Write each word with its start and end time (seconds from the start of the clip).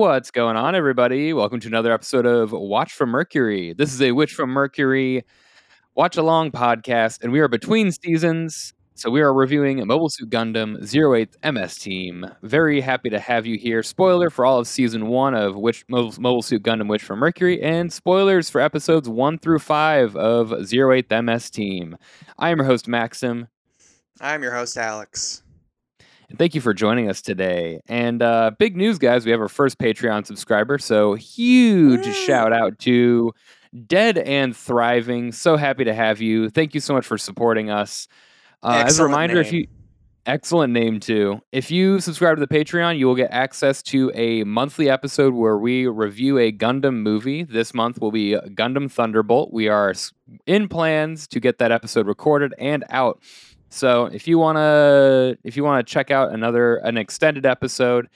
What's 0.00 0.30
going 0.30 0.56
on, 0.56 0.74
everybody? 0.74 1.34
Welcome 1.34 1.60
to 1.60 1.68
another 1.68 1.92
episode 1.92 2.24
of 2.24 2.52
Watch 2.52 2.94
from 2.94 3.10
Mercury. 3.10 3.74
This 3.74 3.92
is 3.92 4.00
a 4.00 4.12
Witch 4.12 4.32
from 4.32 4.48
Mercury 4.48 5.26
watch 5.94 6.16
along 6.16 6.52
podcast, 6.52 7.22
and 7.22 7.30
we 7.30 7.38
are 7.38 7.48
between 7.48 7.92
seasons. 7.92 8.72
So 8.94 9.10
we 9.10 9.20
are 9.20 9.34
reviewing 9.34 9.86
Mobile 9.86 10.08
Suit 10.08 10.30
Gundam 10.30 10.82
Zero 10.86 11.14
Eighth 11.14 11.36
MS 11.44 11.76
Team. 11.76 12.26
Very 12.42 12.80
happy 12.80 13.10
to 13.10 13.18
have 13.18 13.44
you 13.44 13.58
here. 13.58 13.82
Spoiler 13.82 14.30
for 14.30 14.46
all 14.46 14.58
of 14.58 14.66
season 14.66 15.08
one 15.08 15.34
of 15.34 15.54
Witch 15.54 15.84
Mobile, 15.90 16.40
Suit 16.40 16.62
Gundam 16.62 16.88
Witch 16.88 17.02
from 17.02 17.18
Mercury, 17.18 17.60
and 17.60 17.92
spoilers 17.92 18.48
for 18.48 18.62
episodes 18.62 19.06
one 19.06 19.38
through 19.38 19.58
five 19.58 20.16
of 20.16 20.66
Zero 20.66 20.94
Eighth 20.94 21.10
MS 21.10 21.50
Team. 21.50 21.98
I 22.38 22.48
am 22.48 22.56
your 22.56 22.66
host 22.66 22.88
Maxim. 22.88 23.48
I'm 24.18 24.42
your 24.42 24.54
host 24.54 24.78
Alex. 24.78 25.42
And 26.30 26.38
thank 26.38 26.54
you 26.54 26.60
for 26.60 26.72
joining 26.72 27.10
us 27.10 27.20
today. 27.20 27.80
And 27.88 28.22
uh, 28.22 28.52
big 28.56 28.76
news, 28.76 28.98
guys, 28.98 29.24
we 29.24 29.32
have 29.32 29.40
our 29.40 29.48
first 29.48 29.78
Patreon 29.78 30.26
subscriber. 30.26 30.78
So 30.78 31.14
huge 31.14 32.06
Woo! 32.06 32.12
shout 32.12 32.52
out 32.52 32.78
to 32.80 33.32
Dead 33.86 34.16
and 34.16 34.56
Thriving. 34.56 35.32
So 35.32 35.56
happy 35.56 35.84
to 35.84 35.92
have 35.92 36.20
you. 36.20 36.48
Thank 36.48 36.72
you 36.72 36.80
so 36.80 36.94
much 36.94 37.04
for 37.04 37.18
supporting 37.18 37.70
us. 37.70 38.06
Uh, 38.62 38.84
as 38.86 39.00
a 39.00 39.04
reminder, 39.04 39.40
if 39.40 39.52
you 39.52 39.66
excellent 40.26 40.72
name 40.72 41.00
too. 41.00 41.40
If 41.50 41.70
you 41.70 41.98
subscribe 41.98 42.36
to 42.36 42.46
the 42.46 42.54
Patreon, 42.54 42.98
you 42.98 43.06
will 43.06 43.14
get 43.14 43.30
access 43.32 43.82
to 43.84 44.12
a 44.14 44.44
monthly 44.44 44.88
episode 44.88 45.34
where 45.34 45.58
we 45.58 45.86
review 45.86 46.38
a 46.38 46.52
Gundam 46.52 47.02
movie. 47.02 47.42
This 47.42 47.74
month 47.74 48.00
will 48.00 48.12
be 48.12 48.36
Gundam 48.50 48.90
Thunderbolt. 48.90 49.52
We 49.52 49.68
are 49.68 49.92
in 50.46 50.68
plans 50.68 51.26
to 51.28 51.40
get 51.40 51.58
that 51.58 51.72
episode 51.72 52.06
recorded 52.06 52.54
and 52.58 52.84
out. 52.90 53.20
So 53.70 54.06
if 54.06 54.26
you 54.28 54.38
wanna 54.38 55.36
if 55.44 55.56
you 55.56 55.64
wanna 55.64 55.82
check 55.84 56.10
out 56.10 56.32
another 56.32 56.76
an 56.76 56.96
extended 56.96 57.46
episode 57.46 58.08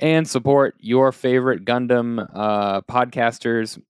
and 0.00 0.26
support 0.26 0.74
your 0.80 1.12
favorite 1.12 1.64
Gundam 1.64 2.28
uh, 2.34 2.80
podcasters. 2.82 3.80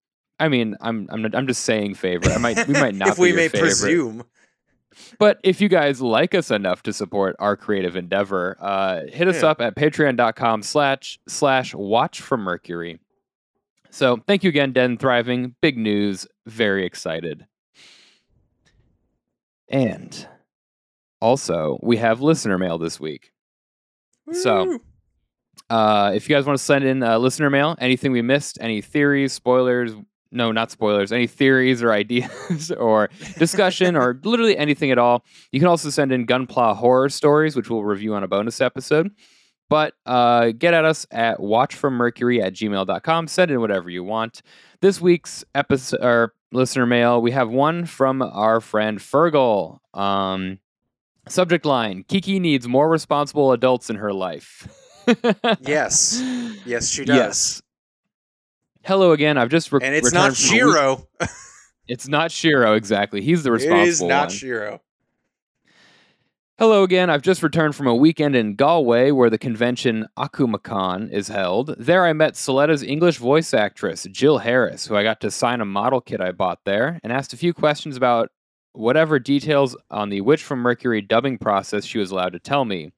I 0.41 0.49
mean, 0.49 0.77
I'm 0.81 1.09
I'm 1.11 1.25
I'm 1.33 1.47
just 1.47 1.63
saying 1.65 1.95
favorite. 1.95 2.33
I 2.33 2.39
might 2.39 2.67
we 2.67 2.75
might 2.75 2.95
not 2.97 3.09
if 3.09 3.19
we 3.19 3.33
may 3.33 3.49
favorite. 3.49 3.69
presume. 3.69 4.25
But 5.19 5.39
if 5.43 5.61
you 5.61 5.69
guys 5.71 6.03
like 6.03 6.35
us 6.35 6.51
enough 6.51 6.83
to 6.83 6.93
support 6.93 7.35
our 7.39 7.57
creative 7.57 7.97
endeavor, 7.97 8.59
uh, 8.61 9.03
hit 9.11 9.27
us 9.29 9.43
Yeah. 9.43 9.51
up 9.51 9.61
at 9.63 9.75
patreon.com 9.75 10.63
slash 10.63 11.19
slash 11.29 11.75
watch 11.75 12.21
from 12.21 12.43
Mercury. 12.43 12.99
So 13.91 14.19
thank 14.27 14.43
you 14.45 14.49
again, 14.49 14.73
Den 14.73 14.99
Thriving. 14.99 15.55
Big 15.63 15.79
news. 15.79 16.27
Very 16.47 16.85
excited. 16.85 17.47
And 19.69 20.27
also, 21.23 21.79
we 21.83 21.97
have 21.99 22.21
listener 22.21 22.59
mail 22.59 22.77
this 22.79 22.99
week. 23.01 23.33
So- 24.33 24.79
Uh, 25.71 26.13
if 26.15 26.29
you 26.29 26.35
guys 26.37 26.45
want 26.45 26.59
to 26.59 26.63
send 26.65 26.85
in 26.85 27.03
uh, 27.03 27.17
listener 27.19 27.49
mail, 27.49 27.77
anything 27.79 28.13
we 28.13 28.21
missed, 28.21 28.59
any 28.61 28.81
theories, 28.83 29.33
spoilers, 29.33 29.93
no, 30.31 30.51
not 30.53 30.71
spoilers, 30.71 31.13
any 31.13 31.27
theories 31.27 31.83
or 31.83 31.93
ideas 31.93 32.71
or 32.79 33.09
discussion 33.39 33.97
or 33.97 34.19
literally 34.25 34.57
anything 34.57 34.91
at 34.91 34.99
all, 34.99 35.25
you 35.51 35.61
can 35.61 35.69
also 35.69 35.89
send 35.89 36.13
in 36.13 36.27
Gunpla 36.27 36.77
horror 36.77 37.09
stories, 37.09 37.57
which 37.57 37.71
we'll 37.71 37.85
review 37.85 38.15
on 38.15 38.23
a 38.23 38.29
bonus 38.29 38.61
episode. 38.61 39.11
But 39.71 39.95
uh, 40.05 40.51
get 40.59 40.75
at 40.75 40.85
us 40.85 41.07
at 41.11 41.39
watchfrommercury 41.39 42.43
at 42.43 42.53
gmail.com. 42.55 43.27
Send 43.29 43.51
in 43.51 43.61
whatever 43.61 43.89
you 43.89 44.05
want. 44.05 44.43
This 44.83 45.01
week's 45.01 45.43
episode 45.55 46.01
or 46.03 46.35
listener 46.53 46.85
mail, 46.87 47.23
we 47.23 47.31
have 47.31 47.49
one 47.49 47.87
from 47.87 48.21
our 48.21 48.61
friend 48.61 48.99
Fergal. 48.99 49.79
Um, 49.95 50.59
subject 51.29 51.65
line 51.65 52.05
Kiki 52.09 52.39
needs 52.41 52.67
more 52.69 52.89
responsible 52.89 53.53
adults 53.53 53.91
in 53.91 53.97
her 53.97 54.13
life. 54.13 54.69
Yes. 55.61 56.23
Yes, 56.65 56.89
she 56.89 57.05
does. 57.05 57.17
Yes. 57.17 57.63
Hello 58.85 59.11
again. 59.11 59.37
I've 59.37 59.49
just 59.49 59.73
re- 59.73 59.81
And 59.83 59.95
it's 59.97 60.07
returned 60.07 60.15
not 60.31 60.37
from 60.37 60.45
a 60.45 60.49
Shiro. 60.49 61.09
It's 61.89 62.07
not 62.07 62.31
Shiro 62.31 62.75
exactly. 62.75 63.21
He's 63.21 63.43
the 63.43 63.51
It 63.51 63.55
responsible 63.55 63.89
is 63.89 64.01
not 64.03 64.21
one. 64.29 64.31
Shiro. 64.31 64.81
Hello 66.59 66.85
again. 66.85 67.11
I've 67.11 67.23
just 67.23 67.43
returned 67.43 67.75
from 67.75 67.89
a 67.89 67.95
weekend 67.95 68.37
in 68.37 68.55
Galway 68.55 69.11
where 69.11 69.29
the 69.29 69.39
convention 69.39 70.07
Akumakon 70.17 71.11
is 71.11 71.27
held. 71.27 71.75
There 71.79 72.05
I 72.07 72.13
met 72.13 72.35
Suletta's 72.35 72.85
English 72.85 73.17
voice 73.19 73.53
actress, 73.53 74.07
Jill 74.13 74.39
Harris, 74.39 74.87
who 74.87 74.95
I 74.95 75.03
got 75.03 75.21
to 75.23 75.31
sign 75.33 75.61
a 75.61 75.65
model 75.65 76.01
kit 76.01 76.21
I 76.21 76.31
bought 76.31 76.61
there 76.65 77.01
and 77.03 77.13
asked 77.13 77.33
a 77.33 77.37
few 77.37 77.53
questions 77.53 77.97
about 77.97 78.31
whatever 78.73 79.19
details 79.19 79.77
on 79.91 80.09
the 80.09 80.21
Witch 80.21 80.43
from 80.43 80.61
Mercury 80.61 81.01
dubbing 81.01 81.39
process 81.39 81.85
she 81.85 81.99
was 81.99 82.11
allowed 82.11 82.33
to 82.33 82.39
tell 82.39 82.65
me. 82.65 82.93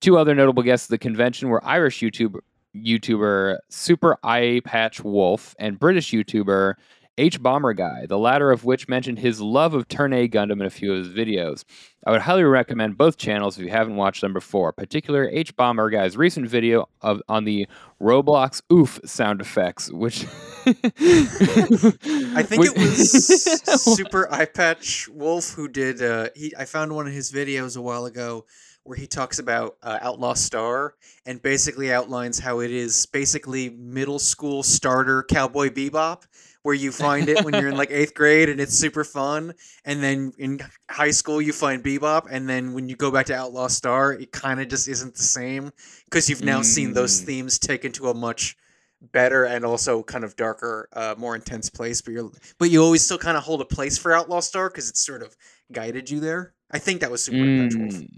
Two 0.00 0.18
other 0.18 0.34
notable 0.34 0.62
guests 0.62 0.86
at 0.86 0.90
the 0.90 0.98
convention 0.98 1.48
were 1.48 1.64
Irish 1.64 2.00
YouTuber, 2.00 2.40
YouTuber 2.76 3.58
Super 3.70 4.18
Eyepatch 4.24 5.02
Wolf 5.02 5.54
and 5.58 5.78
British 5.78 6.10
YouTuber 6.10 6.74
Hbomberguy, 7.16 8.08
the 8.08 8.18
latter 8.18 8.50
of 8.50 8.64
which 8.64 8.88
mentioned 8.88 9.18
his 9.18 9.40
love 9.40 9.72
of 9.74 9.88
Turn 9.88 10.12
A 10.12 10.28
Gundam 10.28 10.60
in 10.60 10.66
a 10.66 10.70
few 10.70 10.92
of 10.92 10.98
his 10.98 11.08
videos. 11.08 11.64
I 12.06 12.10
would 12.10 12.20
highly 12.20 12.44
recommend 12.44 12.98
both 12.98 13.16
channels 13.16 13.58
if 13.58 13.64
you 13.64 13.70
haven't 13.70 13.96
watched 13.96 14.20
them 14.20 14.32
before, 14.32 14.72
particular 14.72 15.30
Hbomberguy's 15.30 16.16
recent 16.16 16.48
video 16.48 16.88
of 17.00 17.22
on 17.28 17.44
the 17.44 17.66
Roblox 18.00 18.62
oof 18.70 19.00
sound 19.04 19.40
effects, 19.40 19.90
which 19.90 20.24
I 20.66 20.74
think 22.42 22.66
it 22.66 22.76
was 22.76 23.10
Super 23.96 24.28
Eyepatch 24.30 25.08
Wolf 25.08 25.50
who 25.50 25.68
did. 25.68 26.02
Uh, 26.02 26.28
he 26.34 26.54
I 26.56 26.64
found 26.66 26.94
one 26.94 27.06
of 27.06 27.12
his 27.12 27.32
videos 27.32 27.76
a 27.76 27.82
while 27.82 28.04
ago 28.04 28.44
where 28.86 28.96
he 28.96 29.06
talks 29.06 29.38
about 29.38 29.76
uh, 29.82 29.98
Outlaw 30.00 30.34
Star 30.34 30.94
and 31.24 31.42
basically 31.42 31.92
outlines 31.92 32.38
how 32.38 32.60
it 32.60 32.70
is 32.70 33.06
basically 33.06 33.70
middle 33.70 34.18
school 34.18 34.62
starter 34.62 35.24
Cowboy 35.24 35.70
Bebop, 35.70 36.22
where 36.66 36.74
you 36.74 36.90
find 36.90 37.28
it 37.28 37.44
when 37.44 37.54
you're 37.54 37.68
in 37.68 37.76
like 37.76 37.92
eighth 37.92 38.12
grade 38.12 38.48
and 38.48 38.60
it's 38.60 38.76
super 38.76 39.04
fun, 39.04 39.54
and 39.84 40.02
then 40.02 40.32
in 40.36 40.58
high 40.90 41.12
school 41.12 41.40
you 41.40 41.52
find 41.52 41.80
Bebop, 41.84 42.26
and 42.28 42.48
then 42.48 42.74
when 42.74 42.88
you 42.88 42.96
go 42.96 43.08
back 43.12 43.26
to 43.26 43.34
Outlaw 43.36 43.68
Star, 43.68 44.12
it 44.12 44.32
kind 44.32 44.60
of 44.60 44.66
just 44.66 44.88
isn't 44.88 45.14
the 45.14 45.22
same 45.22 45.70
because 46.06 46.28
you've 46.28 46.42
now 46.42 46.62
seen 46.62 46.92
those 46.92 47.20
Mm. 47.22 47.24
themes 47.26 47.58
taken 47.60 47.92
to 47.92 48.08
a 48.08 48.14
much 48.14 48.56
better 49.12 49.44
and 49.44 49.64
also 49.64 50.02
kind 50.02 50.24
of 50.24 50.34
darker, 50.34 50.88
uh, 50.94 51.14
more 51.16 51.36
intense 51.36 51.70
place. 51.70 52.00
But 52.02 52.14
you're 52.14 52.32
but 52.58 52.70
you 52.70 52.82
always 52.82 53.02
still 53.04 53.18
kind 53.18 53.36
of 53.36 53.44
hold 53.44 53.60
a 53.60 53.64
place 53.64 53.96
for 53.96 54.12
Outlaw 54.12 54.40
Star 54.40 54.68
because 54.68 54.88
it's 54.90 55.06
sort 55.06 55.22
of 55.22 55.36
guided 55.70 56.10
you 56.10 56.18
there. 56.18 56.52
I 56.72 56.80
think 56.80 57.00
that 57.02 57.12
was 57.12 57.22
Super. 57.22 57.36
Mm. 57.38 58.08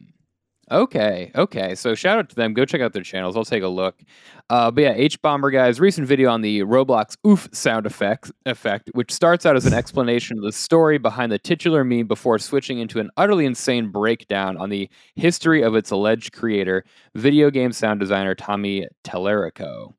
Okay, 0.71 1.31
okay. 1.34 1.75
So 1.75 1.95
shout 1.95 2.19
out 2.19 2.29
to 2.29 2.34
them. 2.34 2.53
Go 2.53 2.65
check 2.67 2.81
out 2.81 2.93
their 2.93 3.03
channels. 3.03 3.37
I'll 3.37 3.45
take 3.45 3.62
a 3.62 3.69
look. 3.69 4.03
Uh, 4.51 4.71
but 4.71 4.83
yeah, 4.83 4.95
Hbomberguy's 4.95 5.81
recent 5.81 6.06
video 6.06 6.31
on 6.31 6.43
the 6.43 6.61
Roblox 6.61 7.17
oof 7.27 7.49
sound 7.53 7.87
effect, 7.87 8.31
effect, 8.45 8.91
which 8.93 9.11
starts 9.11 9.47
out 9.47 9.57
as 9.57 9.65
an 9.65 9.73
explanation 9.75 10.37
of 10.37 10.45
the 10.45 10.53
story 10.53 10.99
behind 10.99 11.33
the 11.33 11.39
titular 11.39 11.84
meme 11.84 12.07
before 12.07 12.39
switching 12.39 12.78
into 12.78 13.01
an 13.01 13.11
utterly 13.17 13.47
insane 13.47 13.91
breakdown 13.91 14.57
on 14.59 14.69
the 14.69 14.91
history 15.17 15.62
of 15.62 15.75
its 15.75 15.91
alleged 15.91 16.33
creator, 16.33 16.84
video 17.15 17.51
game 17.51 17.73
sound 17.73 17.99
designer 18.01 18.34
Tommy 18.34 18.87
Tallarico. 19.05 19.95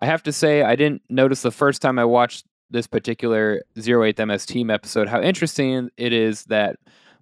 I 0.00 0.06
have 0.06 0.22
to 0.24 0.32
say, 0.32 0.62
I 0.62 0.76
didn't 0.76 1.02
notice 1.08 1.42
the 1.42 1.50
first 1.50 1.82
time 1.82 1.98
I 1.98 2.04
watched 2.04 2.46
this 2.70 2.86
particular 2.86 3.62
08 3.76 4.18
MS 4.26 4.46
Team 4.46 4.70
episode 4.70 5.08
how 5.08 5.20
interesting 5.20 5.88
it 5.96 6.12
is 6.12 6.44
that 6.44 6.76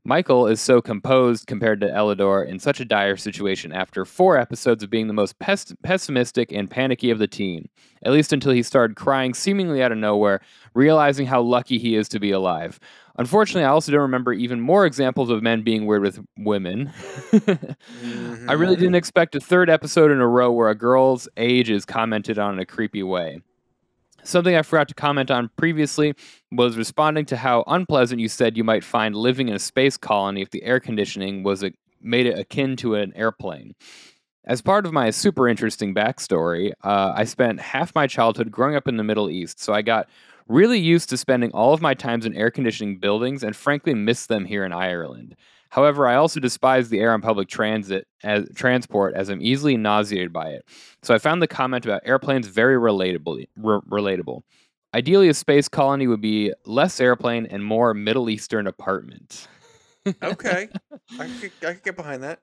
Michael 0.07 0.47
is 0.47 0.61
so 0.61 0.83
composed 0.83 1.47
compared 1.47 1.81
to 1.81 1.87
Elidor 1.89 2.47
in 2.47 2.59
such 2.59 2.79
a 2.79 2.85
dire 2.85 3.17
situation 3.17 3.73
after 3.73 4.05
four 4.05 4.37
episodes 4.39 4.83
of 4.83 4.91
being 4.91 5.07
the 5.07 5.15
most 5.15 5.39
pes- 5.39 5.75
pessimistic 5.83 6.53
and 6.53 6.71
panicky 6.71 7.11
of 7.11 7.19
the 7.19 7.27
team, 7.27 7.71
at 8.05 8.13
least 8.13 8.31
until 8.31 8.53
he 8.53 8.63
started 8.63 8.97
crying 8.97 9.33
seemingly 9.33 9.83
out 9.83 9.93
of 9.93 9.99
nowhere, 9.99 10.41
realizing 10.75 11.25
how 11.27 11.41
lucky 11.41 11.79
he 11.79 11.95
is 11.97 12.07
to 12.11 12.21
be 12.21 12.31
alive. 12.33 12.79
Unfortunately, 13.17 13.65
I 13.65 13.69
also 13.71 13.93
don't 13.93 14.03
remember 14.03 14.35
even 14.35 14.61
more 14.61 14.85
examples 14.85 15.31
of 15.31 15.43
men 15.43 15.63
being 15.63 15.87
weird 15.87 16.03
with 16.03 16.21
women. 16.37 16.93
I 17.33 18.53
really 18.53 18.77
Mhm. 18.77 18.81
didn't 18.81 18.95
expect 18.97 19.35
a 19.37 19.41
third 19.41 19.71
episode 19.71 20.11
in 20.11 20.21
a 20.21 20.29
row 20.29 20.53
where 20.53 20.69
a 20.69 20.75
girl's 20.75 21.29
age 21.39 21.71
is 21.71 21.87
commented 21.87 22.39
on 22.39 22.53
in 22.55 22.59
a 22.61 22.67
creepy 22.67 23.03
way. 23.03 23.41
Something 24.25 24.57
I 24.57 24.63
forgot 24.63 24.89
to 24.89 24.95
comment 24.95 25.31
on 25.31 25.51
previously 25.57 26.15
was 26.51 26.79
responding 26.79 27.27
to 27.27 27.37
how 27.37 27.63
unpleasant 27.67 28.23
you 28.23 28.29
said 28.29 28.57
you 28.57 28.65
might 28.65 28.83
find 28.83 29.15
living 29.15 29.49
in 29.49 29.55
a 29.55 29.59
space 29.59 29.99
colony 29.99 30.41
if 30.41 30.51
the 30.51 30.63
air 30.63 30.81
conditioning 30.81 31.43
was 31.43 31.63
a, 31.63 31.73
made 32.01 32.25
it 32.25 32.39
akin 32.39 32.75
to 32.77 32.95
an 32.95 33.13
airplane. 33.15 33.75
As 34.47 34.63
part 34.63 34.87
of 34.87 34.93
my 34.93 35.11
super 35.11 35.47
interesting 35.47 35.95
backstory, 35.95 36.73
uh, 36.83 37.13
I 37.15 37.25
spent 37.25 37.61
half 37.61 37.95
my 37.95 38.07
childhood 38.07 38.51
growing 38.51 38.77
up 38.77 38.89
in 38.89 38.97
the 38.97 39.05
Middle 39.05 39.31
East, 39.31 39.61
so 39.61 39.75
I 39.75 39.83
got 39.83 40.09
really 40.49 40.79
used 40.79 41.11
to 41.11 41.17
spending 41.19 41.51
all 41.53 41.75
of 41.75 41.83
my 41.83 41.93
times 41.95 42.25
in 42.25 42.35
air 42.35 42.51
conditioning 42.51 42.99
buildings 42.99 43.43
and 43.43 43.55
frankly 43.55 43.95
missed 43.95 44.29
them 44.29 44.47
here 44.47 44.65
in 44.65 44.73
Ireland. 44.73 45.37
However, 45.75 46.07
I 46.07 46.15
also 46.15 46.39
despise 46.39 46.89
the 46.89 47.01
air 47.01 47.13
on 47.13 47.21
public 47.21 47.49
transit 47.49 48.07
as 48.23 48.49
transport 48.55 49.15
as 49.17 49.29
I'm 49.29 49.43
easily 49.43 49.77
nauseated 49.77 50.33
by 50.33 50.51
it. 50.51 50.65
So 51.03 51.13
I 51.13 51.19
found 51.19 51.43
the 51.43 51.49
comment 51.49 51.85
about 51.85 52.03
airplanes 52.05 52.47
very 52.47 52.77
relatable. 52.77 53.45
re- 53.57 53.81
relatable. 53.91 54.43
Ideally, 54.95 55.29
a 55.29 55.35
space 55.35 55.69
colony 55.69 56.07
would 56.07 56.21
be 56.21 56.53
less 56.65 57.01
airplane 57.01 57.47
and 57.47 57.65
more 57.65 57.93
Middle 57.93 58.31
Eastern 58.31 58.69
apartment. 58.69 59.49
okay, 60.23 60.69
I 61.19 61.27
could, 61.41 61.51
I 61.67 61.73
could 61.73 61.83
get 61.83 61.97
behind 61.97 62.23
that. 62.23 62.39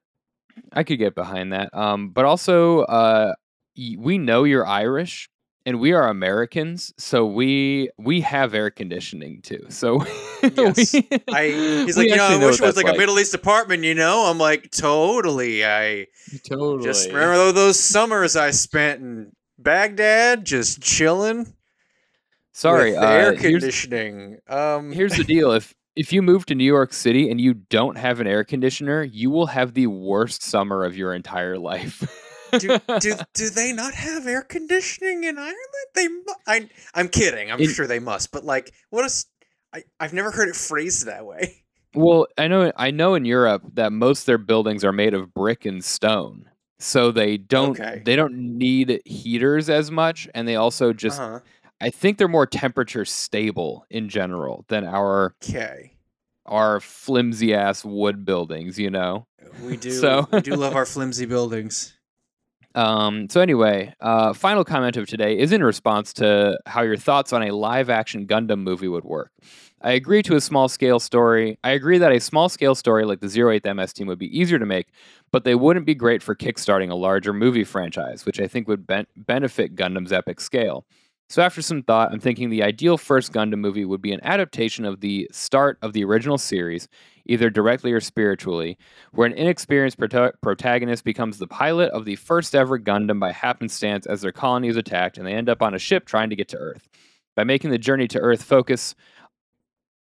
I 0.73 0.83
could 0.83 0.99
get 0.99 1.15
behind 1.15 1.53
that. 1.53 1.73
Um, 1.73 2.09
but 2.09 2.25
also, 2.25 2.81
uh, 2.81 3.33
y- 3.77 3.95
we 3.97 4.17
know 4.17 4.43
you're 4.43 4.67
Irish 4.67 5.29
and 5.65 5.79
we 5.79 5.93
are 5.93 6.09
Americans, 6.09 6.93
so 6.97 7.25
we 7.25 7.91
we 7.97 8.19
have 8.19 8.53
air 8.53 8.69
conditioning 8.69 9.41
too. 9.41 9.67
So 9.69 10.03
Yes. 10.55 10.93
we- 10.93 11.09
I 11.33 11.47
he's 11.85 11.97
like, 11.97 12.09
you 12.09 12.15
know, 12.15 12.25
I 12.25 12.37
know 12.37 12.47
wish 12.47 12.59
it 12.59 12.61
was 12.65 12.75
that's 12.75 12.77
like, 12.77 12.93
a 12.95 12.97
Middle 12.97 13.19
East 13.19 13.33
apartment, 13.33 13.83
you 13.83 13.93
know? 13.95 14.25
I'm 14.25 14.37
like, 14.37 14.71
totally. 14.71 15.65
I 15.65 16.07
totally 16.47 16.83
just 16.83 17.07
remember 17.07 17.51
those 17.51 17.79
summers 17.79 18.35
I 18.35 18.51
spent 18.51 19.01
in 19.01 19.31
Baghdad 19.57 20.45
just 20.45 20.81
chilling. 20.81 21.53
Sorry, 22.53 22.95
uh, 22.95 23.05
air 23.09 23.33
here's, 23.35 23.61
conditioning. 23.61 24.37
um 24.49 24.91
here's 24.91 25.15
the 25.15 25.23
deal: 25.23 25.51
if 25.53 25.73
if 25.95 26.11
you 26.11 26.21
move 26.21 26.45
to 26.47 26.55
New 26.55 26.65
York 26.65 26.93
City 26.93 27.29
and 27.29 27.39
you 27.39 27.53
don't 27.53 27.97
have 27.97 28.19
an 28.19 28.27
air 28.27 28.43
conditioner, 28.43 29.03
you 29.03 29.29
will 29.29 29.47
have 29.47 29.73
the 29.73 29.87
worst 29.87 30.43
summer 30.43 30.83
of 30.83 30.95
your 30.97 31.13
entire 31.13 31.57
life. 31.57 32.03
do, 32.59 32.77
do 32.99 33.13
do 33.33 33.49
they 33.49 33.71
not 33.71 33.93
have 33.93 34.27
air 34.27 34.41
conditioning 34.41 35.23
in 35.23 35.37
Ireland? 35.37 35.55
They 35.95 36.07
mu- 36.09 36.23
I 36.45 36.69
I'm 36.93 37.07
kidding. 37.07 37.49
I'm 37.51 37.59
In- 37.61 37.69
sure 37.69 37.87
they 37.87 37.99
must. 37.99 38.31
But 38.33 38.43
like 38.43 38.73
what 38.89 39.05
is 39.05 39.25
I 39.73 39.83
I've 39.99 40.13
never 40.13 40.31
heard 40.31 40.49
it 40.49 40.55
phrased 40.55 41.05
that 41.05 41.25
way. 41.25 41.63
Well, 41.93 42.27
I 42.37 42.47
know 42.47 42.71
I 42.77 42.91
know 42.91 43.15
in 43.15 43.25
Europe 43.25 43.63
that 43.73 43.91
most 43.91 44.21
of 44.21 44.25
their 44.27 44.37
buildings 44.37 44.85
are 44.85 44.93
made 44.93 45.13
of 45.13 45.33
brick 45.33 45.65
and 45.65 45.83
stone. 45.83 46.45
So 46.79 47.11
they 47.11 47.37
don't 47.37 47.79
Okay. 47.79 48.01
they 48.05 48.15
don't 48.15 48.33
need 48.57 49.01
heaters 49.05 49.69
as 49.69 49.91
much 49.91 50.27
and 50.33 50.47
they 50.47 50.55
also 50.55 50.93
just 50.93 51.19
uh-huh. 51.19 51.39
I 51.81 51.89
think 51.89 52.17
they're 52.17 52.27
more 52.27 52.45
temperature 52.47 53.05
stable 53.05 53.85
in 53.89 54.07
general 54.07 54.65
than 54.69 54.85
our 54.85 55.35
Okay. 55.43 55.97
our 56.45 56.79
flimsy 56.79 57.53
ass 57.53 57.83
wood 57.85 58.23
buildings, 58.25 58.79
you 58.79 58.89
know. 58.89 59.27
We 59.63 59.77
do 59.77 59.91
So- 59.91 60.27
we 60.31 60.41
do 60.41 60.55
love 60.55 60.75
our 60.75 60.85
flimsy 60.95 61.25
buildings. 61.25 61.93
Um, 62.73 63.29
so 63.29 63.41
anyway, 63.41 63.93
uh, 63.99 64.33
final 64.33 64.63
comment 64.63 64.95
of 64.97 65.07
today 65.07 65.37
is 65.37 65.51
in 65.51 65.63
response 65.63 66.13
to 66.13 66.57
how 66.65 66.81
your 66.81 66.97
thoughts 66.97 67.33
on 67.33 67.43
a 67.43 67.51
live 67.51 67.89
action 67.89 68.25
Gundam 68.25 68.61
movie 68.61 68.87
would 68.87 69.03
work. 69.03 69.31
I 69.81 69.91
agree 69.91 70.21
to 70.23 70.35
a 70.35 70.41
small 70.41 70.69
scale 70.69 70.99
story. 70.99 71.57
I 71.63 71.71
agree 71.71 71.97
that 71.97 72.11
a 72.11 72.19
small 72.19 72.49
scale 72.49 72.75
story 72.75 73.03
like 73.03 73.19
the 73.19 73.27
08th 73.27 73.75
MS 73.75 73.93
team 73.93 74.07
would 74.07 74.19
be 74.19 74.37
easier 74.37 74.59
to 74.59 74.65
make, 74.65 74.87
but 75.31 75.43
they 75.43 75.55
wouldn't 75.55 75.87
be 75.87 75.95
great 75.95 76.21
for 76.21 76.35
kickstarting 76.35 76.91
a 76.91 76.95
larger 76.95 77.33
movie 77.33 77.63
franchise, 77.63 78.25
which 78.25 78.39
I 78.39 78.47
think 78.47 78.67
would 78.67 78.85
ben- 78.85 79.07
benefit 79.17 79.75
Gundam's 79.75 80.13
epic 80.13 80.39
scale. 80.39 80.85
So 81.29 81.41
after 81.41 81.61
some 81.61 81.81
thought, 81.81 82.11
I'm 82.11 82.19
thinking 82.19 82.49
the 82.49 82.61
ideal 82.61 82.97
first 82.97 83.31
Gundam 83.33 83.59
movie 83.59 83.85
would 83.85 84.01
be 84.01 84.11
an 84.11 84.19
adaptation 84.21 84.85
of 84.85 84.99
the 84.99 85.29
start 85.31 85.77
of 85.81 85.93
the 85.93 86.03
original 86.03 86.37
series, 86.37 86.87
either 87.25 87.49
directly 87.49 87.91
or 87.91 87.99
spiritually, 87.99 88.77
where 89.11 89.27
an 89.27 89.33
inexperienced 89.33 89.99
prota- 89.99 90.33
protagonist 90.41 91.03
becomes 91.03 91.37
the 91.37 91.47
pilot 91.47 91.91
of 91.91 92.05
the 92.05 92.15
first 92.15 92.55
ever 92.55 92.79
Gundam 92.79 93.19
by 93.19 93.31
happenstance 93.31 94.05
as 94.05 94.21
their 94.21 94.31
colony 94.31 94.67
is 94.67 94.77
attacked 94.77 95.17
and 95.17 95.25
they 95.25 95.33
end 95.33 95.49
up 95.49 95.61
on 95.61 95.73
a 95.73 95.79
ship 95.79 96.05
trying 96.05 96.29
to 96.29 96.35
get 96.35 96.47
to 96.49 96.57
Earth. 96.57 96.87
By 97.35 97.43
making 97.43 97.71
the 97.71 97.77
journey 97.77 98.07
to 98.09 98.19
Earth 98.19 98.43
focus 98.43 98.95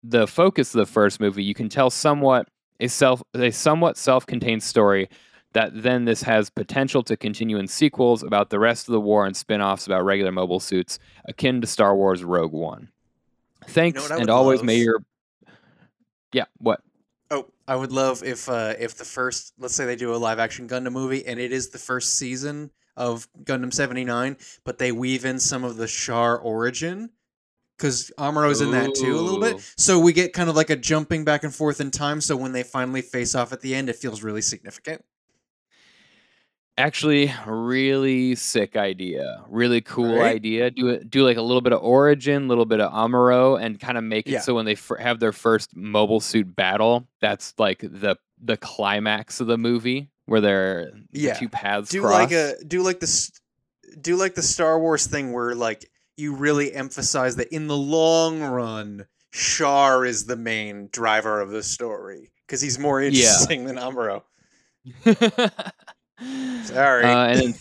the 0.02 0.26
focus 0.26 0.74
of 0.74 0.78
the 0.78 0.86
first 0.86 1.20
movie, 1.20 1.44
you 1.44 1.54
can 1.54 1.68
tell 1.68 1.90
somewhat 1.90 2.48
a 2.80 2.88
self 2.88 3.22
a 3.34 3.50
somewhat 3.50 3.96
self-contained 3.96 4.62
story 4.62 5.08
that 5.52 5.82
then 5.82 6.04
this 6.04 6.22
has 6.22 6.48
potential 6.48 7.02
to 7.02 7.16
continue 7.16 7.58
in 7.58 7.66
sequels 7.66 8.22
about 8.22 8.50
the 8.50 8.58
rest 8.58 8.88
of 8.88 8.92
the 8.92 9.00
war 9.00 9.26
and 9.26 9.36
spin-offs 9.36 9.86
about 9.86 10.04
regular 10.04 10.30
mobile 10.30 10.60
suits 10.60 10.98
akin 11.26 11.60
to 11.60 11.66
Star 11.66 11.94
Wars 11.96 12.22
Rogue 12.22 12.52
One. 12.52 12.88
Thanks 13.66 14.00
what 14.00 14.12
I 14.12 14.20
and 14.20 14.30
always 14.30 14.62
may 14.62 14.76
your 14.76 15.02
Yeah, 16.32 16.44
what? 16.58 16.80
Oh, 17.30 17.46
I 17.68 17.76
would 17.76 17.92
love 17.92 18.22
if 18.24 18.48
uh 18.48 18.74
if 18.78 18.96
the 18.96 19.04
first 19.04 19.52
let's 19.58 19.74
say 19.74 19.86
they 19.86 19.96
do 19.96 20.14
a 20.14 20.16
live 20.16 20.38
action 20.38 20.68
Gundam 20.68 20.92
movie 20.92 21.24
and 21.26 21.38
it 21.38 21.52
is 21.52 21.68
the 21.70 21.78
first 21.78 22.14
season 22.14 22.70
of 22.96 23.28
Gundam 23.44 23.72
79, 23.72 24.36
but 24.64 24.78
they 24.78 24.92
weave 24.92 25.24
in 25.24 25.38
some 25.38 25.62
of 25.64 25.76
the 25.76 25.86
Char 25.86 26.38
origin 26.38 27.10
cuz 27.78 28.10
Amuro's 28.18 28.60
in 28.60 28.72
that 28.72 28.94
too 28.94 29.18
a 29.18 29.22
little 29.22 29.40
bit. 29.40 29.60
So 29.76 30.00
we 30.00 30.12
get 30.12 30.32
kind 30.32 30.50
of 30.50 30.56
like 30.56 30.70
a 30.70 30.76
jumping 30.76 31.24
back 31.24 31.44
and 31.44 31.54
forth 31.54 31.80
in 31.80 31.90
time 31.90 32.20
so 32.20 32.36
when 32.36 32.52
they 32.52 32.62
finally 32.64 33.02
face 33.02 33.34
off 33.34 33.52
at 33.52 33.60
the 33.60 33.74
end 33.74 33.88
it 33.90 33.96
feels 33.96 34.22
really 34.22 34.42
significant. 34.42 35.04
Actually, 36.78 37.32
really 37.46 38.34
sick 38.34 38.74
idea. 38.76 39.44
Really 39.48 39.80
cool 39.82 40.16
Right? 40.16 40.34
idea. 40.36 40.70
Do 40.70 40.88
it. 40.88 41.10
Do 41.10 41.24
like 41.24 41.36
a 41.36 41.42
little 41.42 41.60
bit 41.60 41.72
of 41.74 41.82
origin, 41.82 42.44
a 42.44 42.46
little 42.46 42.64
bit 42.64 42.80
of 42.80 42.90
Amuro, 42.92 43.60
and 43.62 43.78
kind 43.78 43.98
of 43.98 44.04
make 44.04 44.26
it 44.26 44.32
Yeah. 44.32 44.40
so 44.40 44.54
when 44.54 44.64
they 44.64 44.72
f- 44.72 44.92
have 44.98 45.20
their 45.20 45.32
first 45.32 45.76
mobile 45.76 46.20
suit 46.20 46.56
battle, 46.56 47.06
that's 47.20 47.52
like 47.58 47.80
the 47.80 48.16
the 48.42 48.56
climax 48.56 49.40
of 49.40 49.46
the 49.46 49.58
movie 49.58 50.08
where 50.24 50.40
they're 50.40 50.90
Yeah. 51.12 51.34
the 51.34 51.40
two 51.40 51.48
paths 51.50 51.90
do 51.90 52.00
cross. 52.00 52.12
like 52.14 52.32
a 52.32 52.54
do 52.66 52.82
like 52.82 53.00
the 53.00 53.30
do 54.00 54.16
like 54.16 54.34
the 54.34 54.42
Star 54.42 54.78
Wars 54.80 55.06
thing 55.06 55.32
where 55.32 55.54
like 55.54 55.90
you 56.16 56.34
really 56.34 56.72
emphasize 56.72 57.36
that 57.36 57.48
in 57.48 57.66
the 57.66 57.76
long 57.76 58.40
run 58.40 59.06
Char 59.32 60.06
is 60.06 60.24
the 60.24 60.36
main 60.36 60.88
driver 60.92 61.40
of 61.42 61.50
the 61.50 61.62
story 61.62 62.30
because 62.46 62.62
he's 62.62 62.78
more 62.78 63.02
interesting 63.02 63.64
than 63.66 63.76
Amuro. 63.76 64.22
Sorry. 66.64 67.04
Uh, 67.04 67.26
and 67.26 67.40
then 67.40 67.54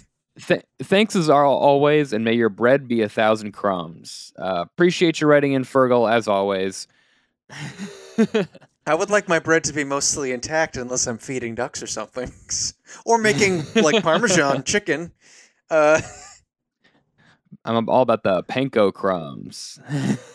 th- 0.47 0.65
thanks 0.83 1.15
as 1.15 1.29
always, 1.29 2.13
and 2.13 2.23
may 2.23 2.33
your 2.33 2.49
bread 2.49 2.87
be 2.87 3.01
a 3.01 3.09
thousand 3.09 3.51
crumbs. 3.51 4.33
Uh, 4.37 4.65
appreciate 4.65 5.21
you 5.21 5.27
writing 5.27 5.53
in, 5.53 5.63
Fergal, 5.63 6.11
as 6.11 6.27
always. 6.27 6.87
I 8.87 8.95
would 8.95 9.09
like 9.09 9.27
my 9.27 9.39
bread 9.39 9.63
to 9.65 9.73
be 9.73 9.83
mostly 9.83 10.31
intact 10.31 10.77
unless 10.77 11.07
I'm 11.07 11.17
feeding 11.17 11.55
ducks 11.55 11.83
or 11.83 11.87
something, 11.87 12.31
or 13.05 13.17
making 13.17 13.63
like 13.75 14.03
Parmesan 14.03 14.63
chicken. 14.63 15.11
Uh, 15.69 16.01
I'm 17.65 17.87
all 17.89 18.01
about 18.01 18.23
the 18.23 18.43
panko 18.43 18.93
crumbs. 18.93 19.79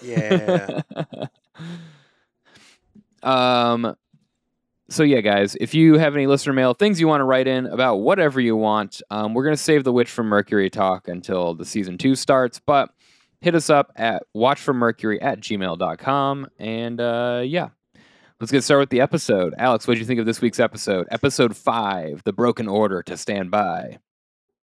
yeah. 0.03 0.83
um. 3.23 3.97
So 4.91 5.03
yeah, 5.03 5.21
guys, 5.21 5.57
if 5.61 5.75
you 5.75 5.99
have 5.99 6.15
any 6.15 6.27
listener 6.27 6.53
mail, 6.53 6.75
things 6.75 7.01
you 7.01 7.09
want 7.09 7.21
to 7.21 7.25
write 7.25 7.47
in 7.47 7.67
about 7.67 7.97
whatever 7.97 8.41
you 8.41 8.55
want, 8.57 9.01
um, 9.11 9.33
we're 9.33 9.45
gonna 9.45 9.57
save 9.57 9.85
the 9.85 9.93
Witch 9.93 10.11
from 10.11 10.27
Mercury 10.27 10.69
talk 10.69 11.09
until 11.09 11.55
the 11.55 11.65
season 11.65 11.97
two 11.97 12.15
starts. 12.15 12.61
But 12.65 12.91
hit 13.41 13.55
us 13.55 13.71
up 13.71 13.93
at 13.97 14.23
watchfrommercury 14.37 15.19
at 15.23 15.41
gmail.com. 15.41 16.49
and 16.59 17.01
uh, 17.01 17.43
yeah. 17.45 17.69
Let's 18.41 18.51
get 18.51 18.65
started 18.65 18.81
with 18.81 18.91
the 18.91 19.01
episode. 19.01 19.55
Alex, 19.59 19.87
what 19.87 19.95
did 19.95 20.01
you 20.01 20.07
think 20.07 20.19
of 20.19 20.27
this 20.27 20.43
week's 20.43 20.59
episode? 20.59 21.07
Episode 21.11 21.57
five, 21.57 22.23
The 22.25 22.33
Broken 22.33 22.67
Order 22.67 23.03
to 23.05 23.17
Stand 23.17 23.51
By. 23.51 24.01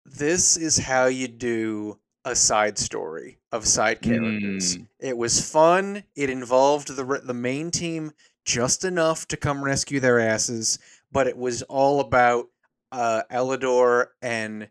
This 0.04 0.56
is 0.56 0.78
how 0.78 1.06
you 1.06 1.28
do 1.28 1.98
a 2.24 2.34
side 2.34 2.76
story 2.76 3.38
of 3.52 3.66
side 3.66 4.02
characters. 4.02 4.76
Mm. 4.76 4.86
It 5.00 5.16
was 5.16 5.48
fun. 5.48 6.02
It 6.16 6.28
involved 6.28 6.88
the 6.88 7.04
the 7.24 7.34
main 7.34 7.70
team 7.70 8.12
just 8.44 8.84
enough 8.84 9.26
to 9.28 9.36
come 9.36 9.64
rescue 9.64 10.00
their 10.00 10.18
asses, 10.20 10.78
but 11.10 11.26
it 11.26 11.36
was 11.36 11.62
all 11.62 12.00
about 12.00 12.46
uh, 12.90 13.22
Elidor 13.30 14.06
and 14.20 14.68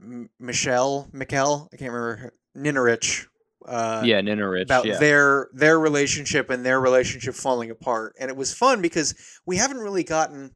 M- 0.00 0.30
Michelle, 0.38 1.08
Mikkel, 1.12 1.68
I 1.72 1.76
can't 1.76 1.92
remember, 1.92 2.32
Ninorich. 2.56 3.26
Uh, 3.66 4.02
yeah, 4.04 4.20
Nina 4.20 4.46
Rich. 4.46 4.66
about 4.66 4.84
yeah. 4.84 4.98
their 4.98 5.48
their 5.54 5.80
relationship 5.80 6.50
and 6.50 6.66
their 6.66 6.78
relationship 6.78 7.34
falling 7.34 7.70
apart 7.70 8.14
and 8.20 8.28
it 8.28 8.36
was 8.36 8.52
fun 8.52 8.82
because 8.82 9.14
we 9.46 9.56
haven't 9.56 9.78
really 9.78 10.04
gotten 10.04 10.50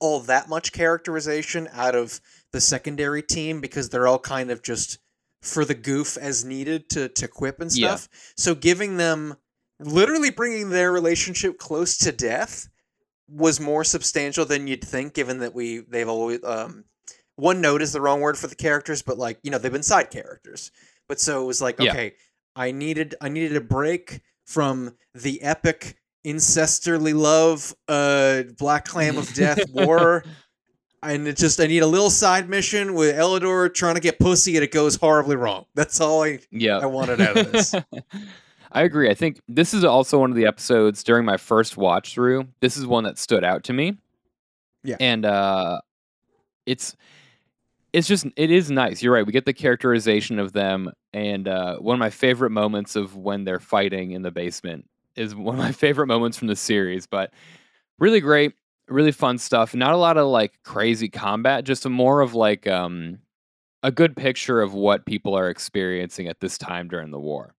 all 0.00 0.20
that 0.20 0.48
much 0.48 0.72
characterization 0.72 1.68
out 1.74 1.94
of 1.94 2.22
the 2.52 2.60
secondary 2.62 3.20
team 3.20 3.60
because 3.60 3.90
they're 3.90 4.06
all 4.06 4.18
kind 4.18 4.50
of 4.50 4.62
just 4.62 4.98
for 5.42 5.66
the 5.66 5.74
goof 5.74 6.16
as 6.16 6.42
needed 6.42 6.88
to 6.88 7.10
to 7.10 7.28
quip 7.28 7.60
and 7.60 7.70
Yeah. 7.76 7.96
stuff 7.96 8.32
so 8.34 8.54
giving 8.54 8.96
them 8.96 9.36
literally 9.80 10.30
bringing 10.30 10.70
their 10.70 10.92
relationship 10.92 11.58
close 11.58 11.96
to 11.98 12.12
death 12.12 12.68
was 13.28 13.60
more 13.60 13.84
substantial 13.84 14.44
than 14.44 14.66
you'd 14.66 14.84
think 14.84 15.14
given 15.14 15.38
that 15.38 15.54
we 15.54 15.78
they've 15.80 16.08
always 16.08 16.42
um 16.44 16.84
one 17.36 17.60
note 17.60 17.82
is 17.82 17.92
the 17.92 18.00
wrong 18.00 18.20
word 18.20 18.38
for 18.38 18.46
the 18.46 18.54
characters 18.56 19.02
but 19.02 19.18
like 19.18 19.38
you 19.42 19.50
know 19.50 19.58
they've 19.58 19.72
been 19.72 19.82
side 19.82 20.10
characters 20.10 20.70
but 21.08 21.20
so 21.20 21.42
it 21.42 21.46
was 21.46 21.60
like 21.60 21.78
Yeah. 21.78 21.90
okay 21.92 22.14
I 22.56 22.72
needed 22.72 23.14
I 23.20 23.28
needed 23.28 23.56
a 23.56 23.60
break 23.60 24.20
from 24.46 24.94
the 25.14 25.42
epic 25.42 25.96
incesterly 26.24 27.12
love 27.12 27.74
uh 27.86 28.44
black 28.56 28.86
clam 28.86 29.18
of 29.18 29.32
death 29.34 29.60
war 29.72 30.24
and 31.02 31.28
it 31.28 31.36
just 31.36 31.60
I 31.60 31.66
need 31.66 31.82
a 31.82 31.86
little 31.86 32.10
side 32.10 32.48
mission 32.48 32.94
with 32.94 33.14
Elidor 33.14 33.72
trying 33.72 33.94
to 33.94 34.00
get 34.00 34.18
pussy 34.18 34.56
and 34.56 34.64
it 34.64 34.72
goes 34.72 34.96
horribly 34.96 35.36
wrong. 35.36 35.66
That's 35.74 36.00
all 36.00 36.24
I 36.24 36.40
yeah. 36.50 36.78
I 36.78 36.86
wanted 36.86 37.20
out 37.20 37.36
of 37.36 37.52
this. 37.52 37.72
I 38.72 38.82
agree. 38.82 39.08
I 39.08 39.14
think 39.14 39.40
this 39.48 39.72
is 39.72 39.84
also 39.84 40.18
one 40.18 40.30
of 40.30 40.36
the 40.36 40.46
episodes 40.46 41.02
during 41.02 41.24
my 41.24 41.36
first 41.36 41.76
watch 41.76 42.12
through. 42.14 42.48
This 42.60 42.76
is 42.76 42.86
one 42.86 43.04
that 43.04 43.18
stood 43.18 43.44
out 43.44 43.64
to 43.64 43.72
me. 43.72 43.96
Yeah. 44.84 44.96
And 45.00 45.24
uh 45.24 45.80
it's 46.66 46.96
it's 47.92 48.06
just 48.06 48.26
it 48.36 48.50
is 48.50 48.70
nice. 48.70 49.02
You're 49.02 49.14
right. 49.14 49.26
We 49.26 49.32
get 49.32 49.46
the 49.46 49.54
characterization 49.54 50.38
of 50.38 50.52
them 50.52 50.92
and 51.12 51.48
uh 51.48 51.78
one 51.78 51.94
of 51.94 52.00
my 52.00 52.10
favorite 52.10 52.50
moments 52.50 52.94
of 52.96 53.16
when 53.16 53.44
they're 53.44 53.60
fighting 53.60 54.12
in 54.12 54.22
the 54.22 54.30
basement 54.30 54.88
is 55.16 55.34
one 55.34 55.54
of 55.54 55.60
my 55.60 55.72
favorite 55.84 56.06
moments 56.06 56.36
from 56.36 56.48
the 56.48 56.56
series, 56.56 57.06
but 57.06 57.32
really 57.98 58.20
great, 58.20 58.52
really 58.88 59.12
fun 59.12 59.38
stuff. 59.38 59.74
Not 59.74 59.94
a 59.94 59.98
lot 59.98 60.18
of 60.18 60.26
like 60.26 60.58
crazy 60.62 61.08
combat, 61.08 61.64
just 61.64 61.86
a 61.86 61.90
more 61.90 62.20
of 62.20 62.34
like 62.34 62.66
um 62.66 63.18
a 63.82 63.90
good 63.90 64.16
picture 64.16 64.60
of 64.60 64.74
what 64.74 65.06
people 65.06 65.34
are 65.34 65.48
experiencing 65.48 66.26
at 66.26 66.40
this 66.40 66.58
time 66.58 66.88
during 66.88 67.10
the 67.10 67.20
war. 67.20 67.54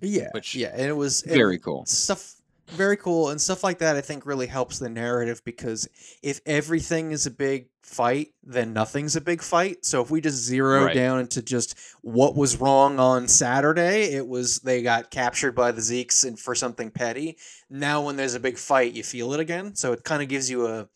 Yeah, 0.00 0.28
Which- 0.32 0.54
yeah, 0.54 0.70
and 0.72 0.82
it 0.86 0.96
was 0.96 1.22
it- 1.22 1.34
Very 1.34 1.58
cool. 1.58 1.84
stuff 1.86 2.34
very 2.72 2.96
cool 2.96 3.30
and 3.30 3.40
stuff 3.40 3.64
like 3.64 3.80
that 3.80 3.96
i 3.96 4.00
think 4.00 4.24
really 4.24 4.46
helps 4.46 4.78
the 4.78 4.88
narrative 4.88 5.42
because 5.44 5.88
if 6.22 6.40
everything 6.46 7.10
is 7.10 7.26
a 7.26 7.30
big 7.32 7.66
fight 7.82 8.28
then 8.44 8.72
nothing's 8.72 9.16
a 9.16 9.20
big 9.20 9.42
fight 9.42 9.84
so 9.84 10.00
if 10.00 10.08
we 10.08 10.20
just 10.20 10.36
zero 10.36 10.84
Right. 10.84 10.94
down 10.94 11.18
into 11.18 11.42
just 11.42 11.76
what 12.02 12.36
was 12.36 12.58
wrong 12.60 13.00
on 13.00 13.26
saturday 13.26 14.12
it 14.14 14.24
was 14.24 14.60
they 14.60 14.82
got 14.82 15.10
captured 15.10 15.56
by 15.56 15.72
the 15.72 15.80
zeeks 15.80 16.24
and 16.24 16.38
for 16.38 16.54
something 16.54 16.92
petty 16.92 17.38
now 17.68 18.02
when 18.06 18.14
there's 18.14 18.34
a 18.34 18.40
big 18.40 18.56
fight 18.56 18.92
you 18.92 19.02
feel 19.02 19.32
it 19.32 19.40
again 19.40 19.74
so 19.74 19.92
it 19.92 20.04
kind 20.04 20.22
of 20.22 20.28
gives 20.28 20.48
you 20.48 20.68
a 20.68 20.88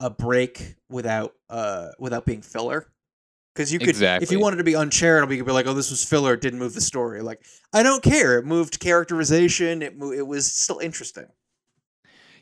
a 0.00 0.08
break 0.08 0.76
without 0.88 1.34
uh 1.50 1.88
without 1.98 2.24
being 2.24 2.40
filler 2.40 2.86
because 3.58 3.72
you 3.72 3.78
could 3.80 4.00
if 4.22 4.30
you 4.30 4.38
wanted 4.38 4.56
to 4.56 4.64
be 4.64 4.76
uncharitable 4.76 5.32
you 5.32 5.40
could 5.40 5.46
be 5.46 5.52
like 5.52 5.66
oh 5.66 5.74
this 5.74 5.90
was 5.90 6.04
filler 6.04 6.34
it 6.34 6.40
didn't 6.40 6.60
move 6.60 6.74
the 6.74 6.80
story 6.80 7.20
like 7.20 7.44
I 7.72 7.82
don't 7.82 8.02
care. 8.02 8.38
It 8.38 8.46
moved 8.46 8.80
characterization. 8.80 9.82
It 9.82 9.98
mo- 9.98 10.12
it 10.12 10.26
was 10.26 10.50
still 10.50 10.78
interesting. 10.78 11.26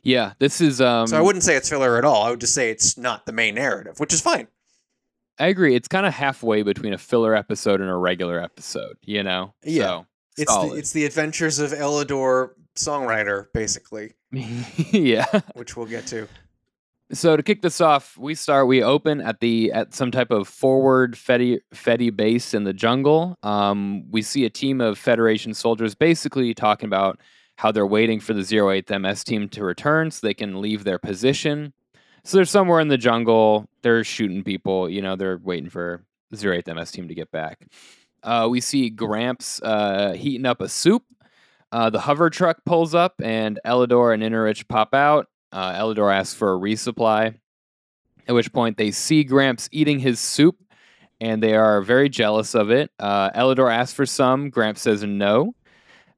Yeah, 0.02 0.34
this 0.38 0.60
is 0.60 0.80
um 0.80 1.08
so 1.08 1.18
I 1.18 1.20
wouldn't 1.20 1.42
say 1.42 1.56
it's 1.56 1.68
filler 1.68 1.96
at 1.96 2.04
all. 2.04 2.22
I 2.22 2.30
would 2.30 2.40
just 2.40 2.54
say 2.54 2.70
it's 2.70 2.96
not 2.96 3.26
the 3.26 3.32
main 3.32 3.56
narrative, 3.56 3.98
which 3.98 4.12
is 4.12 4.20
fine. 4.20 4.46
I 5.38 5.48
agree. 5.48 5.74
It's 5.74 5.88
kind 5.88 6.06
of 6.06 6.14
halfway 6.14 6.62
between 6.62 6.92
a 6.92 6.98
filler 6.98 7.34
episode 7.34 7.80
and 7.80 7.90
a 7.90 7.96
regular 7.96 8.40
episode, 8.40 8.96
you 9.02 9.22
know? 9.22 9.52
Yeah. 9.62 9.86
So, 9.86 10.06
It's 10.38 10.54
the, 10.54 10.74
it's 10.78 10.92
the 10.92 11.04
adventures 11.04 11.58
of 11.58 11.72
Elidor, 11.72 12.52
songwriter, 12.74 13.48
basically, 13.52 14.14
yeah. 14.32 15.26
which 15.52 15.76
we'll 15.76 15.84
get 15.84 16.06
to. 16.06 16.26
So 17.12 17.36
to 17.36 17.42
kick 17.42 17.62
this 17.62 17.80
off, 17.80 18.18
we 18.18 18.34
start. 18.34 18.66
We 18.66 18.82
open 18.82 19.20
at 19.20 19.38
the 19.38 19.70
at 19.70 19.94
some 19.94 20.10
type 20.10 20.32
of 20.32 20.48
forward 20.48 21.14
Fedi 21.14 21.60
Fedi 21.72 22.14
base 22.14 22.52
in 22.52 22.64
the 22.64 22.72
jungle. 22.72 23.36
Um, 23.44 24.10
we 24.10 24.22
see 24.22 24.44
a 24.44 24.50
team 24.50 24.80
of 24.80 24.98
Federation 24.98 25.54
soldiers 25.54 25.94
basically 25.94 26.52
talking 26.52 26.88
about 26.88 27.20
how 27.58 27.70
they're 27.70 27.86
waiting 27.86 28.18
for 28.18 28.34
the 28.34 28.42
08th 28.42 29.00
MS 29.00 29.22
team 29.24 29.48
to 29.50 29.64
return 29.64 30.10
so 30.10 30.26
they 30.26 30.34
can 30.34 30.60
leave 30.60 30.84
their 30.84 30.98
position. 30.98 31.72
So 32.24 32.36
they're 32.36 32.44
somewhere 32.44 32.80
in 32.80 32.88
the 32.88 32.98
jungle. 32.98 33.68
They're 33.82 34.02
shooting 34.02 34.42
people. 34.42 34.90
You 34.90 35.00
know, 35.00 35.14
they're 35.14 35.38
waiting 35.38 35.70
for 35.70 36.02
the 36.30 36.36
08th 36.36 36.74
MS 36.74 36.90
team 36.90 37.06
to 37.06 37.14
get 37.14 37.30
back. 37.30 37.66
Uh, 38.24 38.48
we 38.50 38.60
see 38.60 38.90
Gramps 38.90 39.62
uh, 39.62 40.14
heating 40.14 40.44
up 40.44 40.60
a 40.60 40.68
soup. 40.68 41.04
Uh, 41.70 41.88
the 41.88 42.00
hover 42.00 42.30
truck 42.30 42.64
pulls 42.64 42.94
up, 42.94 43.14
and 43.22 43.60
Elidor 43.64 44.12
and 44.12 44.22
Innerich 44.22 44.66
pop 44.66 44.92
out. 44.92 45.28
Uh, 45.56 45.72
Elidor 45.72 46.14
asks 46.14 46.34
for 46.34 46.52
a 46.52 46.58
resupply, 46.58 47.34
at 48.28 48.34
which 48.34 48.52
point 48.52 48.76
they 48.76 48.90
see 48.90 49.24
Gramps 49.24 49.70
eating 49.72 49.98
his 49.98 50.20
soup, 50.20 50.56
and 51.18 51.42
they 51.42 51.54
are 51.54 51.80
very 51.80 52.10
jealous 52.10 52.54
of 52.54 52.70
it. 52.70 52.90
Uh, 52.98 53.30
Elidor 53.30 53.72
asks 53.72 53.94
for 53.94 54.04
some. 54.04 54.50
Gramps 54.50 54.82
says 54.82 55.02
no. 55.02 55.54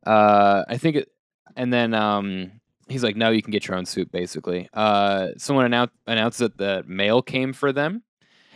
Uh, 0.04 0.64
I 0.68 0.76
think, 0.76 0.97
it, 0.97 1.09
and 1.54 1.73
then 1.73 1.95
um, 1.95 2.50
he's 2.88 3.04
like, 3.04 3.14
"No, 3.14 3.30
you 3.30 3.40
can 3.40 3.52
get 3.52 3.68
your 3.68 3.76
own 3.76 3.87
soup." 3.87 4.11
Basically, 4.11 4.68
uh, 4.75 5.28
someone 5.37 5.71
annou- 5.71 5.90
announced 6.09 6.40
that 6.40 6.59
the 6.59 6.83
mail 6.88 7.23
came 7.23 7.52
for 7.52 7.73
them. 7.73 8.02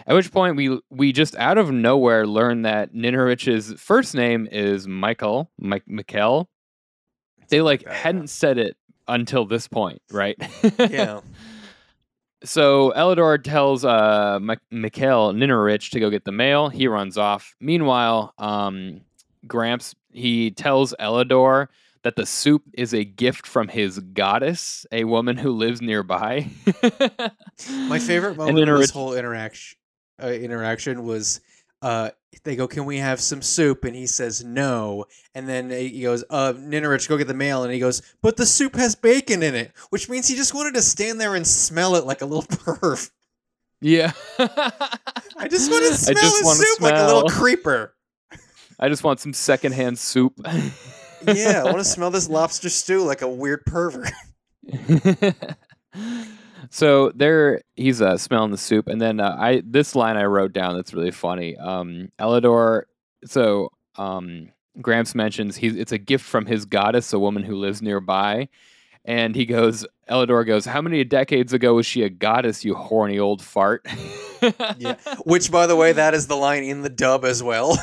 At 0.04 0.16
which 0.16 0.32
point 0.32 0.56
we 0.56 0.80
we 0.90 1.12
just 1.12 1.36
out 1.36 1.58
of 1.58 1.70
nowhere 1.70 2.26
learn 2.26 2.62
that 2.62 2.92
Ninorich's 2.92 3.80
first 3.80 4.16
name 4.16 4.48
is 4.50 4.88
Michael, 4.88 5.48
Mike 5.60 5.84
Mikkel. 5.88 6.46
They 7.50 7.60
like 7.60 7.86
hadn't 7.86 8.30
said 8.30 8.58
it 8.58 8.76
until 9.08 9.44
this 9.44 9.68
point, 9.68 10.02
right? 10.10 10.36
Yeah. 10.78 11.20
So 12.44 12.92
Elidor 12.96 13.42
tells 13.42 13.84
uh 13.84 14.40
Mi- 14.42 14.56
Mikhail 14.72 15.32
Ninorich 15.32 15.90
to 15.90 16.00
go 16.00 16.10
get 16.10 16.24
the 16.24 16.32
mail. 16.32 16.68
He 16.70 16.88
runs 16.88 17.16
off. 17.16 17.54
Meanwhile, 17.60 18.34
um, 18.36 19.02
Gramps 19.46 19.94
he 20.12 20.50
tells 20.50 20.92
Elidor 20.98 21.68
that 22.02 22.16
the 22.16 22.26
soup 22.26 22.62
is 22.72 22.92
a 22.92 23.04
gift 23.04 23.46
from 23.46 23.68
his 23.68 24.00
goddess, 24.00 24.84
a 24.90 25.04
woman 25.04 25.36
who 25.36 25.52
lives 25.52 25.80
nearby. 25.80 26.48
My 27.88 28.00
favorite 28.00 28.36
moment 28.36 28.68
of 28.68 28.78
this 28.78 28.90
Innerich- 28.90 28.92
whole 28.92 29.14
interaction 29.14 29.78
uh, 30.20 30.26
interaction 30.26 31.04
was 31.04 31.40
uh, 31.82 32.10
they 32.44 32.56
go, 32.56 32.66
"Can 32.66 32.84
we 32.86 32.98
have 32.98 33.20
some 33.20 33.42
soup?" 33.42 33.84
And 33.84 33.94
he 33.94 34.06
says 34.06 34.42
no. 34.42 35.04
And 35.34 35.48
then 35.48 35.70
he 35.70 36.02
goes, 36.02 36.24
"Uh, 36.30 36.54
Ninorich, 36.56 37.08
go 37.08 37.18
get 37.18 37.28
the 37.28 37.34
mail." 37.34 37.64
And 37.64 37.72
he 37.72 37.78
goes, 37.78 38.00
"But 38.22 38.36
the 38.36 38.46
soup 38.46 38.76
has 38.76 38.94
bacon 38.94 39.42
in 39.42 39.54
it," 39.54 39.72
which 39.90 40.08
means 40.08 40.28
he 40.28 40.34
just 40.36 40.54
wanted 40.54 40.74
to 40.74 40.82
stand 40.82 41.20
there 41.20 41.34
and 41.34 41.46
smell 41.46 41.96
it 41.96 42.06
like 42.06 42.22
a 42.22 42.26
little 42.26 42.42
perv. 42.48 43.10
yeah. 43.80 44.12
I 44.38 45.48
just 45.48 45.70
want 45.70 45.84
to 45.84 45.94
smell 45.94 46.14
his 46.16 46.58
soup 46.58 46.80
like 46.80 46.94
a 46.94 47.06
little 47.06 47.28
creeper. 47.28 47.94
I 48.80 48.88
just 48.88 49.04
want 49.04 49.20
some 49.20 49.32
secondhand 49.32 49.98
soup. 49.98 50.34
Yeah, 51.26 51.60
I 51.60 51.64
want 51.64 51.78
to 51.78 51.84
smell 51.84 52.10
this 52.10 52.28
lobster 52.28 52.68
stew 52.68 53.04
like 53.04 53.22
a 53.22 53.28
weird 53.28 53.64
pervert. 53.66 54.10
so 56.72 57.12
there 57.14 57.60
he's 57.76 58.00
uh, 58.02 58.16
smelling 58.16 58.50
the 58.50 58.56
soup 58.56 58.88
and 58.88 59.00
then 59.00 59.20
uh, 59.20 59.36
i 59.38 59.62
this 59.64 59.94
line 59.94 60.16
i 60.16 60.24
wrote 60.24 60.52
down 60.52 60.74
that's 60.74 60.92
really 60.94 61.10
funny 61.10 61.56
um 61.58 62.10
elidor 62.18 62.82
so 63.24 63.70
um 63.96 64.48
gramps 64.80 65.14
mentions 65.14 65.54
he's 65.56 65.76
it's 65.76 65.92
a 65.92 65.98
gift 65.98 66.24
from 66.24 66.46
his 66.46 66.64
goddess 66.64 67.12
a 67.12 67.18
woman 67.18 67.42
who 67.42 67.54
lives 67.56 67.82
nearby 67.82 68.48
and 69.04 69.36
he 69.36 69.44
goes 69.44 69.86
elidor 70.10 70.46
goes 70.46 70.64
how 70.64 70.80
many 70.80 71.04
decades 71.04 71.52
ago 71.52 71.74
was 71.74 71.84
she 71.86 72.02
a 72.02 72.08
goddess 72.10 72.64
you 72.64 72.74
horny 72.74 73.18
old 73.18 73.42
fart 73.42 73.86
Yeah. 74.78 74.96
Which, 75.24 75.52
by 75.52 75.66
the 75.68 75.76
way, 75.76 75.92
that 75.92 76.14
is 76.14 76.26
the 76.26 76.34
line 76.36 76.64
in 76.64 76.82
the 76.82 76.88
dub 76.88 77.24
as 77.24 77.42
well. 77.42 77.78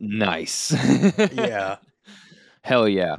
nice 0.00 0.72
yeah. 1.32 1.76
Hell 2.62 2.88
yeah. 2.88 3.16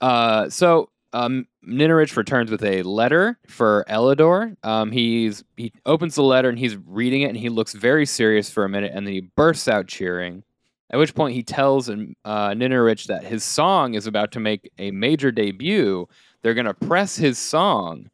Uh, 0.00 0.48
so 0.48 0.90
um, 1.12 1.46
Ninorich 1.68 2.16
returns 2.16 2.50
with 2.50 2.64
a 2.64 2.82
letter 2.82 3.38
for 3.46 3.84
Elidor. 3.88 4.56
Um, 4.64 4.90
he's 4.90 5.44
he 5.56 5.72
opens 5.86 6.14
the 6.14 6.22
letter 6.22 6.48
and 6.48 6.58
he's 6.58 6.76
reading 6.76 7.22
it 7.22 7.28
and 7.28 7.36
he 7.36 7.48
looks 7.48 7.74
very 7.74 8.06
serious 8.06 8.50
for 8.50 8.64
a 8.64 8.68
minute 8.68 8.92
and 8.94 9.06
then 9.06 9.14
he 9.14 9.20
bursts 9.20 9.68
out 9.68 9.86
cheering. 9.86 10.42
At 10.90 10.98
which 10.98 11.14
point 11.14 11.34
he 11.34 11.42
tells 11.42 11.90
um, 11.90 12.16
uh, 12.24 12.50
Ninorich 12.50 13.06
that 13.08 13.22
his 13.22 13.44
song 13.44 13.94
is 13.94 14.06
about 14.06 14.32
to 14.32 14.40
make 14.40 14.70
a 14.78 14.90
major 14.90 15.30
debut. 15.30 16.08
They're 16.42 16.54
gonna 16.54 16.72
press 16.74 17.16
his 17.16 17.38
song. 17.38 18.10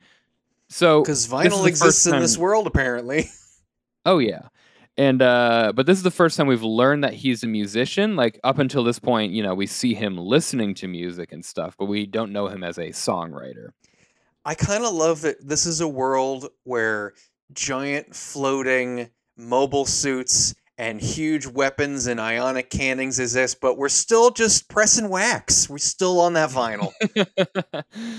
So 0.68 1.02
Because 1.02 1.28
vinyl 1.28 1.66
exists 1.68 2.06
in 2.06 2.18
this 2.18 2.36
world, 2.36 2.66
apparently. 2.66 3.30
Oh 4.06 4.18
yeah. 4.18 4.48
And 4.96 5.22
uh 5.22 5.72
but 5.74 5.86
this 5.86 5.98
is 5.98 6.04
the 6.04 6.10
first 6.10 6.36
time 6.36 6.46
we've 6.46 6.62
learned 6.62 7.04
that 7.04 7.14
he's 7.14 7.42
a 7.42 7.48
musician. 7.48 8.16
Like 8.16 8.38
up 8.44 8.58
until 8.58 8.84
this 8.84 8.98
point, 8.98 9.32
you 9.32 9.42
know, 9.42 9.54
we 9.54 9.66
see 9.66 9.94
him 9.94 10.16
listening 10.16 10.74
to 10.74 10.88
music 10.88 11.32
and 11.32 11.44
stuff, 11.44 11.74
but 11.78 11.86
we 11.86 12.06
don't 12.06 12.32
know 12.32 12.46
him 12.48 12.62
as 12.62 12.78
a 12.78 12.88
songwriter. 12.88 13.68
I 14.44 14.54
kind 14.54 14.84
of 14.84 14.92
love 14.92 15.22
that 15.22 15.36
this 15.46 15.66
is 15.66 15.80
a 15.80 15.88
world 15.88 16.48
where 16.64 17.14
giant 17.52 18.14
floating 18.14 19.10
mobile 19.36 19.86
suits 19.86 20.54
and 20.76 21.00
huge 21.00 21.46
weapons 21.46 22.06
and 22.06 22.20
ionic 22.20 22.68
cannons 22.68 23.18
exist, 23.18 23.60
but 23.60 23.78
we're 23.78 23.88
still 23.88 24.30
just 24.30 24.68
pressing 24.68 25.08
wax. 25.08 25.68
We're 25.68 25.78
still 25.78 26.20
on 26.20 26.32
that 26.34 26.50
vinyl. 26.50 26.92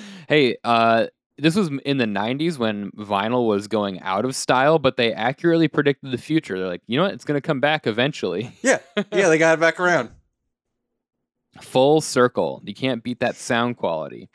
hey, 0.30 0.58
uh 0.64 1.08
this 1.38 1.56
was 1.56 1.70
in 1.86 1.98
the 1.98 2.06
90s 2.06 2.58
when 2.58 2.92
vinyl 2.92 3.48
was 3.48 3.68
going 3.68 4.00
out 4.02 4.24
of 4.26 4.36
style, 4.36 4.80
but 4.80 4.96
they 4.98 5.14
accurately 5.14 5.68
predicted 5.68 6.12
the 6.12 6.18
future. 6.18 6.58
They're 6.58 6.68
like, 6.68 6.82
you 6.88 6.98
know 6.98 7.04
what? 7.04 7.14
It's 7.14 7.26
going 7.26 7.38
to 7.38 7.46
come 7.46 7.60
back 7.60 7.88
eventually. 7.88 8.56
yeah, 8.62 8.80
yeah, 9.12 9.28
they 9.30 9.38
got 9.38 9.58
it 9.58 9.60
back 9.60 9.80
around. 9.80 10.12
Full 11.62 12.02
circle. 12.02 12.62
You 12.66 12.74
can't 12.74 13.02
beat 13.04 13.20
that 13.22 13.36
sound 13.36 13.78
quality. 13.78 14.30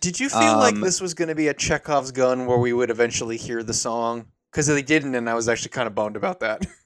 Did 0.00 0.20
you 0.20 0.28
feel 0.28 0.56
like 0.58 0.74
Um, 0.76 0.80
this 0.80 1.00
was 1.00 1.14
going 1.14 1.28
to 1.28 1.34
be 1.34 1.48
a 1.48 1.54
Chekhov's 1.54 2.12
gun 2.12 2.46
where 2.46 2.58
we 2.58 2.72
would 2.72 2.90
eventually 2.90 3.36
hear 3.36 3.62
the 3.62 3.74
song? 3.74 4.26
Because 4.52 4.66
they 4.68 4.82
didn't, 4.82 5.14
and 5.14 5.28
I 5.28 5.34
was 5.34 5.48
actually 5.48 5.70
kind 5.70 5.86
of 5.86 5.94
bummed 5.94 6.16
about 6.16 6.40
that. 6.40 6.64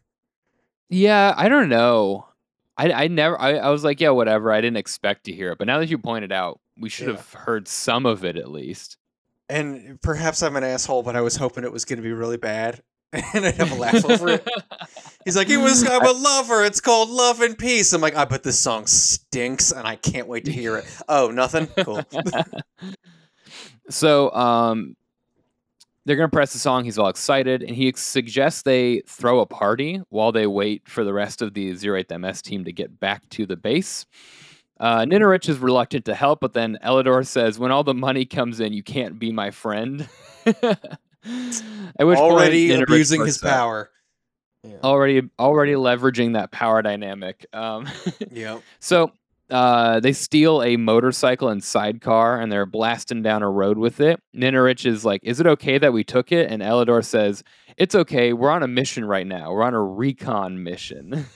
Yeah, 0.90 1.32
I 1.36 1.48
don't 1.48 1.70
know. 1.70 2.28
I, 2.76 2.92
I 2.92 3.08
never 3.08 3.40
I, 3.40 3.54
I 3.56 3.70
was 3.70 3.82
like, 3.82 4.00
yeah, 4.00 4.10
whatever. 4.10 4.52
I 4.52 4.60
didn't 4.60 4.76
expect 4.76 5.24
to 5.24 5.32
hear 5.32 5.50
it. 5.52 5.58
But 5.58 5.66
now 5.66 5.78
that 5.78 5.88
you 5.88 5.96
pointed 5.98 6.30
out, 6.30 6.60
we 6.78 6.88
should 6.90 7.06
Yeah. 7.08 7.14
have 7.14 7.32
heard 7.32 7.66
some 7.66 8.04
of 8.06 8.24
it 8.24 8.36
at 8.36 8.50
least. 8.50 8.98
And 9.48 10.00
perhaps 10.00 10.42
I'm 10.42 10.56
an 10.56 10.64
asshole, 10.64 11.02
but 11.02 11.16
I 11.16 11.20
was 11.20 11.36
hoping 11.36 11.64
it 11.64 11.72
was 11.72 11.84
going 11.84 11.98
to 11.98 12.02
be 12.02 12.12
really 12.12 12.38
bad, 12.38 12.80
and 13.12 13.44
I'd 13.44 13.54
have 13.56 13.72
a 13.72 13.74
laugh 13.74 14.04
over 14.08 14.28
it. 14.30 14.48
He's 15.24 15.36
like, 15.36 15.50
"It 15.50 15.58
was 15.58 15.86
I'm 15.86 16.04
a 16.04 16.12
lover. 16.12 16.64
It's 16.64 16.80
called 16.80 17.10
Love 17.10 17.40
and 17.40 17.56
Peace." 17.56 17.92
I'm 17.92 18.00
like, 18.00 18.16
"I 18.16 18.24
bet 18.24 18.42
this 18.42 18.58
song 18.58 18.86
stinks, 18.86 19.70
and 19.70 19.86
I 19.86 19.96
can't 19.96 20.28
wait 20.28 20.46
to 20.46 20.52
hear 20.52 20.76
it." 20.78 20.84
Oh, 21.08 21.30
nothing. 21.30 21.66
Cool. 21.78 22.02
so 23.90 24.32
um 24.32 24.96
they're 26.06 26.16
gonna 26.16 26.28
press 26.28 26.52
the 26.52 26.58
song. 26.58 26.84
He's 26.84 26.98
all 26.98 27.08
excited, 27.08 27.62
and 27.62 27.74
he 27.76 27.92
suggests 27.96 28.62
they 28.62 29.02
throw 29.06 29.40
a 29.40 29.46
party 29.46 30.00
while 30.08 30.32
they 30.32 30.46
wait 30.46 30.88
for 30.88 31.04
the 31.04 31.12
rest 31.12 31.42
of 31.42 31.54
the 31.54 31.72
08th 31.72 32.18
MS 32.18 32.42
team 32.42 32.64
to 32.64 32.72
get 32.72 32.98
back 33.00 33.28
to 33.30 33.46
the 33.46 33.56
base. 33.56 34.06
Uh, 34.80 35.00
Ninorich 35.00 35.48
is 35.48 35.58
reluctant 35.58 36.04
to 36.06 36.14
help, 36.14 36.40
but 36.40 36.52
then 36.52 36.78
Elidor 36.84 37.26
says, 37.26 37.58
"When 37.58 37.70
all 37.70 37.84
the 37.84 37.94
money 37.94 38.24
comes 38.24 38.58
in, 38.60 38.72
you 38.72 38.82
can't 38.82 39.18
be 39.18 39.30
my 39.32 39.50
friend." 39.50 40.08
Which 40.44 40.56
point, 41.24 42.18
Already 42.18 42.68
Ninorich 42.68 42.82
abusing 42.82 43.24
his 43.24 43.38
power. 43.38 43.90
Yeah. 44.66 44.76
already 44.82 45.22
already 45.38 45.72
leveraging 45.74 46.32
that 46.34 46.50
power 46.50 46.80
dynamic. 46.82 47.44
Um, 47.52 47.86
Yep. 48.32 48.62
so 48.80 49.12
uh, 49.54 50.00
they 50.00 50.12
steal 50.12 50.64
a 50.64 50.76
motorcycle 50.76 51.48
and 51.48 51.62
sidecar, 51.62 52.40
and 52.40 52.50
they're 52.50 52.66
blasting 52.66 53.22
down 53.22 53.44
a 53.44 53.48
road 53.48 53.78
with 53.78 54.00
it. 54.00 54.20
Ninorich 54.36 54.84
is 54.84 55.04
like, 55.04 55.20
"Is 55.22 55.38
it 55.38 55.46
okay 55.46 55.78
that 55.78 55.92
we 55.92 56.02
took 56.02 56.32
it?" 56.32 56.50
And 56.50 56.60
Elidor 56.60 57.04
says, 57.04 57.44
"It's 57.76 57.94
okay. 57.94 58.32
We're 58.32 58.50
on 58.50 58.64
a 58.64 58.68
mission 58.68 59.04
right 59.04 59.26
now. 59.26 59.52
We're 59.52 59.62
on 59.62 59.74
a 59.74 59.80
recon 59.82 60.64
mission." 60.64 61.10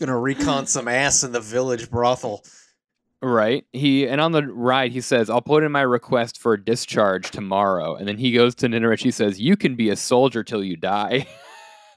Gonna 0.00 0.18
recon 0.18 0.66
some 0.66 0.88
ass 0.88 1.22
in 1.22 1.30
the 1.30 1.40
village 1.40 1.88
brothel. 1.88 2.44
Right. 3.22 3.64
He 3.72 4.08
and 4.08 4.20
on 4.20 4.32
the 4.32 4.42
ride 4.42 4.90
he 4.90 5.00
says, 5.00 5.30
"I'll 5.30 5.40
put 5.40 5.62
in 5.62 5.70
my 5.70 5.82
request 5.82 6.40
for 6.40 6.54
a 6.54 6.62
discharge 6.62 7.30
tomorrow." 7.30 7.94
And 7.94 8.08
then 8.08 8.18
he 8.18 8.32
goes 8.32 8.56
to 8.56 8.66
Ninorich. 8.66 9.04
He 9.04 9.12
says, 9.12 9.40
"You 9.40 9.56
can 9.56 9.76
be 9.76 9.88
a 9.88 9.96
soldier 9.96 10.42
till 10.42 10.64
you 10.64 10.76
die," 10.76 11.28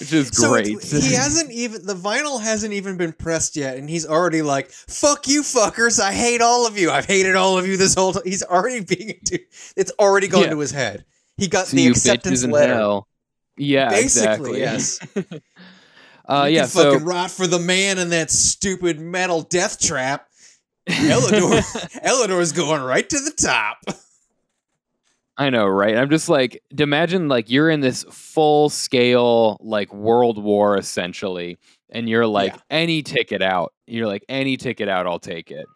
which 0.00 0.12
is 0.12 0.28
So 0.28 0.50
great. 0.50 0.66
he 0.66 1.14
hasn't 1.14 1.50
even 1.50 1.84
the 1.86 1.94
vinyl 1.94 2.40
hasn't 2.42 2.72
even 2.72 2.96
been 2.96 3.12
pressed 3.12 3.56
yet, 3.56 3.76
and 3.78 3.88
he's 3.90 4.06
already 4.06 4.42
like, 4.42 4.70
"Fuck 4.70 5.26
you, 5.28 5.42
fuckers! 5.42 5.98
I 6.00 6.12
hate 6.12 6.40
all 6.40 6.66
of 6.66 6.78
you. 6.78 6.90
I've 6.90 7.06
hated 7.06 7.34
all 7.36 7.58
of 7.58 7.66
you 7.66 7.76
this 7.76 7.94
whole 7.94 8.12
time." 8.12 8.22
He's 8.24 8.42
already 8.42 8.80
being, 8.84 9.18
dude, 9.24 9.40
it's 9.76 9.92
already 9.98 10.28
gone 10.28 10.42
Yeah. 10.44 10.50
to 10.50 10.58
his 10.58 10.70
head. 10.70 11.04
He 11.36 11.48
got 11.48 11.66
See 11.68 11.76
the 11.84 11.88
acceptance 11.88 12.42
in 12.42 12.50
letter. 12.50 12.74
hell. 12.74 13.08
Yeah, 13.56 13.88
Basically, 13.90 14.62
exactly. 14.62 15.20
yes. 15.24 15.42
uh, 16.28 16.46
you 16.48 16.56
yeah. 16.56 16.66
So 16.66 16.92
fucking 16.92 17.06
rot 17.06 17.30
for 17.30 17.46
the 17.46 17.58
man 17.58 17.98
in 17.98 18.10
that 18.10 18.30
stupid 18.30 19.00
metal 19.00 19.42
death 19.42 19.80
trap. 19.80 20.26
Elidor, 20.88 21.60
Elidor's 22.04 22.52
going 22.52 22.82
right 22.82 23.08
to 23.08 23.18
the 23.20 23.30
top. 23.32 23.78
I 25.40 25.50
know, 25.50 25.66
right? 25.66 25.96
I'm 25.96 26.10
just 26.10 26.28
like, 26.28 26.60
imagine 26.76 27.28
like 27.28 27.48
you're 27.48 27.70
in 27.70 27.80
this 27.80 28.04
full 28.10 28.68
scale 28.70 29.56
like 29.60 29.92
world 29.94 30.42
war 30.42 30.76
essentially, 30.76 31.58
and 31.90 32.08
you're 32.08 32.26
like 32.26 32.52
Yeah. 32.54 32.60
any 32.70 33.02
ticket 33.02 33.40
out. 33.40 33.72
You're 33.86 34.08
like 34.08 34.24
any 34.28 34.56
ticket 34.56 34.88
out, 34.88 35.06
I'll 35.06 35.20
take 35.20 35.50
it. 35.52 35.66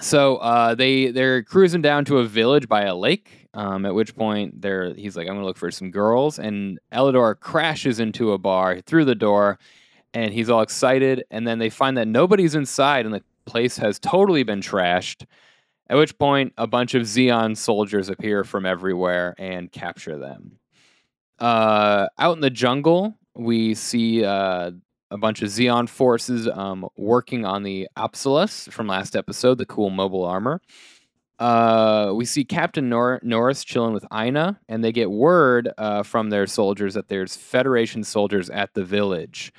So 0.00 0.36
uh, 0.36 0.74
they 0.74 1.10
they're 1.10 1.42
cruising 1.42 1.80
down 1.80 2.04
to 2.06 2.18
a 2.18 2.24
village 2.24 2.68
by 2.68 2.82
a 2.82 2.94
lake. 2.94 3.48
Um, 3.54 3.86
at 3.86 3.94
which 3.94 4.14
point 4.14 4.60
they're 4.60 4.92
he's 4.94 5.16
like, 5.16 5.26
I'm 5.28 5.34
gonna 5.36 5.46
look 5.46 5.56
for 5.56 5.70
some 5.70 5.90
girls, 5.90 6.38
and 6.38 6.78
Elidor 6.92 7.40
crashes 7.40 7.98
into 8.00 8.32
a 8.32 8.38
bar 8.38 8.80
through 8.82 9.06
the 9.06 9.14
door, 9.14 9.58
and 10.12 10.34
he's 10.34 10.50
all 10.50 10.60
excited. 10.60 11.24
And 11.30 11.48
then 11.48 11.58
they 11.58 11.70
find 11.70 11.96
that 11.96 12.06
nobody's 12.06 12.54
inside, 12.54 13.06
and 13.06 13.14
the 13.14 13.22
place 13.46 13.78
has 13.78 13.98
totally 13.98 14.42
been 14.42 14.60
trashed. 14.60 15.24
At 15.88 15.96
which 15.96 16.18
point, 16.18 16.52
a 16.58 16.66
bunch 16.66 16.94
of 16.94 17.02
Zeon 17.02 17.56
soldiers 17.56 18.08
appear 18.08 18.42
from 18.42 18.66
everywhere 18.66 19.34
and 19.38 19.70
capture 19.70 20.18
them. 20.18 20.58
Uh, 21.38 22.08
out 22.18 22.36
in 22.36 22.40
the 22.40 22.50
jungle, 22.50 23.18
we 23.34 23.74
see 23.74 24.24
uh, 24.24 24.72
a 25.10 25.18
bunch 25.18 25.42
of 25.42 25.48
Zeon 25.48 25.88
forces 25.88 26.48
um, 26.48 26.88
working 26.96 27.44
on 27.44 27.62
the 27.62 27.88
Apsaras 27.96 28.70
from 28.72 28.88
last 28.88 29.14
episode, 29.14 29.58
the 29.58 29.66
cool 29.66 29.90
mobile 29.90 30.24
armor. 30.24 30.60
Uh, 31.38 32.12
we 32.14 32.24
see 32.24 32.44
Captain 32.44 32.88
Nor- 32.88 33.20
Norris 33.22 33.62
chilling 33.62 33.92
with 33.92 34.06
Aina, 34.12 34.58
and 34.68 34.82
they 34.82 34.92
get 34.92 35.10
word 35.10 35.70
uh, 35.76 36.02
from 36.02 36.30
their 36.30 36.46
soldiers 36.46 36.94
that 36.94 37.08
there's 37.08 37.36
Federation 37.36 38.02
soldiers 38.02 38.48
at 38.48 38.72
the 38.74 38.84
village. 38.84 39.52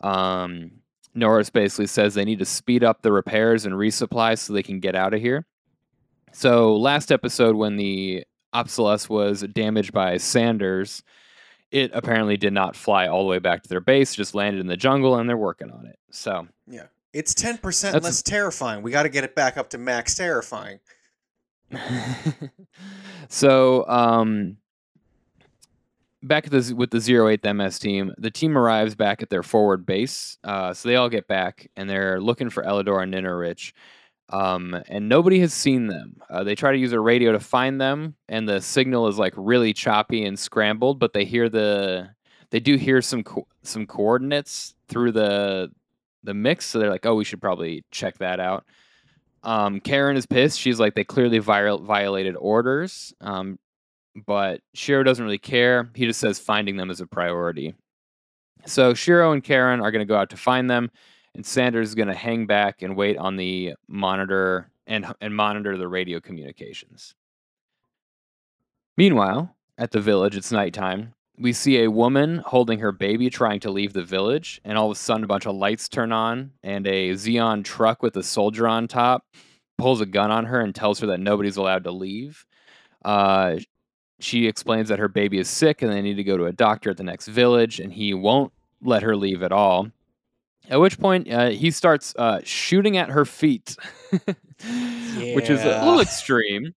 Um, 0.00 0.72
Norris 1.14 1.50
basically 1.50 1.86
says 1.86 2.14
they 2.14 2.24
need 2.24 2.40
to 2.40 2.44
speed 2.44 2.82
up 2.82 3.02
the 3.02 3.12
repairs 3.12 3.64
and 3.64 3.74
resupply 3.74 4.36
so 4.36 4.52
they 4.52 4.62
can 4.62 4.80
get 4.80 4.96
out 4.96 5.14
of 5.14 5.20
here. 5.20 5.46
So 6.32 6.76
last 6.76 7.12
episode, 7.12 7.56
when 7.56 7.76
the 7.76 8.24
Apsaras 8.54 9.08
was 9.08 9.42
damaged 9.42 9.92
by 9.92 10.16
Sanders, 10.16 11.02
it 11.70 11.90
apparently 11.94 12.36
did 12.36 12.52
not 12.52 12.76
fly 12.76 13.06
all 13.06 13.22
the 13.22 13.28
way 13.28 13.38
back 13.38 13.62
to 13.62 13.68
their 13.68 13.80
base; 13.80 14.14
just 14.14 14.34
landed 14.34 14.60
in 14.60 14.66
the 14.66 14.76
jungle, 14.76 15.16
and 15.16 15.28
they're 15.28 15.36
working 15.36 15.70
on 15.70 15.86
it. 15.86 15.98
So 16.10 16.48
Yeah, 16.66 16.86
it's 17.12 17.34
ten 17.34 17.58
percent 17.58 18.02
less 18.02 18.22
terrifying. 18.22 18.82
We 18.82 18.90
got 18.90 19.04
to 19.04 19.08
get 19.08 19.24
it 19.24 19.34
back 19.34 19.56
up 19.56 19.70
to 19.70 19.78
max 19.78 20.14
terrifying. 20.14 20.80
so 23.28 23.88
um 23.88 24.56
back 26.22 26.44
at 26.44 26.52
this 26.52 26.72
with 26.72 26.90
the 26.90 26.98
08th 26.98 27.56
ms 27.56 27.78
team 27.78 28.12
the 28.18 28.30
team 28.30 28.56
arrives 28.56 28.94
back 28.94 29.22
at 29.22 29.30
their 29.30 29.42
forward 29.42 29.86
base 29.86 30.36
uh, 30.44 30.72
so 30.74 30.88
they 30.88 30.96
all 30.96 31.08
get 31.08 31.26
back 31.26 31.70
and 31.76 31.88
they're 31.88 32.20
looking 32.20 32.50
for 32.50 32.62
elidor 32.62 33.02
and 33.02 33.14
ninarich 33.14 33.72
um, 34.32 34.82
and 34.88 35.08
nobody 35.08 35.38
has 35.40 35.52
seen 35.52 35.86
them 35.86 36.16
uh, 36.30 36.42
they 36.42 36.54
try 36.54 36.72
to 36.72 36.78
use 36.78 36.92
a 36.92 37.00
radio 37.00 37.32
to 37.32 37.40
find 37.40 37.80
them 37.80 38.14
and 38.28 38.48
the 38.48 38.60
signal 38.60 39.06
is 39.08 39.18
like 39.18 39.34
really 39.36 39.72
choppy 39.72 40.24
and 40.24 40.38
scrambled 40.38 40.98
but 40.98 41.12
they 41.12 41.24
hear 41.24 41.48
the 41.48 42.08
they 42.50 42.60
do 42.60 42.76
hear 42.76 43.00
some 43.00 43.22
co- 43.22 43.46
some 43.62 43.86
coordinates 43.86 44.74
through 44.88 45.12
the 45.12 45.70
the 46.24 46.34
mix 46.34 46.66
so 46.66 46.78
they're 46.78 46.90
like 46.90 47.06
oh 47.06 47.14
we 47.14 47.24
should 47.24 47.40
probably 47.40 47.84
check 47.90 48.18
that 48.18 48.40
out 48.40 48.64
um, 49.44 49.80
Karen 49.80 50.16
is 50.16 50.26
pissed. 50.26 50.58
She's 50.58 50.78
like, 50.78 50.94
they 50.94 51.04
clearly 51.04 51.38
viol- 51.38 51.82
violated 51.82 52.36
orders. 52.36 53.12
Um, 53.20 53.58
but 54.26 54.60
Shiro 54.74 55.02
doesn't 55.02 55.24
really 55.24 55.38
care. 55.38 55.90
He 55.94 56.06
just 56.06 56.20
says 56.20 56.38
finding 56.38 56.76
them 56.76 56.90
is 56.90 57.00
a 57.00 57.06
priority. 57.06 57.74
So 58.66 58.94
Shiro 58.94 59.32
and 59.32 59.42
Karen 59.42 59.80
are 59.80 59.90
going 59.90 60.06
to 60.06 60.10
go 60.10 60.16
out 60.16 60.30
to 60.30 60.36
find 60.36 60.70
them, 60.70 60.90
and 61.34 61.44
Sanders 61.44 61.88
is 61.90 61.94
going 61.94 62.08
to 62.08 62.14
hang 62.14 62.46
back 62.46 62.82
and 62.82 62.96
wait 62.96 63.16
on 63.16 63.36
the 63.36 63.74
monitor 63.88 64.70
and 64.86 65.06
and 65.20 65.34
monitor 65.34 65.76
the 65.76 65.88
radio 65.88 66.20
communications. 66.20 67.14
Meanwhile, 68.96 69.54
at 69.78 69.90
the 69.90 70.00
village, 70.00 70.36
it's 70.36 70.52
nighttime. 70.52 71.14
We 71.38 71.52
see 71.52 71.82
a 71.82 71.90
woman 71.90 72.42
holding 72.44 72.78
her 72.80 72.92
baby 72.92 73.30
trying 73.30 73.60
to 73.60 73.70
leave 73.70 73.94
the 73.94 74.04
village, 74.04 74.60
and 74.64 74.76
all 74.76 74.90
of 74.90 74.96
a 74.96 75.00
sudden, 75.00 75.24
a 75.24 75.26
bunch 75.26 75.46
of 75.46 75.56
lights 75.56 75.88
turn 75.88 76.12
on, 76.12 76.52
and 76.62 76.86
a 76.86 77.10
Zeon 77.12 77.64
truck 77.64 78.02
with 78.02 78.16
a 78.16 78.22
soldier 78.22 78.68
on 78.68 78.86
top 78.86 79.24
pulls 79.78 80.00
a 80.00 80.06
gun 80.06 80.30
on 80.30 80.44
her 80.44 80.60
and 80.60 80.74
tells 80.74 81.00
her 81.00 81.06
that 81.06 81.20
nobody's 81.20 81.56
allowed 81.56 81.84
to 81.84 81.90
leave. 81.90 82.44
Uh, 83.04 83.56
she 84.20 84.46
explains 84.46 84.88
that 84.88 84.98
her 84.98 85.08
baby 85.08 85.38
is 85.38 85.48
sick 85.48 85.82
and 85.82 85.90
they 85.90 86.02
need 86.02 86.14
to 86.14 86.22
go 86.22 86.36
to 86.36 86.44
a 86.44 86.52
doctor 86.52 86.90
at 86.90 86.96
the 86.98 87.02
next 87.02 87.28
village, 87.28 87.80
and 87.80 87.92
he 87.92 88.12
won't 88.12 88.52
let 88.82 89.02
her 89.02 89.16
leave 89.16 89.42
at 89.42 89.52
all. 89.52 89.88
At 90.68 90.80
which 90.80 90.98
point, 90.98 91.30
uh, 91.30 91.50
he 91.50 91.70
starts 91.70 92.14
uh, 92.16 92.40
shooting 92.44 92.96
at 92.96 93.10
her 93.10 93.24
feet, 93.24 93.76
which 94.10 95.50
is 95.50 95.62
a 95.62 95.84
little 95.84 96.00
extreme. 96.00 96.74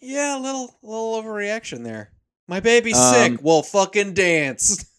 Yeah, 0.00 0.38
a 0.38 0.40
little 0.40 0.76
little 0.82 1.20
overreaction 1.22 1.84
there. 1.84 2.10
My 2.46 2.60
baby's 2.60 2.98
sick. 2.98 3.32
Um, 3.32 3.38
Well, 3.42 3.62
fucking 3.62 4.14
dance. 4.14 4.84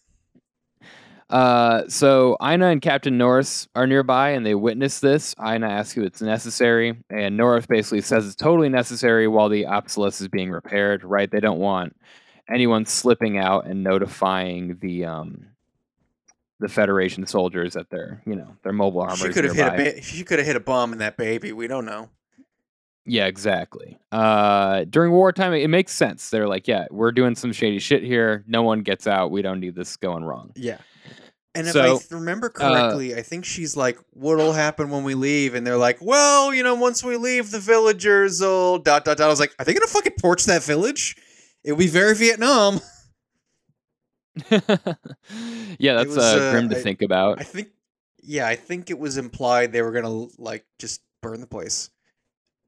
Uh, 1.28 1.82
so 1.88 2.36
Aina 2.40 2.68
and 2.68 2.80
Captain 2.80 3.18
Norris 3.18 3.66
are 3.74 3.84
nearby, 3.86 4.30
and 4.30 4.46
they 4.46 4.54
witness 4.54 5.00
this. 5.00 5.34
Aina 5.44 5.68
asks 5.68 5.96
if 5.96 6.04
it's 6.04 6.22
necessary, 6.22 6.96
and 7.10 7.36
Norris 7.36 7.66
basically 7.66 8.00
says 8.00 8.26
it's 8.26 8.36
totally 8.36 8.68
necessary 8.68 9.26
while 9.26 9.48
the 9.48 9.64
Apsaras 9.64 10.20
is 10.20 10.28
being 10.28 10.52
repaired. 10.52 11.02
Right? 11.02 11.28
They 11.28 11.40
don't 11.40 11.58
want 11.58 11.96
anyone 12.48 12.86
slipping 12.86 13.38
out 13.38 13.66
and 13.66 13.82
notifying 13.82 14.78
the 14.80 15.04
um 15.06 15.46
the 16.60 16.68
Federation 16.68 17.26
soldiers 17.26 17.74
that 17.74 17.90
their 17.90 18.22
you 18.26 18.34
know 18.34 18.56
their 18.62 18.72
mobile 18.72 19.02
armor. 19.02 19.16
She 19.16 19.28
could 19.30 19.44
have 19.44 19.54
hit 19.54 19.66
a 19.66 19.70
ba- 19.70 20.02
she 20.02 20.24
could 20.24 20.38
have 20.38 20.46
hit 20.46 20.56
a 20.56 20.60
bomb 20.60 20.92
in 20.92 20.98
that 20.98 21.16
baby. 21.16 21.52
We 21.52 21.66
don't 21.66 21.84
know. 21.84 22.10
Yeah, 23.08 23.26
exactly. 23.26 23.98
Uh, 24.10 24.84
during 24.90 25.12
wartime, 25.12 25.52
it, 25.52 25.68
makes 25.68 25.92
sense. 25.92 26.28
They're 26.30 26.48
like, 26.48 26.66
yeah, 26.66 26.86
we're 26.90 27.12
doing 27.12 27.36
some 27.36 27.52
shady 27.52 27.78
shit 27.78 28.02
here. 28.02 28.42
No 28.48 28.62
one 28.62 28.80
gets 28.80 29.06
out. 29.06 29.30
We 29.30 29.42
don't 29.42 29.60
need 29.60 29.76
this 29.76 29.96
going 29.96 30.24
wrong. 30.24 30.50
Yeah. 30.56 30.78
And 31.54 31.68
if 31.68 31.72
So, 31.72 31.82
I 31.84 31.98
th- 31.98 32.10
remember 32.10 32.48
correctly, 32.50 33.14
I 33.14 33.22
think 33.22 33.44
she's 33.44 33.76
like, 33.76 33.98
"What'll 34.10 34.52
happen 34.52 34.90
when 34.90 35.04
we 35.04 35.14
leave?" 35.14 35.54
And 35.54 35.66
they're 35.66 35.78
like, 35.78 35.98
"Well, 36.02 36.52
you 36.52 36.62
know, 36.62 36.74
once 36.74 37.02
we 37.02 37.16
leave, 37.16 37.50
the 37.50 37.60
villagers 37.60 38.40
will 38.40 38.78
dot 38.78 39.04
dot 39.06 39.16
dot." 39.16 39.26
I 39.26 39.30
was 39.30 39.40
like, 39.40 39.54
"Are 39.58 39.64
they 39.64 39.72
gonna 39.72 39.86
fucking 39.86 40.16
torch 40.20 40.44
that 40.46 40.62
village?" 40.64 41.16
It'll 41.64 41.78
be 41.78 41.86
very 41.86 42.14
Vietnam. 42.14 42.80
yeah, 45.78 45.94
that's 45.94 46.08
was, 46.08 46.18
uh, 46.18 46.20
uh, 46.20 46.50
grim 46.52 46.68
to 46.70 46.76
I- 46.76 46.82
think 46.82 47.02
about. 47.02 47.40
I 47.40 47.44
think, 47.44 47.68
yeah, 48.22 48.46
I 48.46 48.56
think 48.56 48.90
it 48.90 48.98
was 48.98 49.16
implied 49.16 49.72
they 49.72 49.82
were 49.82 49.92
gonna 49.92 50.26
like 50.38 50.64
just 50.78 51.00
burn 51.22 51.40
the 51.40 51.46
place. 51.46 51.90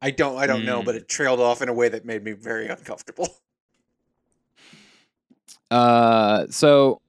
I 0.00 0.11
don't, 0.12 0.38
I 0.38 0.46
don't 0.46 0.64
know, 0.64 0.81
Mm. 0.81 0.85
but 0.85 0.94
it 0.94 1.09
trailed 1.09 1.40
off 1.40 1.61
in 1.61 1.68
a 1.68 1.72
way 1.72 1.88
that 1.88 2.04
made 2.04 2.22
me 2.22 2.33
very 2.33 2.68
uncomfortable. 2.68 3.28
Uh, 5.70 6.46
so 6.50 7.00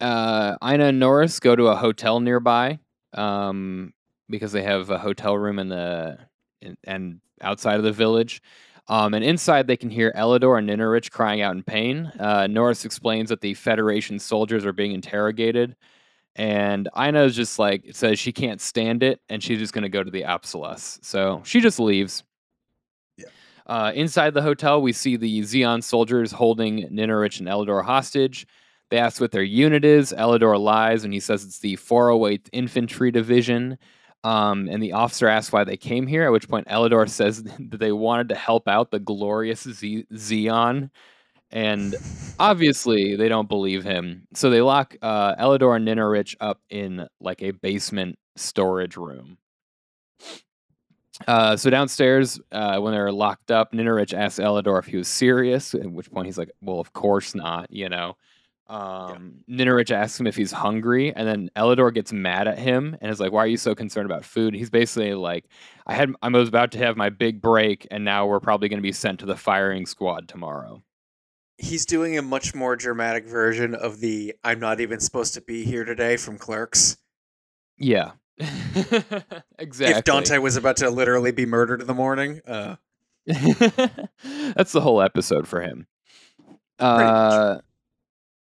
uh, 0.00 0.56
Aina 0.62 0.86
and 0.86 1.00
Norris 1.00 1.40
go 1.40 1.56
to 1.56 1.66
a 1.68 1.76
hotel 1.76 2.20
nearby 2.20 2.78
um, 3.14 3.92
because 4.28 4.52
they 4.52 4.62
have 4.62 4.90
a 4.90 4.98
hotel 4.98 5.36
room 5.36 5.58
in 5.58 5.68
the 5.68 6.18
in, 6.60 6.76
and 6.84 7.20
outside 7.40 7.76
of 7.76 7.82
the 7.82 7.92
village. 7.92 8.42
Um, 8.88 9.14
and 9.14 9.24
inside, 9.24 9.66
they 9.66 9.76
can 9.76 9.90
hear 9.90 10.12
Elidor 10.16 10.58
and 10.58 10.68
Ninorich 10.68 11.10
crying 11.10 11.40
out 11.40 11.56
in 11.56 11.62
pain. 11.62 12.12
Uh, 12.18 12.46
Norris 12.46 12.84
explains 12.84 13.30
that 13.30 13.40
the 13.40 13.54
Federation 13.54 14.18
soldiers 14.18 14.64
are 14.64 14.72
being 14.72 14.92
interrogated, 14.92 15.74
and 16.36 16.88
Aina 16.96 17.24
is 17.24 17.34
just 17.34 17.58
like 17.58 17.84
says 17.92 18.18
she 18.18 18.32
can't 18.32 18.60
stand 18.60 19.02
it, 19.02 19.20
and 19.28 19.42
she's 19.42 19.58
just 19.58 19.72
going 19.72 19.82
to 19.82 19.88
go 19.88 20.04
to 20.04 20.10
the 20.10 20.22
Apsaras. 20.22 21.04
So 21.04 21.42
she 21.44 21.60
just 21.60 21.80
leaves. 21.80 22.22
Yeah. 23.16 23.26
Uh, 23.66 23.90
inside 23.94 24.34
the 24.34 24.42
hotel, 24.42 24.80
we 24.80 24.92
see 24.92 25.16
the 25.16 25.40
Zeon 25.40 25.82
soldiers 25.82 26.30
holding 26.30 26.88
Ninorich 26.88 27.40
and 27.40 27.48
Elidor 27.48 27.84
hostage. 27.84 28.46
They 28.90 28.98
ask 28.98 29.20
what 29.20 29.32
their 29.32 29.42
unit 29.42 29.84
is. 29.84 30.12
Elidor 30.16 30.60
lies 30.60 31.04
and 31.04 31.12
he 31.12 31.20
says 31.20 31.44
it's 31.44 31.58
the 31.58 31.76
408th 31.76 32.48
Infantry 32.52 33.10
Division. 33.10 33.78
Um, 34.26 34.68
and 34.68 34.82
the 34.82 34.92
officer 34.92 35.28
asks 35.28 35.52
why 35.52 35.62
they 35.62 35.76
came 35.76 36.04
here, 36.08 36.24
at 36.24 36.32
which 36.32 36.48
point 36.48 36.66
Elidor 36.66 37.08
says 37.08 37.44
that 37.44 37.78
they 37.78 37.92
wanted 37.92 38.28
to 38.30 38.34
help 38.34 38.66
out 38.66 38.90
the 38.90 38.98
glorious 38.98 39.62
Z- 39.62 40.06
Zeon. 40.12 40.90
And 41.52 41.94
obviously, 42.40 43.14
they 43.14 43.28
don't 43.28 43.48
believe 43.48 43.84
him. 43.84 44.26
So 44.34 44.50
they 44.50 44.60
lock 44.60 44.96
uh, 45.00 45.36
Elidor 45.36 45.76
and 45.76 45.86
Ninorich 45.86 46.34
up 46.40 46.60
in 46.70 47.06
like 47.20 47.40
a 47.40 47.52
basement 47.52 48.18
storage 48.34 48.96
room. 48.96 49.38
Uh, 51.28 51.56
so 51.56 51.70
downstairs, 51.70 52.40
uh, 52.50 52.80
when 52.80 52.92
they're 52.92 53.12
locked 53.12 53.52
up, 53.52 53.72
Ninorich 53.72 54.12
asks 54.12 54.40
Elidor 54.40 54.80
if 54.80 54.86
he 54.86 54.96
was 54.96 55.06
serious, 55.06 55.72
at 55.72 55.90
which 55.90 56.10
point 56.10 56.26
he's 56.26 56.36
like, 56.36 56.50
well, 56.60 56.80
of 56.80 56.92
course 56.92 57.36
not, 57.36 57.70
you 57.70 57.88
know. 57.88 58.16
Um, 58.68 59.42
yeah. 59.46 59.64
Ninorich 59.64 59.92
asks 59.92 60.18
him 60.18 60.26
if 60.26 60.36
he's 60.36 60.50
hungry, 60.50 61.14
and 61.14 61.26
then 61.26 61.50
Elidor 61.56 61.94
gets 61.94 62.12
mad 62.12 62.48
at 62.48 62.58
him 62.58 62.96
and 63.00 63.10
is 63.10 63.20
like, 63.20 63.32
"Why 63.32 63.44
are 63.44 63.46
you 63.46 63.56
so 63.56 63.74
concerned 63.74 64.06
about 64.06 64.24
food?" 64.24 64.54
He's 64.54 64.70
basically 64.70 65.14
like, 65.14 65.44
"I 65.86 65.94
had, 65.94 66.12
I 66.20 66.28
was 66.28 66.48
about 66.48 66.72
to 66.72 66.78
have 66.78 66.96
my 66.96 67.10
big 67.10 67.40
break, 67.40 67.86
and 67.90 68.04
now 68.04 68.26
we're 68.26 68.40
probably 68.40 68.68
going 68.68 68.78
to 68.78 68.82
be 68.82 68.92
sent 68.92 69.20
to 69.20 69.26
the 69.26 69.36
firing 69.36 69.86
squad 69.86 70.28
tomorrow." 70.28 70.82
He's 71.58 71.86
doing 71.86 72.18
a 72.18 72.22
much 72.22 72.54
more 72.54 72.76
dramatic 72.76 73.26
version 73.26 73.74
of 73.74 74.00
the 74.00 74.34
"I'm 74.42 74.58
not 74.58 74.80
even 74.80 74.98
supposed 74.98 75.34
to 75.34 75.40
be 75.40 75.64
here 75.64 75.84
today" 75.84 76.16
from 76.16 76.36
Clerks. 76.36 76.96
Yeah, 77.78 78.12
exactly. 79.58 79.96
If 79.96 80.04
Dante 80.04 80.38
was 80.38 80.56
about 80.56 80.78
to 80.78 80.90
literally 80.90 81.30
be 81.30 81.46
murdered 81.46 81.80
in 81.80 81.86
the 81.86 81.94
morning, 81.94 82.40
uh... 82.46 82.76
that's 83.26 84.72
the 84.72 84.80
whole 84.80 85.00
episode 85.00 85.46
for 85.46 85.60
him. 85.60 85.86
Uh, 86.78 87.58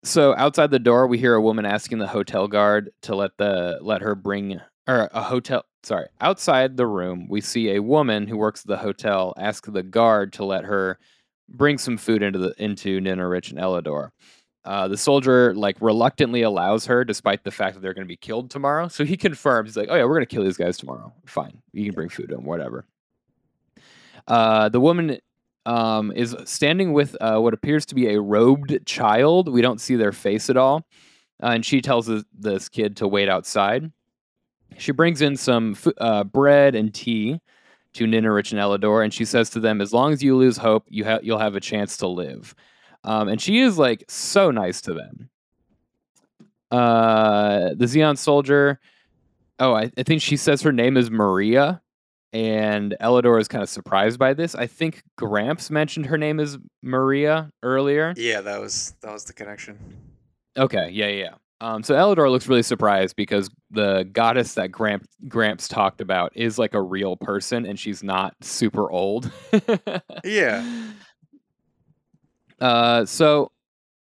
so 0.04 0.34
outside 0.36 0.70
the 0.70 0.78
door, 0.78 1.06
we 1.06 1.18
hear 1.18 1.34
a 1.34 1.40
woman 1.40 1.64
asking 1.64 1.98
the 1.98 2.06
hotel 2.06 2.48
guard 2.48 2.90
to 3.02 3.14
let 3.14 3.36
the 3.38 3.78
let 3.80 4.02
her 4.02 4.14
bring 4.14 4.60
or 4.88 5.08
a 5.12 5.22
hotel. 5.22 5.64
Sorry, 5.84 6.06
outside 6.20 6.76
the 6.76 6.86
room, 6.86 7.26
we 7.28 7.40
see 7.40 7.70
a 7.70 7.82
woman 7.82 8.26
who 8.26 8.36
works 8.36 8.62
at 8.62 8.68
the 8.68 8.76
hotel 8.76 9.34
ask 9.36 9.64
the 9.66 9.82
guard 9.82 10.32
to 10.34 10.44
let 10.44 10.64
her 10.64 10.98
bring 11.48 11.78
some 11.78 11.96
food 11.96 12.22
into 12.22 12.38
the 12.38 12.54
into 12.58 13.00
Ninorich 13.00 13.50
and 13.50 13.58
Elidor. 13.58 14.10
Uh, 14.64 14.86
the 14.86 14.96
soldier 14.96 15.54
like 15.54 15.76
reluctantly 15.80 16.42
allows 16.42 16.86
her, 16.86 17.04
despite 17.04 17.42
the 17.42 17.50
fact 17.50 17.74
that 17.74 17.80
they're 17.80 17.94
going 17.94 18.06
to 18.06 18.08
be 18.08 18.16
killed 18.16 18.50
tomorrow. 18.50 18.86
So 18.88 19.04
he 19.04 19.16
confirms, 19.16 19.70
he's 19.70 19.76
like, 19.76 19.88
"Oh 19.90 19.96
yeah, 19.96 20.04
we're 20.04 20.14
going 20.14 20.26
to 20.26 20.34
kill 20.34 20.44
these 20.44 20.56
guys 20.56 20.76
tomorrow. 20.76 21.12
Fine, 21.26 21.60
you 21.72 21.84
can 21.84 21.94
bring 21.94 22.08
food 22.08 22.28
to 22.28 22.36
them, 22.36 22.44
whatever." 22.44 22.86
Uh, 24.28 24.68
the 24.68 24.80
woman 24.80 25.18
um, 25.66 26.12
is 26.12 26.36
standing 26.44 26.92
with 26.92 27.16
uh, 27.20 27.38
what 27.38 27.54
appears 27.54 27.86
to 27.86 27.94
be 27.94 28.08
a 28.08 28.20
robed 28.20 28.84
child. 28.86 29.48
We 29.48 29.62
don't 29.62 29.80
see 29.80 29.96
their 29.96 30.12
face 30.12 30.50
at 30.50 30.56
all. 30.56 30.86
Uh, 31.42 31.48
and 31.48 31.66
she 31.66 31.80
tells 31.80 32.10
this, 32.38 32.68
kid 32.68 32.96
to 32.98 33.08
wait 33.08 33.28
outside. 33.28 33.90
She 34.78 34.92
brings 34.92 35.20
in 35.20 35.36
some 35.36 35.76
uh, 35.98 36.24
bread 36.24 36.74
and 36.74 36.94
tea 36.94 37.40
to 37.94 38.04
Ninorich 38.04 38.52
and 38.52 38.60
Elidor, 38.60 39.04
and 39.04 39.12
she 39.12 39.24
says 39.24 39.50
to 39.50 39.60
them, 39.60 39.80
"As 39.80 39.92
long 39.92 40.12
as 40.12 40.22
you 40.22 40.36
lose 40.36 40.56
hope, 40.56 40.86
you 40.88 41.04
ha- 41.04 41.18
you'll 41.22 41.38
have 41.38 41.56
a 41.56 41.60
chance 41.60 41.98
to 41.98 42.06
live." 42.06 42.54
Um, 43.04 43.28
and 43.28 43.40
she 43.40 43.58
is 43.58 43.76
like 43.76 44.04
so 44.08 44.50
nice 44.50 44.80
to 44.82 44.94
them. 44.94 45.28
Uh, 46.70 47.74
the 47.74 47.84
Zeon 47.84 48.16
soldier. 48.16 48.80
Oh, 49.58 49.74
I, 49.74 49.90
I 49.98 50.02
think 50.04 50.22
she 50.22 50.36
says 50.36 50.62
her 50.62 50.72
name 50.72 50.96
is 50.96 51.10
Maria, 51.10 51.82
and 52.32 52.96
Elidor 53.00 53.40
is 53.40 53.48
kind 53.48 53.62
of 53.62 53.68
surprised 53.68 54.18
by 54.18 54.34
this. 54.34 54.54
I 54.54 54.66
think 54.66 55.02
Gramps 55.16 55.70
mentioned 55.70 56.06
her 56.06 56.18
name 56.18 56.40
is 56.40 56.58
Maria 56.82 57.50
earlier. 57.62 58.14
Yeah, 58.16 58.40
that 58.40 58.60
was 58.60 58.94
that 59.02 59.12
was 59.12 59.24
the 59.24 59.32
connection. 59.32 59.78
Okay, 60.56 60.90
yeah, 60.90 61.08
yeah. 61.08 61.34
Um, 61.60 61.84
so 61.84 61.94
Elidor 61.94 62.30
looks 62.30 62.48
really 62.48 62.64
surprised 62.64 63.14
because 63.14 63.48
the 63.70 64.08
goddess 64.12 64.54
that 64.54 64.72
Gramps, 64.72 65.06
Gramps 65.28 65.68
talked 65.68 66.00
about 66.00 66.32
is 66.34 66.58
like 66.58 66.74
a 66.74 66.82
real 66.82 67.16
person, 67.16 67.64
and 67.66 67.78
she's 67.78 68.02
not 68.02 68.34
super 68.40 68.90
old. 68.90 69.30
yeah. 70.24 70.64
Uh, 72.60 73.04
so 73.04 73.50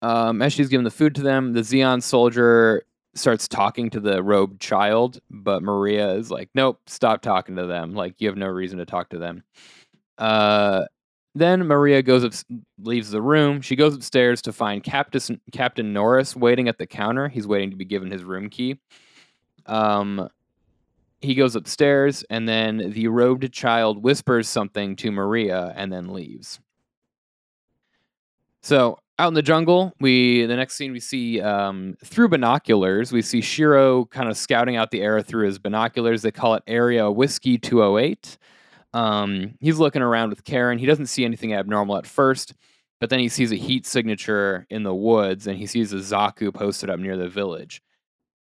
um, 0.01 0.41
as 0.41 0.55
she's 0.55 0.71
giving 0.71 0.85
the 0.85 0.91
food 0.91 1.15
to 1.15 1.21
them, 1.21 1.53
the 1.53 1.61
Zeon 1.61 2.03
soldier 2.03 2.83
starts 3.15 3.49
talking 3.49 3.91
to 3.91 4.01
the 4.01 4.23
robed 4.23 4.61
child, 4.61 5.21
but 5.31 5.63
Maria 5.63 6.13
is 6.13 6.31
like, 6.31 6.51
nope, 6.55 6.81
stop 6.87 7.23
talking 7.23 7.57
to 7.57 7.67
them. 7.67 7.95
Like, 7.95 8.21
you 8.21 8.29
have 8.29 8.37
no 8.37 8.49
reason 8.49 8.79
to 8.79 8.87
talk 8.87 9.11
to 9.11 9.19
them. 9.19 9.43
Uh, 10.19 10.85
then 11.35 11.67
Maria 11.67 12.03
goes 12.03 12.25
up, 12.25 12.33
leaves 12.83 13.11
the 13.11 13.23
room. 13.23 13.61
She 13.61 13.77
goes 13.77 13.95
upstairs 13.95 14.43
to 14.43 14.53
find 14.53 14.83
Captain 14.83 15.41
Captain 15.53 15.93
Norris 15.93 16.35
waiting 16.35 16.69
at 16.69 16.79
the 16.79 16.87
counter. 16.87 17.29
He's 17.29 17.47
waiting 17.47 17.71
to 17.71 17.77
be 17.77 17.85
given 17.85 18.11
his 18.11 18.25
room 18.25 18.51
key. 18.51 18.79
Um, 19.67 20.29
he 21.21 21.35
goes 21.35 21.55
upstairs, 21.55 22.25
and 22.31 22.49
then 22.49 22.93
the 22.93 23.09
robed 23.09 23.53
child 23.53 24.03
whispers 24.03 24.49
something 24.49 24.97
to 24.97 25.13
Maria 25.13 25.73
and 25.77 25.93
then 25.93 26.13
leaves. 26.13 26.61
So 28.63 28.99
out 29.19 29.29
in 29.29 29.35
the 29.35 29.43
jungle, 29.43 29.93
we 30.01 30.47
the 30.47 30.57
next 30.57 30.75
scene 30.75 30.93
we 30.93 31.01
see 31.01 31.41
um, 31.41 31.97
through 32.05 32.29
binoculars. 32.29 33.13
We 33.13 33.23
see 33.23 33.41
Shiro 33.41 34.05
kind 34.07 34.29
of 34.29 34.37
scouting 34.37 34.77
out 34.77 34.91
the 34.91 35.03
area 35.03 35.23
through 35.23 35.47
his 35.47 35.59
binoculars. 35.59 36.23
They 36.23 36.31
call 36.31 36.55
it 36.55 36.63
Area 36.67 37.11
Whiskey 37.11 37.59
208. 37.59 38.39
Um, 38.95 39.55
he's 39.61 39.79
looking 39.79 40.03
around 40.03 40.31
with 40.31 40.45
Karen. 40.45 40.79
He 40.79 40.87
doesn't 40.87 41.07
see 41.07 41.25
anything 41.25 41.53
abnormal 41.53 41.97
at 41.97 42.07
first, 42.07 42.55
but 43.01 43.11
then 43.11 43.19
he 43.19 43.29
sees 43.29 43.53
a 43.53 43.57
heat 43.57 43.87
signature 43.87 44.67
in 44.71 44.83
the 44.83 44.95
woods, 44.95 45.47
and 45.47 45.59
he 45.59 45.67
sees 45.67 45.93
a 45.93 45.97
Zaku 45.97 46.55
posted 46.55 46.89
up 46.89 47.01
near 47.01 47.17
the 47.17 47.29
village. 47.29 47.83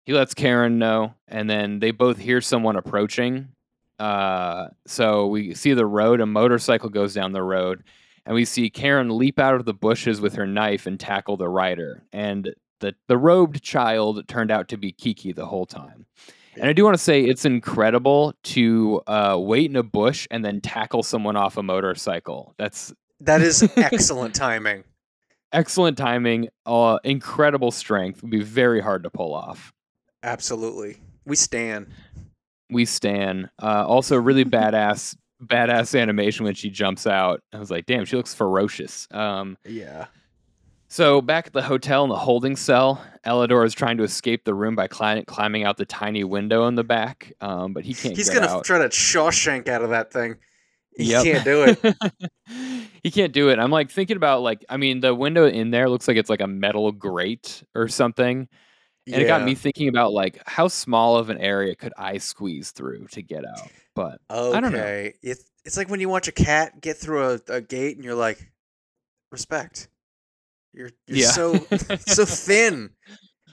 He 0.05 0.13
lets 0.13 0.33
Karen 0.33 0.79
know, 0.79 1.13
and 1.27 1.49
then 1.49 1.79
they 1.79 1.91
both 1.91 2.17
hear 2.17 2.41
someone 2.41 2.75
approaching. 2.75 3.49
Uh, 3.97 4.69
so 4.87 5.27
we 5.27 5.53
see 5.55 5.73
the 5.73 5.85
road. 5.85 6.21
A 6.21 6.25
motorcycle 6.25 6.89
goes 6.89 7.13
down 7.13 7.31
the 7.31 7.43
road 7.43 7.83
and 8.25 8.35
we 8.35 8.45
see 8.45 8.69
Karen 8.69 9.17
leap 9.17 9.39
out 9.39 9.55
of 9.55 9.65
the 9.65 9.73
bushes 9.73 10.21
with 10.21 10.35
her 10.35 10.47
knife 10.47 10.85
and 10.85 10.99
tackle 10.99 11.37
the 11.37 11.49
rider. 11.49 12.03
And 12.11 12.53
the, 12.79 12.95
the 13.07 13.17
robed 13.17 13.61
child 13.61 14.27
turned 14.27 14.51
out 14.51 14.67
to 14.69 14.77
be 14.77 14.91
Kiki 14.91 15.31
the 15.31 15.45
whole 15.45 15.65
time. 15.65 16.05
And 16.55 16.67
I 16.69 16.73
do 16.73 16.83
want 16.83 16.95
to 16.95 17.03
say 17.03 17.23
it's 17.23 17.45
incredible 17.45 18.33
to 18.43 19.01
uh, 19.07 19.37
wait 19.39 19.69
in 19.69 19.75
a 19.75 19.83
bush 19.83 20.27
and 20.29 20.43
then 20.43 20.61
tackle 20.61 21.03
someone 21.03 21.35
off 21.35 21.57
a 21.57 21.63
motorcycle. 21.63 22.53
That's 22.57 22.93
that 23.21 23.41
is 23.41 23.63
excellent 23.77 24.35
timing. 24.35 24.83
Excellent 25.51 25.97
timing. 25.97 26.49
Uh, 26.65 26.99
incredible 27.03 27.71
strength. 27.71 28.21
Would 28.21 28.31
be 28.31 28.43
very 28.43 28.81
hard 28.81 29.03
to 29.03 29.09
pull 29.09 29.33
off. 29.33 29.73
Absolutely. 30.21 30.97
We 31.25 31.35
stand. 31.35 31.87
We 32.69 32.85
stand. 32.85 33.49
Uh, 33.61 33.85
also, 33.87 34.17
really 34.17 34.45
badass 34.45 35.15
badass 35.43 35.99
animation 35.99 36.45
when 36.45 36.55
she 36.55 36.69
jumps 36.69 37.07
out. 37.07 37.41
I 37.53 37.59
was 37.59 37.71
like, 37.71 37.85
damn, 37.85 38.05
she 38.05 38.15
looks 38.15 38.33
ferocious. 38.33 39.07
Um, 39.11 39.57
yeah. 39.65 40.07
So 40.91 41.21
back 41.21 41.47
at 41.47 41.53
the 41.53 41.61
hotel 41.61 42.03
in 42.03 42.09
the 42.09 42.17
holding 42.17 42.55
cell, 42.55 43.03
Elidor 43.25 43.63
is 43.65 43.75
trying 43.75 43.97
to 43.97 44.03
escape 44.03 44.43
the 44.43 44.55
room 44.55 44.75
by 44.75 44.87
cli- 44.87 45.23
climbing 45.25 45.63
out 45.63 45.77
the 45.77 45.85
tiny 45.85 46.23
window 46.23 46.67
in 46.67 46.73
the 46.73 46.83
back, 46.83 47.31
um, 47.41 47.73
but 47.73 47.83
he 47.83 47.93
can't. 47.93 48.17
He's 48.17 48.29
gonna 48.29 48.47
out. 48.47 48.65
try 48.65 48.79
to 48.79 48.89
Shawshank 48.89 49.67
out 49.67 49.83
of 49.83 49.91
that 49.91 50.11
thing. 50.11 50.37
He 50.97 51.11
yep. 51.11 51.23
can't 51.23 51.45
do 51.45 51.63
it. 51.63 51.95
he 53.03 53.11
can't 53.11 53.31
do 53.31 53.49
it. 53.49 53.59
I'm 53.59 53.69
like 53.69 53.91
thinking 53.91 54.17
about 54.17 54.41
like 54.41 54.65
I 54.67 54.77
mean 54.77 54.99
the 54.99 55.13
window 55.13 55.47
in 55.47 55.69
there 55.69 55.89
looks 55.89 56.07
like 56.07 56.17
it's 56.17 56.29
like 56.29 56.41
a 56.41 56.47
metal 56.47 56.91
grate 56.91 57.63
or 57.75 57.87
something. 57.87 58.47
And 59.05 59.15
yeah. 59.15 59.21
it 59.21 59.27
got 59.27 59.43
me 59.43 59.55
thinking 59.55 59.89
about 59.89 60.11
like 60.11 60.41
how 60.47 60.67
small 60.67 61.17
of 61.17 61.29
an 61.29 61.37
area 61.37 61.75
could 61.75 61.93
I 61.97 62.17
squeeze 62.17 62.71
through 62.71 63.07
to 63.11 63.21
get 63.21 63.45
out? 63.45 63.69
But 63.99 64.21
okay. 64.31 64.57
I 64.57 64.61
don't 64.61 64.71
know. 64.71 65.09
It's 65.21 65.43
it's 65.65 65.75
like 65.75 65.89
when 65.89 65.99
you 65.99 66.07
watch 66.07 66.29
a 66.29 66.31
cat 66.31 66.79
get 66.79 66.95
through 66.95 67.33
a, 67.33 67.39
a 67.49 67.59
gate 67.59 67.97
and 67.97 68.05
you're 68.05 68.15
like, 68.15 68.49
respect. 69.29 69.89
You're 70.73 70.91
you're 71.05 71.17
yeah. 71.17 71.31
so 71.31 71.55
so 71.99 72.23
thin. 72.23 72.91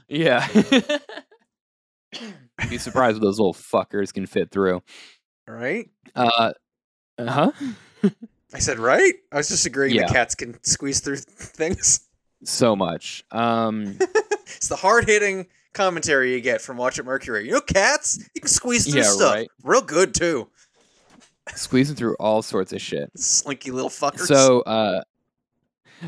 Yeah. 0.09 0.47
Be 2.71 2.79
surprised 2.79 3.17
what 3.17 3.23
those 3.23 3.41
little 3.41 3.55
fuckers 3.55 4.15
can 4.15 4.25
fit 4.27 4.53
through. 4.53 4.85
Right? 5.49 5.91
Uh 6.15 6.53
huh. 7.19 7.51
I 8.55 8.61
said 8.61 8.79
right? 8.79 9.15
I 9.33 9.39
was 9.39 9.49
just 9.49 9.67
agreeing 9.67 9.97
yeah. 9.97 10.03
that 10.03 10.13
cats 10.13 10.37
can 10.37 10.63
squeeze 10.63 11.01
through 11.01 11.17
things. 11.17 12.07
So 12.45 12.77
much. 12.77 13.25
Um 13.33 13.99
it's 14.47 14.69
the 14.69 14.77
hard 14.77 15.07
hitting 15.07 15.49
commentary 15.77 16.33
you 16.33 16.41
get 16.41 16.61
from 16.61 16.77
Watch 16.77 16.99
It 16.99 17.05
Mercury. 17.05 17.47
You 17.47 17.53
know, 17.53 17.61
cats, 17.61 18.19
you 18.35 18.41
can 18.41 18.49
squeeze 18.49 18.91
through 18.91 19.03
yeah, 19.03 19.09
stuff 19.09 19.35
right. 19.35 19.49
real 19.63 19.83
good 19.83 20.15
too. 20.15 20.49
Squeezing 21.55 21.95
through 21.95 22.17
all 22.19 22.43
sorts 22.43 22.73
of 22.73 22.81
shit. 22.81 23.11
Slinky 23.17 23.71
little 23.71 23.91
fuckers. 23.91 24.27
So, 24.27 24.63
uh, 24.63 25.03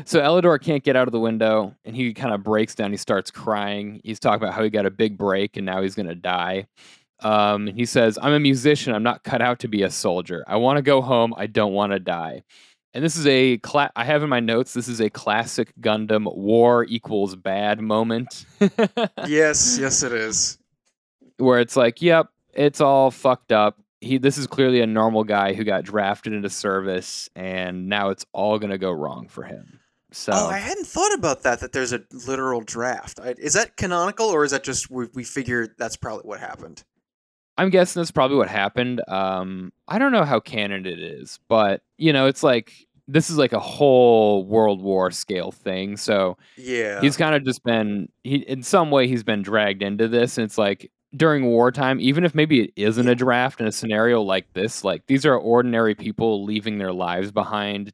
so 0.05 0.19
Elidor 0.19 0.61
can't 0.61 0.83
get 0.83 0.95
out 0.95 1.07
of 1.07 1.11
the 1.13 1.19
window, 1.19 1.73
and 1.85 1.95
he 1.95 2.13
kind 2.13 2.33
of 2.33 2.43
breaks 2.43 2.75
down. 2.75 2.91
He 2.91 2.97
starts 2.97 3.31
crying. 3.31 4.01
He's 4.03 4.19
talking 4.19 4.43
about 4.43 4.53
how 4.53 4.63
he 4.63 4.69
got 4.69 4.85
a 4.85 4.91
big 4.91 5.17
break, 5.17 5.55
and 5.55 5.65
now 5.65 5.81
he's 5.81 5.95
gonna 5.95 6.15
die. 6.15 6.67
Um, 7.21 7.67
he 7.67 7.85
says, 7.85 8.17
"I'm 8.21 8.33
a 8.33 8.39
musician. 8.39 8.93
I'm 8.93 9.03
not 9.03 9.23
cut 9.23 9.41
out 9.41 9.59
to 9.59 9.67
be 9.67 9.83
a 9.83 9.91
soldier. 9.91 10.43
I 10.47 10.57
want 10.57 10.77
to 10.77 10.81
go 10.81 11.01
home. 11.01 11.33
I 11.37 11.47
don't 11.47 11.73
want 11.73 11.93
to 11.93 11.99
die." 11.99 12.43
And 12.93 13.03
this 13.03 13.15
is 13.15 13.27
a 13.27 13.57
cla- 13.59 13.91
I 13.95 14.03
have 14.05 14.23
in 14.23 14.29
my 14.29 14.39
notes. 14.39 14.73
This 14.73 14.87
is 14.87 14.99
a 14.99 15.09
classic 15.09 15.73
Gundam 15.79 16.33
war 16.35 16.85
equals 16.85 17.35
bad 17.35 17.79
moment. 17.79 18.45
yes, 19.27 19.77
yes, 19.79 20.03
it 20.03 20.11
is. 20.11 20.57
Where 21.37 21.59
it's 21.59 21.75
like, 21.75 22.01
yep, 22.01 22.27
it's 22.53 22.81
all 22.81 23.11
fucked 23.11 23.51
up. 23.51 23.79
He, 24.01 24.17
this 24.17 24.37
is 24.37 24.47
clearly 24.47 24.81
a 24.81 24.87
normal 24.87 25.23
guy 25.23 25.53
who 25.53 25.63
got 25.63 25.83
drafted 25.83 26.33
into 26.33 26.49
service, 26.49 27.29
and 27.35 27.87
now 27.89 28.09
it's 28.09 28.25
all 28.33 28.57
gonna 28.59 28.77
go 28.77 28.91
wrong 28.91 29.27
for 29.27 29.43
him. 29.43 29.79
So, 30.11 30.31
Oh, 30.33 30.47
I 30.47 30.57
hadn't 30.57 30.87
thought 30.87 31.13
about 31.13 31.43
that. 31.43 31.59
That 31.59 31.71
there's 31.73 31.93
a 31.93 32.01
literal 32.25 32.61
draft. 32.61 33.19
I, 33.21 33.35
is 33.37 33.53
that 33.53 33.77
canonical, 33.77 34.25
or 34.27 34.43
is 34.43 34.51
that 34.51 34.63
just 34.63 34.89
we, 34.89 35.07
we 35.13 35.23
figured 35.23 35.75
that's 35.77 35.97
probably 35.97 36.23
what 36.23 36.39
happened? 36.39 36.83
I'm 37.59 37.69
guessing 37.69 37.99
that's 37.99 38.11
probably 38.11 38.37
what 38.37 38.47
happened. 38.49 39.01
Um, 39.07 39.71
I 39.87 39.99
don't 39.99 40.11
know 40.13 40.23
how 40.23 40.39
canon 40.39 40.85
it 40.85 40.99
is, 40.99 41.39
but 41.49 41.81
you 41.97 42.13
know, 42.13 42.25
it's 42.27 42.41
like 42.43 42.73
this 43.07 43.29
is 43.29 43.37
like 43.37 43.53
a 43.53 43.59
whole 43.59 44.45
World 44.45 44.81
War 44.81 45.11
scale 45.11 45.51
thing. 45.51 45.97
So 45.97 46.37
Yeah. 46.57 47.01
he's 47.01 47.17
kind 47.17 47.35
of 47.35 47.43
just 47.43 47.63
been 47.63 48.07
he 48.23 48.35
in 48.37 48.63
some 48.63 48.91
way 48.91 49.07
he's 49.07 49.23
been 49.23 49.41
dragged 49.41 49.81
into 49.83 50.07
this, 50.07 50.37
and 50.37 50.45
it's 50.45 50.57
like 50.57 50.89
during 51.15 51.45
wartime, 51.47 51.99
even 51.99 52.23
if 52.23 52.33
maybe 52.35 52.61
it 52.61 52.73
isn't 52.75 53.07
a 53.07 53.15
draft 53.15 53.59
in 53.59 53.67
a 53.67 53.71
scenario 53.71 54.21
like 54.21 54.53
this, 54.53 54.83
like 54.83 55.05
these 55.07 55.25
are 55.25 55.35
ordinary 55.35 55.95
people 55.95 56.43
leaving 56.45 56.77
their 56.77 56.93
lives 56.93 57.31
behind 57.31 57.91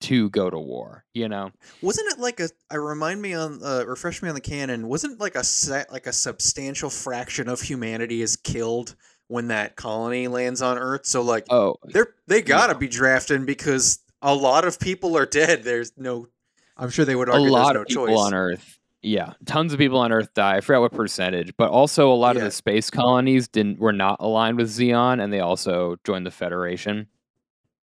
to 0.00 0.30
go 0.30 0.50
to 0.50 0.58
war. 0.58 1.04
You 1.14 1.28
know? 1.28 1.50
Wasn't 1.82 2.10
it 2.12 2.18
like 2.18 2.40
a? 2.40 2.48
I 2.70 2.76
remind 2.76 3.20
me 3.22 3.34
on 3.34 3.60
uh, 3.62 3.84
refresh 3.86 4.22
me 4.22 4.28
on 4.28 4.34
the 4.34 4.40
canon. 4.40 4.88
Wasn't 4.88 5.20
like 5.20 5.34
a 5.34 5.44
set 5.44 5.92
like 5.92 6.06
a 6.06 6.12
substantial 6.12 6.90
fraction 6.90 7.48
of 7.48 7.60
humanity 7.60 8.22
is 8.22 8.36
killed 8.36 8.96
when 9.28 9.48
that 9.48 9.76
colony 9.76 10.28
lands 10.28 10.62
on 10.62 10.78
Earth? 10.78 11.06
So 11.06 11.22
like 11.22 11.46
Oh, 11.50 11.76
they're 11.84 12.14
they 12.26 12.42
gotta 12.42 12.74
be 12.74 12.88
drafting 12.88 13.44
because 13.44 14.00
a 14.22 14.34
lot 14.34 14.64
of 14.64 14.78
people 14.78 15.16
are 15.16 15.26
dead. 15.26 15.62
There's 15.62 15.92
no. 15.96 16.28
I'm 16.76 16.90
sure 16.90 17.04
they 17.04 17.16
would 17.16 17.28
a 17.28 17.32
argue 17.32 17.50
lot 17.50 17.74
there's 17.74 17.74
no 17.74 17.80
of 17.82 17.86
people 17.88 18.06
choice. 18.06 18.18
on 18.18 18.34
Earth. 18.34 18.78
Yeah, 19.02 19.32
tons 19.46 19.72
of 19.72 19.78
people 19.78 19.98
on 19.98 20.12
Earth 20.12 20.34
die. 20.34 20.56
I 20.56 20.60
forgot 20.60 20.82
what 20.82 20.92
percentage, 20.92 21.56
but 21.56 21.70
also 21.70 22.12
a 22.12 22.14
lot 22.14 22.36
of 22.36 22.42
the 22.42 22.50
space 22.50 22.90
colonies 22.90 23.48
didn't 23.48 23.78
were 23.78 23.94
not 23.94 24.16
aligned 24.20 24.58
with 24.58 24.68
Zeon, 24.68 25.22
and 25.22 25.32
they 25.32 25.40
also 25.40 25.96
joined 26.04 26.26
the 26.26 26.30
Federation. 26.30 27.06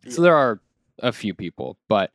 So 0.10 0.22
there 0.22 0.36
are 0.36 0.62
a 1.00 1.12
few 1.12 1.34
people, 1.34 1.78
but 1.88 2.12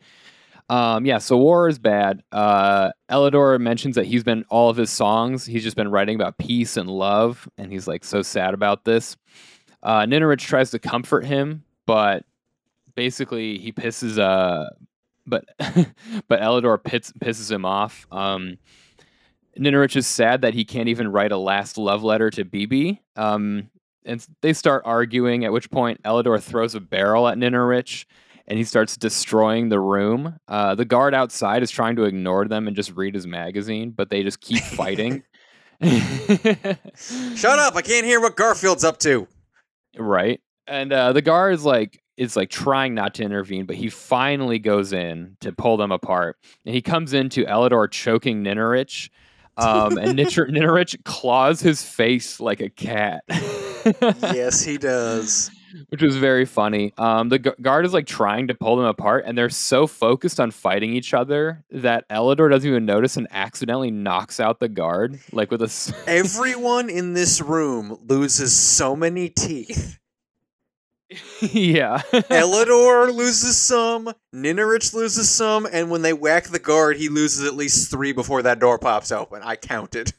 um, 0.68 1.04
yeah. 1.04 1.18
So 1.18 1.36
war 1.36 1.68
is 1.68 1.78
bad. 1.78 2.22
Uh, 2.32 2.92
Elidor 3.10 3.60
mentions 3.60 3.96
that 3.96 4.06
he's 4.06 4.24
been 4.24 4.44
all 4.48 4.70
of 4.70 4.76
his 4.76 4.90
songs. 4.90 5.44
He's 5.44 5.62
just 5.62 5.76
been 5.76 5.90
writing 5.90 6.14
about 6.14 6.38
peace 6.38 6.76
and 6.76 6.88
love, 6.88 7.48
and 7.58 7.70
he's 7.70 7.86
like 7.86 8.04
so 8.04 8.22
sad 8.22 8.54
about 8.54 8.84
this. 8.84 9.16
Uh, 9.82 10.02
Ninorich 10.02 10.38
tries 10.38 10.70
to 10.70 10.78
comfort 10.78 11.26
him, 11.26 11.64
but 11.86 12.24
basically 12.94 13.58
he 13.58 13.72
pisses 13.72 14.18
uh 14.18 14.68
but 15.26 15.44
but 16.28 16.40
Elidor 16.40 16.82
pits, 16.82 17.12
pisses 17.12 17.50
him 17.50 17.64
off. 17.64 18.06
Um 18.10 18.58
Ninorich 19.58 19.96
is 19.96 20.06
sad 20.06 20.42
that 20.42 20.54
he 20.54 20.64
can't 20.64 20.88
even 20.88 21.08
write 21.08 21.32
a 21.32 21.36
last 21.36 21.78
love 21.78 22.02
letter 22.02 22.30
to 22.30 22.44
BB. 22.44 22.98
Um 23.16 23.70
and 24.04 24.26
they 24.40 24.52
start 24.52 24.82
arguing 24.84 25.44
at 25.44 25.52
which 25.52 25.70
point 25.70 26.02
Elidor 26.02 26.42
throws 26.42 26.74
a 26.74 26.80
barrel 26.80 27.28
at 27.28 27.38
Ninorich 27.38 28.04
and 28.46 28.58
he 28.58 28.64
starts 28.64 28.96
destroying 28.96 29.68
the 29.68 29.80
room. 29.80 30.36
Uh, 30.48 30.74
the 30.74 30.84
guard 30.84 31.14
outside 31.14 31.62
is 31.62 31.70
trying 31.70 31.96
to 31.96 32.04
ignore 32.04 32.46
them 32.46 32.66
and 32.66 32.76
just 32.76 32.92
read 32.92 33.14
his 33.14 33.26
magazine, 33.26 33.90
but 33.90 34.10
they 34.10 34.22
just 34.22 34.40
keep 34.40 34.62
fighting. 34.62 35.22
Shut 36.94 37.58
up! 37.58 37.74
I 37.76 37.82
can't 37.82 38.06
hear 38.06 38.20
what 38.20 38.36
Garfield's 38.36 38.84
up 38.84 38.98
to. 39.00 39.26
right 39.98 40.40
and 40.68 40.92
uh, 40.92 41.12
the 41.12 41.22
guard 41.22 41.54
is 41.54 41.64
like 41.64 42.00
is 42.16 42.36
like 42.36 42.50
trying 42.50 42.94
not 42.94 43.14
to 43.14 43.22
intervene 43.24 43.66
but 43.66 43.74
he 43.74 43.88
finally 43.88 44.58
goes 44.60 44.92
in 44.92 45.36
to 45.40 45.50
pull 45.50 45.76
them 45.76 45.90
apart 45.90 46.36
and 46.64 46.74
he 46.74 46.80
comes 46.80 47.12
into 47.14 47.44
elidor 47.46 47.90
choking 47.90 48.44
ninarich 48.44 49.08
um, 49.56 49.98
and 49.98 50.16
Nitr- 50.18 50.50
ninarich 50.50 51.02
claws 51.04 51.60
his 51.60 51.82
face 51.82 52.38
like 52.38 52.60
a 52.60 52.70
cat 52.70 53.24
yes, 54.22 54.62
he 54.62 54.78
does. 54.78 55.50
Which 55.88 56.02
was 56.02 56.16
very 56.16 56.44
funny 56.44 56.92
um, 56.98 57.28
the 57.28 57.38
gu- 57.38 57.54
guard 57.60 57.84
is 57.86 57.92
like 57.92 58.06
trying 58.06 58.48
to 58.48 58.54
pull 58.54 58.76
them 58.76 58.86
apart 58.86 59.24
and 59.26 59.36
they're 59.36 59.50
so 59.50 59.86
focused 59.86 60.38
on 60.40 60.50
fighting 60.50 60.92
each 60.94 61.14
other 61.14 61.64
that 61.70 62.08
elidor 62.08 62.50
doesn't 62.50 62.68
even 62.68 62.84
notice 62.86 63.16
and 63.16 63.26
accidentally 63.30 63.90
knocks 63.90 64.38
out 64.40 64.60
the 64.60 64.68
guard 64.68 65.18
like 65.32 65.50
with 65.50 65.62
a 65.62 65.94
Everyone 66.06 66.88
in 66.90 67.14
this 67.14 67.40
room 67.40 67.98
loses 68.06 68.54
so 68.56 68.94
many 68.96 69.28
teeth. 69.28 69.98
yeah 71.40 71.98
Elidor 72.12 73.12
loses 73.14 73.56
some, 73.56 74.12
Ninorich 74.34 74.94
loses 74.94 75.28
some, 75.28 75.66
and 75.70 75.90
when 75.90 76.00
they 76.02 76.14
whack 76.14 76.44
the 76.44 76.58
guard, 76.58 76.96
he 76.96 77.08
loses 77.10 77.46
at 77.46 77.54
least 77.54 77.90
three 77.90 78.12
before 78.12 78.42
that 78.42 78.58
door 78.58 78.78
pops 78.78 79.12
open. 79.12 79.42
I 79.42 79.56
counted. 79.56 80.12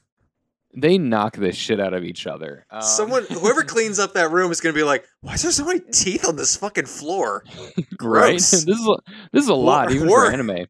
They 0.75 0.97
knock 0.97 1.37
the 1.37 1.51
shit 1.51 1.79
out 1.79 1.93
of 1.93 2.03
each 2.03 2.25
other 2.25 2.65
um, 2.71 2.81
Someone, 2.81 3.25
whoever 3.25 3.63
cleans 3.63 3.99
up 3.99 4.13
that 4.13 4.31
room 4.31 4.51
is 4.51 4.59
going 4.59 4.73
to 4.73 4.79
be 4.79 4.83
like, 4.83 5.05
"Why 5.21 5.33
is 5.33 5.43
there 5.43 5.51
so 5.51 5.65
many 5.65 5.79
teeth 5.79 6.27
on 6.27 6.35
this 6.35 6.55
fucking 6.55 6.85
floor?" 6.85 7.43
right? 7.77 7.97
Gross. 7.97 8.51
this 8.51 8.79
is 8.79 8.87
a, 8.87 9.11
this 9.31 9.43
is 9.43 9.49
a 9.49 9.53
lot, 9.53 9.91
even 9.91 10.07
war- 10.07 10.25
for 10.25 10.31
anime. 10.31 10.65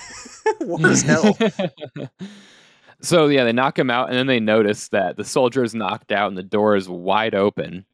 War 0.60 0.86
as 0.86 1.02
hell. 1.02 1.36
so 3.02 3.26
yeah, 3.28 3.44
they 3.44 3.52
knock 3.52 3.78
him 3.78 3.90
out, 3.90 4.08
and 4.08 4.18
then 4.18 4.26
they 4.26 4.40
notice 4.40 4.88
that 4.88 5.16
the 5.16 5.24
soldier 5.24 5.62
is 5.62 5.74
knocked 5.74 6.12
out 6.12 6.28
and 6.28 6.36
the 6.36 6.42
door 6.42 6.76
is 6.76 6.88
wide 6.88 7.34
open. 7.34 7.84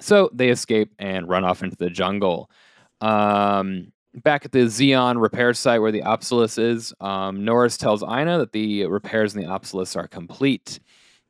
So 0.00 0.30
they 0.32 0.48
escape 0.48 0.92
and 0.98 1.28
run 1.28 1.44
off 1.44 1.62
into 1.62 1.76
the 1.76 1.90
jungle. 1.90 2.50
Um, 3.00 3.91
back 4.14 4.44
at 4.44 4.52
the 4.52 4.60
Zeon 4.60 5.20
repair 5.20 5.54
site 5.54 5.80
where 5.80 5.92
the 5.92 6.02
Apsaras 6.02 6.58
is, 6.58 6.92
um, 7.00 7.44
Norris 7.44 7.76
tells 7.76 8.02
Aina 8.02 8.38
that 8.38 8.52
the 8.52 8.86
repairs 8.86 9.34
in 9.34 9.42
the 9.42 9.48
Apsaras 9.48 9.96
are 9.96 10.08
complete. 10.08 10.80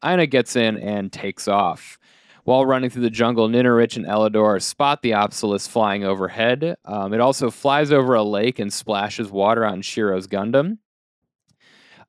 Aina 0.04 0.26
gets 0.26 0.56
in 0.56 0.76
and 0.78 1.12
takes 1.12 1.46
off. 1.48 1.98
While 2.44 2.66
running 2.66 2.90
through 2.90 3.02
the 3.02 3.10
jungle, 3.10 3.48
Ninorich 3.48 3.96
and 3.96 4.04
Elidor 4.04 4.60
spot 4.60 5.02
the 5.02 5.12
Apsaras 5.12 5.68
flying 5.68 6.02
overhead. 6.02 6.76
Um, 6.84 7.14
it 7.14 7.20
also 7.20 7.50
flies 7.50 7.92
over 7.92 8.14
a 8.14 8.22
lake 8.24 8.58
and 8.58 8.72
splashes 8.72 9.30
water 9.30 9.64
on 9.64 9.80
Shiro's 9.80 10.26
Gundam. 10.26 10.78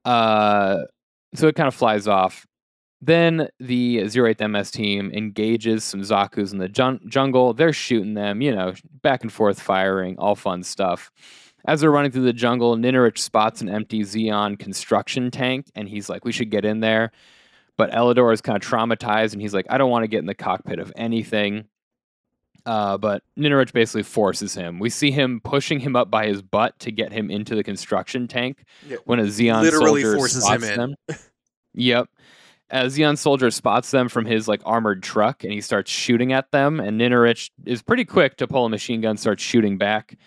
Uh, 0.04 0.80
so 1.36 1.48
it 1.48 1.56
kind 1.56 1.68
of 1.68 1.76
flies 1.76 2.08
off. 2.08 2.48
Then 3.06 3.50
the 3.60 3.98
08th 3.98 4.50
MS 4.50 4.72
team 4.72 5.12
engages 5.14 5.84
some 5.84 6.02
Zaku's 6.02 6.54
in 6.54 6.60
the 6.60 6.70
jun- 6.70 7.02
jungle. 7.08 7.54
They're 7.54 7.74
shooting 7.74 8.14
them, 8.14 8.42
you 8.42 8.56
know, 8.56 8.74
back 9.02 9.24
and 9.24 9.32
forth 9.34 9.60
firing, 9.60 10.18
all 10.18 10.36
fun 10.36 10.64
stuff. 10.64 11.12
As 11.66 11.82
they're 11.82 11.92
running 11.92 12.12
through 12.12 12.24
the 12.24 12.32
jungle, 12.34 12.78
Ninorich 12.78 13.18
spots 13.18 13.62
an 13.62 13.68
empty 13.68 14.02
Zeon 14.04 14.58
construction 14.58 15.32
tank, 15.32 15.66
and 15.76 15.90
he's 15.90 16.08
like, 16.10 16.24
"We 16.24 16.32
should 16.32 16.50
get 16.50 16.64
in 16.64 16.80
there." 16.80 17.12
But 17.78 17.92
Elidor 17.92 18.32
is 18.34 18.40
kind 18.42 18.56
of 18.56 18.70
traumatized, 18.70 19.34
and 19.34 19.42
he's 19.42 19.54
like, 19.54 19.66
"I 19.70 19.78
don't 19.78 19.92
want 19.92 20.04
to 20.04 20.08
get 20.08 20.20
in 20.20 20.26
the 20.26 20.36
cockpit 20.36 20.80
of 20.80 20.94
anything." 20.96 21.66
Uh, 22.66 22.98
but 22.98 23.24
Ninorich 23.38 23.74
basically 23.74 24.04
forces 24.04 24.54
him. 24.56 24.80
We 24.80 24.90
see 24.90 25.12
him 25.12 25.42
pushing 25.44 25.80
him 25.82 25.98
up 25.98 26.10
by 26.10 26.28
his 26.28 26.42
butt 26.42 26.80
to 26.80 26.92
get 26.92 27.12
him 27.12 27.30
into 27.30 27.56
the 27.56 27.64
construction 27.64 28.28
tank 28.30 28.64
Yeah, 28.88 28.98
when 29.04 29.20
a 29.20 29.24
Zeon 29.24 29.62
literally 29.64 30.02
soldier 30.04 30.18
forces 30.18 30.48
him 30.48 30.62
spots 30.62 30.70
in. 30.70 30.78
them. 30.78 30.96
yep. 31.74 32.08
A 32.70 32.86
Zeon 32.86 33.18
soldier 33.18 33.52
spots 33.52 33.92
them 33.92 34.10
from 34.10 34.26
his 34.26 34.48
like 34.48 34.62
armored 34.66 35.04
truck 35.04 35.44
and 35.44 35.54
he 35.54 35.62
starts 35.62 35.92
shooting 35.92 36.34
at 36.34 36.52
them. 36.52 36.80
And 36.80 37.00
Ninorich 37.00 37.52
is 37.66 37.82
pretty 37.82 38.06
quick 38.06 38.38
to 38.38 38.48
pull 38.48 38.66
a 38.66 38.70
machine 38.70 39.02
gun, 39.02 39.18
starts 39.18 39.44
shooting 39.44 39.78
back. 39.78 40.18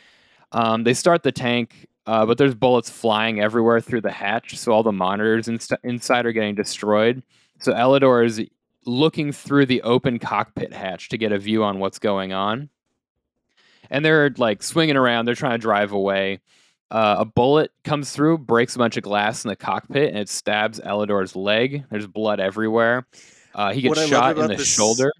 Um, 0.53 0.85
they 0.85 0.95
start 0.95 1.23
the 1.23 1.33
tank, 1.33 1.89
uh, 2.07 2.25
but 2.25 2.39
there's 2.39 2.55
bullets 2.55 2.89
flying 2.89 3.41
everywhere 3.41 3.81
through 3.81 4.03
the 4.03 4.13
hatch, 4.13 4.57
so 4.57 4.73
all 4.73 4.85
the 4.85 4.93
monitors 4.93 5.49
inside 5.49 6.25
are 6.25 6.33
getting 6.33 6.55
destroyed. 6.55 7.23
So 7.59 7.73
Elidor 7.73 8.25
is 8.25 8.43
looking 8.85 9.33
through 9.33 9.67
the 9.67 9.83
open 9.83 10.19
cockpit 10.19 10.73
hatch 10.73 11.09
to 11.09 11.19
get 11.19 11.33
a 11.33 11.39
view 11.39 11.65
on 11.65 11.81
what's 11.81 11.99
going 11.99 12.33
on. 12.33 12.71
And 13.91 14.05
they're 14.05 14.31
like 14.37 14.63
swinging 14.63 14.97
around, 14.97 15.27
they're 15.27 15.35
trying 15.35 15.59
to 15.59 15.59
drive 15.59 15.93
away. 15.93 16.41
Uh, 16.91 17.17
a 17.19 17.25
bullet 17.25 17.73
comes 17.85 18.13
through, 18.13 18.39
breaks 18.39 18.77
a 18.77 18.79
bunch 18.79 18.97
of 18.97 19.03
glass 19.03 19.45
in 19.45 19.49
the 19.49 19.57
cockpit, 19.57 20.11
and 20.11 20.19
it 20.19 20.29
stabs 20.29 20.79
Elidor's 20.79 21.35
leg. 21.35 21.85
There's 21.91 22.07
blood 22.07 22.39
everywhere. 22.39 23.07
Uh, 23.55 23.73
he 23.73 23.81
gets 23.81 24.07
shot 24.07 24.39
in 24.39 24.47
the 24.47 24.57
this- 24.57 24.67
shoulder. 24.67 25.13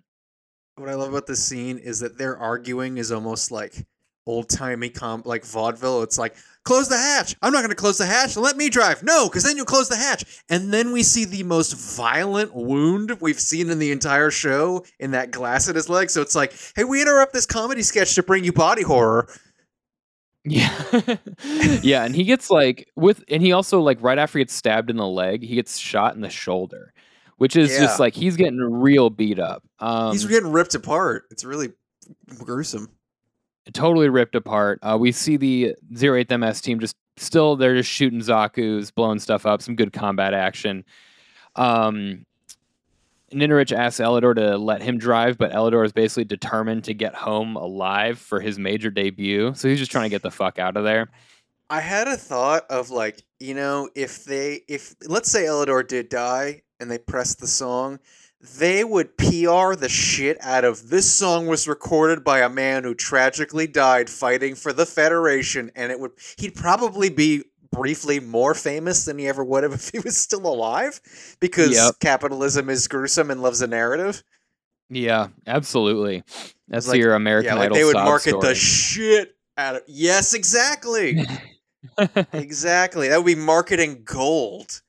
What 0.77 0.91
I 0.91 0.95
love 0.95 1.09
about 1.09 1.27
this 1.27 1.43
scene 1.43 1.79
is 1.79 2.01
that 2.01 2.19
their 2.19 2.37
arguing 2.37 2.99
is 2.99 3.11
almost 3.11 3.51
like 3.51 3.87
old 4.27 4.49
timey 4.49 4.91
comp 4.91 5.25
like 5.25 5.45
vaudeville. 5.45 6.03
It's 6.03 6.19
like 6.19 6.37
close 6.65 6.89
the 6.89 6.99
hatch. 6.99 7.35
I'm 7.41 7.53
not 7.53 7.61
going 7.61 7.71
to 7.71 7.77
close 7.77 7.97
the 7.97 8.07
hatch. 8.07 8.37
Let 8.37 8.57
me 8.57 8.69
drive. 8.69 9.03
No, 9.03 9.27
because 9.27 9.45
then 9.45 9.57
you'll 9.57 9.65
close 9.65 9.89
the 9.89 9.97
hatch. 9.97 10.43
And 10.51 10.75
then 10.75 10.93
we 10.93 11.03
see 11.03 11.25
the 11.25 11.45
most 11.45 11.73
violent 11.97 12.55
wound 12.55 13.17
we've 13.21 13.41
seen 13.41 13.71
in 13.71 13.79
the 13.79 13.91
entire 13.91 14.31
show 14.31 14.85
in 14.99 15.13
that 15.13 15.31
glass 15.31 15.69
in 15.69 15.77
his 15.77 15.89
leg. 15.89 16.11
So 16.11 16.21
it's 16.21 16.35
like, 16.35 16.53
hey, 16.75 16.85
we 16.85 17.01
interrupt 17.01 17.33
this 17.33 17.47
comedy 17.47 17.83
sketch 17.83 18.15
to 18.17 18.23
bring 18.23 18.45
you 18.45 18.53
body 18.53 18.83
horror. 18.83 19.29
Yeah. 20.47 21.17
yeah, 21.83 22.05
and 22.05 22.15
he 22.15 22.25
gets 22.25 22.51
like 22.51 22.89
with 22.97 23.25
and 23.29 23.43
he 23.43 23.53
also 23.53 23.81
like 23.81 24.01
right 24.01 24.19
after 24.19 24.39
he 24.39 24.45
gets 24.45 24.55
stabbed 24.55 24.91
in 24.91 24.97
the 24.97 25.07
leg, 25.07 25.43
he 25.43 25.55
gets 25.57 25.77
shot 25.77 26.15
in 26.15 26.21
the 26.21 26.31
shoulder, 26.31 26.93
which 27.39 27.57
is 27.57 27.77
just 27.77 27.99
like 27.99 28.15
he's 28.15 28.37
getting 28.37 28.61
real 28.61 29.11
beat 29.11 29.39
up. 29.39 29.65
Um 29.81 30.13
He's 30.13 30.25
getting 30.25 30.53
ripped 30.53 30.75
apart. 30.75 31.25
It's 31.31 31.45
really 31.45 31.71
gruesome. 32.39 32.91
totally 33.73 34.09
ripped 34.09 34.37
apart. 34.37 34.79
Uh, 34.83 34.97
we 34.99 35.11
see 35.11 35.37
the 35.37 35.75
Zero 35.97 36.17
Eighth 36.19 36.31
MS 36.31 36.61
team 36.61 36.79
just 36.79 36.95
still 37.17 37.57
they're 37.57 37.77
just 37.77 37.91
shooting 37.91 38.21
Zaku's, 38.21 38.91
blowing 38.91 39.19
stuff 39.19 39.47
up, 39.47 39.63
some 39.63 39.75
good 39.75 39.93
combat 39.93 40.33
action. 40.35 40.85
Um, 41.57 42.26
Ninorich 43.33 43.77
asks 43.77 44.01
Eledore 44.01 44.37
to 44.37 44.57
let 44.57 44.83
him 44.83 44.99
drive, 44.99 45.37
but 45.37 45.53
Eledore 45.53 45.85
is 45.85 45.93
basically 45.93 46.25
determined 46.25 46.85
to 46.85 46.95
get 46.95 47.15
home 47.15 47.57
alive 47.57 48.19
for 48.19 48.41
his 48.41 48.59
major 48.59 48.91
debut. 48.91 49.53
So 49.55 49.69
he's 49.69 49.79
just 49.79 49.91
trying 49.91 50.05
to 50.05 50.11
get 50.11 50.23
the 50.23 50.31
fuck 50.31 50.59
out 50.59 50.77
of 50.77 50.85
there. 50.85 51.09
I 51.69 51.81
had 51.81 52.07
a 52.07 52.17
thought 52.17 52.65
of 52.71 52.91
like, 52.91 53.23
you 53.41 53.55
know, 53.55 53.89
if 53.97 54.25
they 54.25 54.61
if 54.69 54.95
let's 55.07 55.31
say 55.31 55.45
Eledore 55.45 55.87
did 55.87 56.09
die 56.09 56.63
and 56.79 56.89
they 56.89 56.99
pressed 56.99 57.41
the 57.41 57.49
song, 57.49 57.99
they 58.59 58.85
would 58.85 59.17
PR 59.19 59.75
the 59.75 59.89
shit 59.89 60.39
out 60.41 60.65
of 60.65 60.91
this 60.91 61.11
song 61.11 61.49
was 61.49 61.67
recorded 61.67 62.23
by 62.23 62.41
a 62.41 62.49
man 62.49 62.85
who 62.85 62.95
tragically 62.95 63.67
died 63.67 64.09
fighting 64.09 64.55
for 64.55 64.73
the 64.73 64.87
Federation 64.87 65.71
and 65.75 65.91
it 65.91 65.99
would 65.99 66.13
he'd 66.39 66.55
probably 66.55 67.09
be 67.09 67.43
briefly 67.77 68.21
more 68.21 68.55
famous 68.55 69.05
than 69.05 69.19
he 69.19 69.27
ever 69.29 69.45
would 69.45 69.63
have 69.63 69.73
if 69.75 69.91
he 69.91 69.99
was 70.01 70.17
still 70.17 70.47
alive 70.47 71.01
because 71.41 71.73
Yep. 71.75 71.95
capitalism 72.01 72.69
is 72.71 72.89
gruesome 72.89 73.31
and 73.31 73.43
loves 73.43 73.61
a 73.63 73.67
narrative. 73.67 74.23
Yeah, 74.89 75.29
absolutely. 75.47 76.23
That's 76.69 76.89
like- 76.89 76.99
your 76.99 77.15
American 77.15 77.53
yeah, 77.55 77.59
like 77.59 77.67
Idol 77.67 77.77
they 77.77 77.85
would 77.85 77.95
market 77.95 78.31
story. 78.31 78.49
the 78.49 78.55
shit 78.55 79.37
out 79.59 79.77
of 79.77 79.83
Yes, 79.87 80.35
exactly. 80.35 81.19
exactly. 82.33 83.09
That 83.09 83.19
would 83.19 83.27
be 83.27 83.35
marketing 83.35 84.03
gold. 84.05 84.83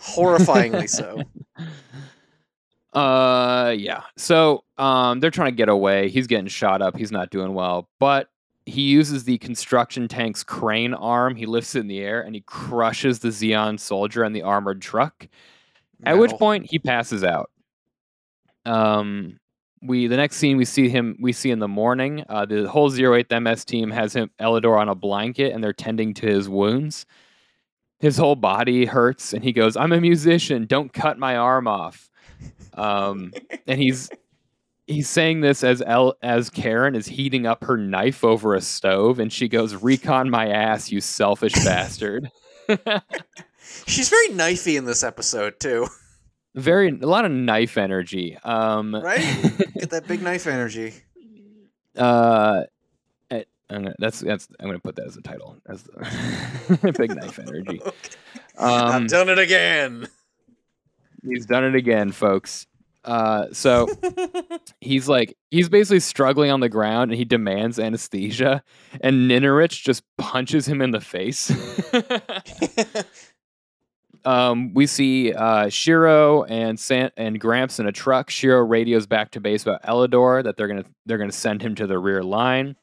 Horrifyingly 0.00 0.88
so. 0.88 1.22
Uh, 2.92 3.72
yeah. 3.78 4.02
So, 4.16 4.64
um, 4.76 5.20
they're 5.20 5.30
trying 5.30 5.52
to 5.52 5.56
get 5.56 5.68
away. 5.68 6.08
He's 6.08 6.26
getting 6.26 6.48
shot 6.48 6.82
up. 6.82 6.96
He's 6.96 7.12
not 7.12 7.30
doing 7.30 7.54
well, 7.54 7.88
but 8.00 8.28
he 8.70 8.82
uses 8.82 9.24
the 9.24 9.38
construction 9.38 10.08
tank's 10.08 10.42
crane 10.42 10.94
arm. 10.94 11.36
He 11.36 11.46
lifts 11.46 11.74
it 11.74 11.80
in 11.80 11.88
the 11.88 12.00
air 12.00 12.20
and 12.20 12.34
he 12.34 12.40
crushes 12.42 13.18
the 13.18 13.28
Zeon 13.28 13.78
soldier 13.78 14.22
and 14.22 14.34
the 14.34 14.42
armored 14.42 14.80
truck. 14.80 15.28
At 16.04 16.18
which 16.18 16.32
point 16.32 16.66
he 16.70 16.78
passes 16.78 17.22
out. 17.22 17.50
Um, 18.64 19.38
we 19.82 20.06
the 20.06 20.16
next 20.16 20.36
scene 20.36 20.56
we 20.56 20.64
see 20.64 20.88
him 20.88 21.16
we 21.20 21.32
see 21.32 21.50
in 21.50 21.58
the 21.58 21.68
morning. 21.68 22.24
Uh, 22.28 22.46
the 22.46 22.68
whole 22.68 22.90
Zero 22.90 23.14
Eighth 23.16 23.30
MS 23.30 23.64
team 23.64 23.90
has 23.90 24.14
him 24.14 24.30
Eledore 24.38 24.78
on 24.78 24.88
a 24.88 24.94
blanket 24.94 25.52
and 25.52 25.62
they're 25.62 25.72
tending 25.72 26.14
to 26.14 26.26
his 26.26 26.48
wounds. 26.48 27.06
His 27.98 28.16
whole 28.16 28.36
body 28.36 28.86
hurts 28.86 29.32
and 29.32 29.42
he 29.42 29.52
goes, 29.52 29.76
"I'm 29.76 29.92
a 29.92 30.00
musician. 30.00 30.66
Don't 30.66 30.92
cut 30.92 31.18
my 31.18 31.36
arm 31.36 31.66
off." 31.66 32.10
Um, 32.74 33.32
and 33.66 33.80
he's 33.80 34.10
he's 34.90 35.08
saying 35.08 35.40
this 35.40 35.62
as 35.64 35.82
El, 35.86 36.14
as 36.22 36.50
Karen 36.50 36.94
is 36.94 37.06
heating 37.06 37.46
up 37.46 37.64
her 37.64 37.76
knife 37.76 38.24
over 38.24 38.54
a 38.54 38.60
stove 38.60 39.18
and 39.18 39.32
she 39.32 39.48
goes, 39.48 39.74
"Recon 39.74 40.28
my 40.30 40.48
ass, 40.48 40.90
you 40.90 41.00
selfish 41.00 41.52
bastard." 41.64 42.30
She's 43.86 44.08
very 44.08 44.28
knifey 44.28 44.76
in 44.76 44.84
this 44.84 45.02
episode 45.04 45.60
too, 45.60 45.86
Very 46.54 46.88
a 46.88 47.06
lot 47.06 47.24
of 47.24 47.30
knife 47.30 47.76
energy. 47.78 48.36
Um, 48.42 48.94
right? 48.94 49.18
Get 49.78 49.90
that 49.90 50.06
big 50.08 50.22
knife 50.22 50.46
energy. 50.46 50.94
Uh, 51.96 52.62
eh, 53.30 53.42
I'm 53.68 53.82
gonna, 53.84 53.94
that's 53.98 54.20
that's 54.20 54.48
I'm 54.58 54.66
gonna 54.66 54.78
put 54.80 54.96
that 54.96 55.06
as 55.06 55.16
a 55.16 55.22
title 55.22 55.56
as 55.66 55.84
the 55.84 56.94
big 56.96 57.14
knife 57.14 57.38
energy. 57.38 57.80
I've 58.58 58.94
Um, 58.94 59.06
done 59.06 59.28
it 59.28 59.38
again. 59.38 60.08
he's 61.24 61.46
done 61.46 61.64
it 61.64 61.74
again, 61.74 62.10
folks. 62.12 62.66
Uh, 63.04 63.46
so 63.52 63.88
he's 64.80 65.08
like 65.08 65.36
he's 65.50 65.68
basically 65.68 66.00
struggling 66.00 66.50
on 66.50 66.60
the 66.60 66.68
ground 66.68 67.10
and 67.10 67.18
he 67.18 67.24
demands 67.24 67.78
anesthesia, 67.78 68.62
and 69.00 69.30
Ninorich 69.30 69.82
just 69.82 70.02
punches 70.18 70.66
him 70.66 70.82
in 70.82 70.90
the 70.90 71.00
face. 71.00 71.50
um, 74.24 74.74
we 74.74 74.86
see 74.86 75.32
uh, 75.32 75.68
Shiro 75.70 76.44
and 76.44 76.78
San- 76.78 77.12
and 77.16 77.40
Gramps 77.40 77.78
in 77.78 77.86
a 77.86 77.92
truck. 77.92 78.28
Shiro 78.28 78.60
radios 78.60 79.06
back 79.06 79.30
to 79.32 79.40
base 79.40 79.62
about 79.62 79.82
Eledore 79.82 80.44
that 80.44 80.56
they're 80.56 80.68
gonna 80.68 80.84
they're 81.06 81.18
gonna 81.18 81.32
send 81.32 81.62
him 81.62 81.74
to 81.76 81.86
the 81.86 81.98
rear 81.98 82.22
line. 82.22 82.76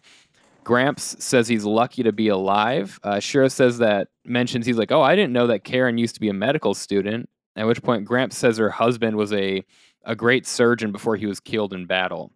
Gramps 0.64 1.24
says 1.24 1.48
he's 1.48 1.64
lucky 1.64 2.04
to 2.04 2.12
be 2.12 2.28
alive. 2.28 3.00
Uh, 3.02 3.20
Shiro 3.20 3.48
says 3.48 3.78
that 3.78 4.10
mentions 4.26 4.66
he's 4.66 4.78
like, 4.78 4.92
oh, 4.92 5.02
I 5.02 5.16
didn't 5.16 5.32
know 5.32 5.48
that 5.48 5.64
Karen 5.64 5.98
used 5.98 6.16
to 6.16 6.22
be 6.22 6.28
a 6.28 6.34
medical 6.34 6.74
student. 6.74 7.30
At 7.56 7.66
which 7.66 7.82
point, 7.82 8.04
Gramps 8.06 8.38
says 8.38 8.58
her 8.58 8.70
husband 8.70 9.16
was 9.16 9.32
a 9.32 9.64
a 10.08 10.15
great 10.15 10.48
surgeon 10.48 10.91
before 10.91 11.15
he 11.15 11.28
was 11.28 11.39
killed 11.39 11.74
in 11.74 11.86
battle. 11.86 12.32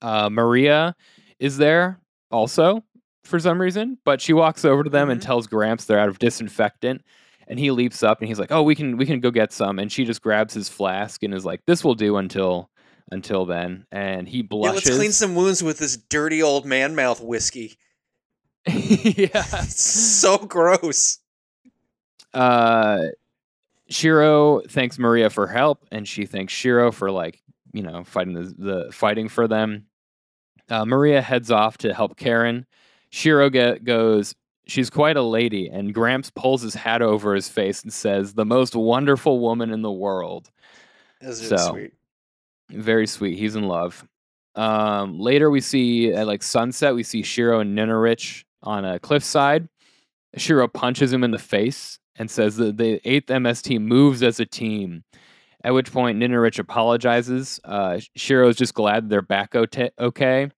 Uh, 0.00 0.30
Maria 0.30 0.94
is 1.38 1.58
there 1.58 2.00
also 2.30 2.82
for 3.24 3.38
some 3.38 3.60
reason, 3.60 3.98
but 4.04 4.20
she 4.22 4.32
walks 4.32 4.64
over 4.64 4.82
to 4.84 4.88
them 4.90 5.10
and 5.10 5.20
Mhm. 5.20 5.24
tells 5.24 5.46
Gramps 5.46 5.84
they're 5.84 5.98
out 5.98 6.08
of 6.08 6.18
disinfectant. 6.18 7.02
And 7.48 7.58
he 7.60 7.70
leaps 7.70 8.02
up 8.02 8.20
and 8.20 8.28
he's 8.28 8.40
like, 8.40 8.50
"Oh, 8.50 8.62
we 8.62 8.74
can 8.74 8.96
we 8.96 9.06
can 9.06 9.20
go 9.20 9.30
get 9.30 9.52
some." 9.52 9.78
And 9.78 9.90
she 9.92 10.04
just 10.04 10.20
grabs 10.22 10.52
his 10.54 10.68
flask 10.68 11.22
and 11.22 11.32
is 11.34 11.44
like, 11.44 11.60
"This 11.66 11.84
will 11.84 11.94
do 11.94 12.16
until 12.16 12.70
until 13.12 13.44
then." 13.46 13.86
And 13.92 14.28
he 14.28 14.42
blushes. 14.42 14.84
Yeah, 14.84 14.90
let's 14.90 14.96
clean 14.98 15.12
some 15.12 15.34
wounds 15.36 15.62
with 15.62 15.78
this 15.78 15.96
dirty 15.96 16.42
old 16.42 16.66
man 16.66 16.96
mouth 16.96 17.20
whiskey. 17.20 17.78
yeah. 18.66 19.28
It's 19.62 19.80
so 19.84 20.38
gross. 20.38 21.18
Uh, 22.34 22.98
Shiro 23.88 24.60
thanks 24.68 24.98
Maria 24.98 25.30
for 25.30 25.46
help, 25.46 25.86
and 25.92 26.06
she 26.06 26.26
thanks 26.26 26.52
Shiro 26.52 26.90
for 26.90 27.10
like 27.10 27.40
you 27.72 27.82
know 27.82 28.04
fighting 28.04 28.34
the, 28.34 28.54
the 28.58 28.92
fighting 28.92 29.28
for 29.28 29.46
them. 29.46 29.86
Uh, 30.68 30.84
Maria 30.84 31.22
heads 31.22 31.50
off 31.50 31.78
to 31.78 31.94
help 31.94 32.16
Karen. 32.16 32.66
Shiro 33.10 33.48
get, 33.48 33.84
goes. 33.84 34.34
She's 34.66 34.90
quite 34.90 35.16
a 35.16 35.22
lady, 35.22 35.68
and 35.68 35.94
Gramps 35.94 36.30
pulls 36.30 36.62
his 36.62 36.74
hat 36.74 37.00
over 37.00 37.34
his 37.34 37.48
face 37.48 37.82
and 37.82 37.92
says, 37.92 38.34
"The 38.34 38.44
most 38.44 38.74
wonderful 38.74 39.38
woman 39.38 39.70
in 39.70 39.82
the 39.82 39.92
world." 39.92 40.50
That's 41.20 41.42
really 41.42 41.56
So, 41.56 41.70
sweet. 41.70 41.92
Very 42.70 43.06
sweet. 43.06 43.38
He's 43.38 43.54
in 43.54 43.68
love. 43.68 44.04
Um, 44.56 45.20
later, 45.20 45.50
we 45.50 45.60
see 45.60 46.12
at 46.12 46.26
like 46.26 46.42
sunset, 46.42 46.94
we 46.96 47.04
see 47.04 47.22
Shiro 47.22 47.60
and 47.60 47.78
Ninorich 47.78 48.42
on 48.62 48.84
a 48.84 48.98
cliffside. 48.98 49.68
Shiro 50.36 50.66
punches 50.66 51.12
him 51.12 51.22
in 51.22 51.30
the 51.30 51.38
face 51.38 52.00
and 52.18 52.30
says 52.30 52.56
that 52.56 52.76
the 52.76 53.00
eighth 53.08 53.30
MS 53.30 53.62
team 53.62 53.86
moves 53.86 54.22
as 54.22 54.40
a 54.40 54.46
team. 54.46 55.04
At 55.64 55.74
which 55.74 55.90
point, 55.92 56.18
Ninorich 56.18 56.58
apologizes. 56.58 57.58
Uh, 57.64 57.98
Shiro's 58.16 58.56
just 58.56 58.74
glad 58.74 59.08
they're 59.08 59.22
back 59.22 59.54
okay. 59.56 60.50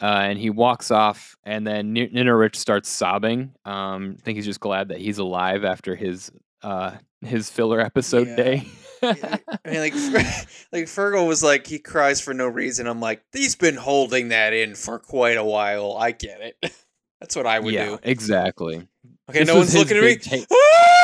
Uh, 0.00 0.04
and 0.04 0.38
he 0.38 0.48
walks 0.48 0.92
off, 0.92 1.36
and 1.42 1.66
then 1.66 1.92
Ni- 1.92 2.08
Ninorich 2.08 2.54
starts 2.54 2.88
sobbing. 2.88 3.52
Um, 3.64 4.14
I 4.16 4.22
think 4.22 4.36
he's 4.36 4.44
just 4.44 4.60
glad 4.60 4.88
that 4.90 4.98
he's 4.98 5.18
alive 5.18 5.64
after 5.64 5.96
his 5.96 6.30
uh, 6.62 6.92
his 7.20 7.50
filler 7.50 7.80
episode 7.80 8.28
Yeah. 8.28 8.36
day. 8.36 8.68
I 9.02 9.58
mean, 9.64 9.80
like, 9.80 9.94
like 10.72 10.84
Fergal 10.84 11.26
was 11.26 11.42
like, 11.42 11.66
he 11.66 11.80
cries 11.80 12.20
for 12.20 12.32
no 12.32 12.46
reason. 12.46 12.86
I'm 12.86 13.00
like, 13.00 13.22
he's 13.32 13.56
been 13.56 13.76
holding 13.76 14.28
that 14.28 14.52
in 14.52 14.76
for 14.76 15.00
quite 15.00 15.36
a 15.36 15.44
while. 15.44 15.96
I 15.96 16.12
get 16.12 16.40
it. 16.40 16.72
That's 17.20 17.34
what 17.34 17.46
I 17.46 17.58
would 17.58 17.74
yeah, 17.74 17.86
do. 17.86 17.98
exactly. 18.04 18.86
Okay, 19.28 19.40
This 19.40 19.48
no 19.48 19.56
one's 19.56 19.74
looking 19.76 19.96
at 19.98 20.02
me. 20.32 20.44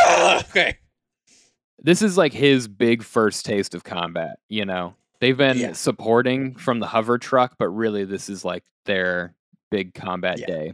Ah! 0.06 0.38
okay. 0.50 0.76
this 1.78 2.02
is 2.02 2.16
like 2.16 2.32
his 2.32 2.68
big 2.68 3.02
first 3.02 3.44
taste 3.44 3.74
of 3.74 3.84
combat. 3.84 4.38
You 4.48 4.64
know, 4.64 4.94
they've 5.20 5.36
been 5.36 5.58
Yeah. 5.58 5.72
supporting 5.72 6.54
from 6.56 6.80
the 6.80 6.86
hover 6.86 7.18
truck, 7.18 7.56
but 7.58 7.68
really 7.68 8.04
this 8.04 8.28
is 8.28 8.44
like 8.44 8.64
their 8.86 9.34
big 9.70 9.94
combat 9.94 10.38
Yeah. 10.38 10.46
day. 10.46 10.72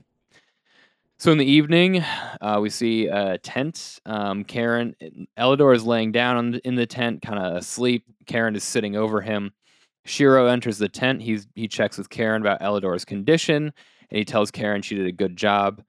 So 1.18 1.30
in 1.32 1.38
the 1.38 1.44
evening, 1.44 2.02
uh, 2.40 2.58
we 2.62 2.70
see 2.70 3.06
a 3.06 3.36
tent. 3.38 3.98
Um, 4.06 4.42
Karen, 4.44 4.94
Eledore 5.38 5.74
is 5.76 5.84
laying 5.84 6.12
down 6.12 6.36
on 6.36 6.50
the, 6.52 6.66
in 6.66 6.76
the 6.76 6.86
tent, 6.86 7.20
kind 7.22 7.38
of 7.38 7.56
asleep. 7.56 8.04
Karen 8.26 8.56
is 8.56 8.64
sitting 8.64 8.96
over 8.96 9.20
him. 9.20 9.52
Shiro 10.06 10.46
enters 10.46 10.78
the 10.78 10.88
tent. 10.88 11.20
He's 11.20 11.46
he 11.54 11.68
checks 11.68 11.98
with 11.98 12.08
Karen 12.08 12.40
about 12.40 12.60
Eledore's 12.62 13.04
condition, 13.04 13.64
and 14.10 14.18
he 14.18 14.24
tells 14.24 14.50
Karen 14.50 14.80
she 14.80 14.94
did 14.94 15.06
a 15.06 15.12
good 15.12 15.36
job. 15.36 15.82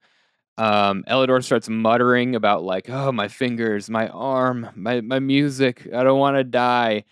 Um, 0.58 1.04
Eledore 1.08 1.42
starts 1.42 1.68
muttering 1.68 2.34
about 2.34 2.62
like, 2.62 2.90
"Oh, 2.90 3.10
my 3.12 3.28
fingers, 3.28 3.88
my 3.88 4.08
arm, 4.08 4.68
my 4.74 5.00
my 5.00 5.18
music. 5.18 5.88
I 5.94 6.04
don't 6.04 6.18
want 6.18 6.36
to 6.36 6.44
die." 6.44 7.04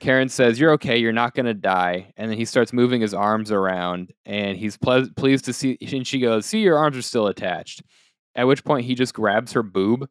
Karen 0.00 0.28
says, 0.28 0.58
"You're 0.58 0.72
okay. 0.72 0.96
You're 0.96 1.12
not 1.12 1.34
gonna 1.34 1.54
die." 1.54 2.12
And 2.16 2.30
then 2.30 2.36
he 2.38 2.44
starts 2.44 2.72
moving 2.72 3.00
his 3.00 3.14
arms 3.14 3.52
around, 3.52 4.12
and 4.24 4.56
he's 4.56 4.76
ple- 4.76 5.10
pleased 5.16 5.44
to 5.44 5.52
see. 5.52 5.78
And 5.92 6.06
she 6.06 6.18
goes, 6.20 6.46
"See, 6.46 6.60
your 6.60 6.78
arms 6.78 6.96
are 6.96 7.02
still 7.02 7.26
attached." 7.28 7.82
At 8.34 8.46
which 8.46 8.64
point, 8.64 8.86
he 8.86 8.94
just 8.94 9.14
grabs 9.14 9.52
her 9.52 9.62
boob. 9.62 10.08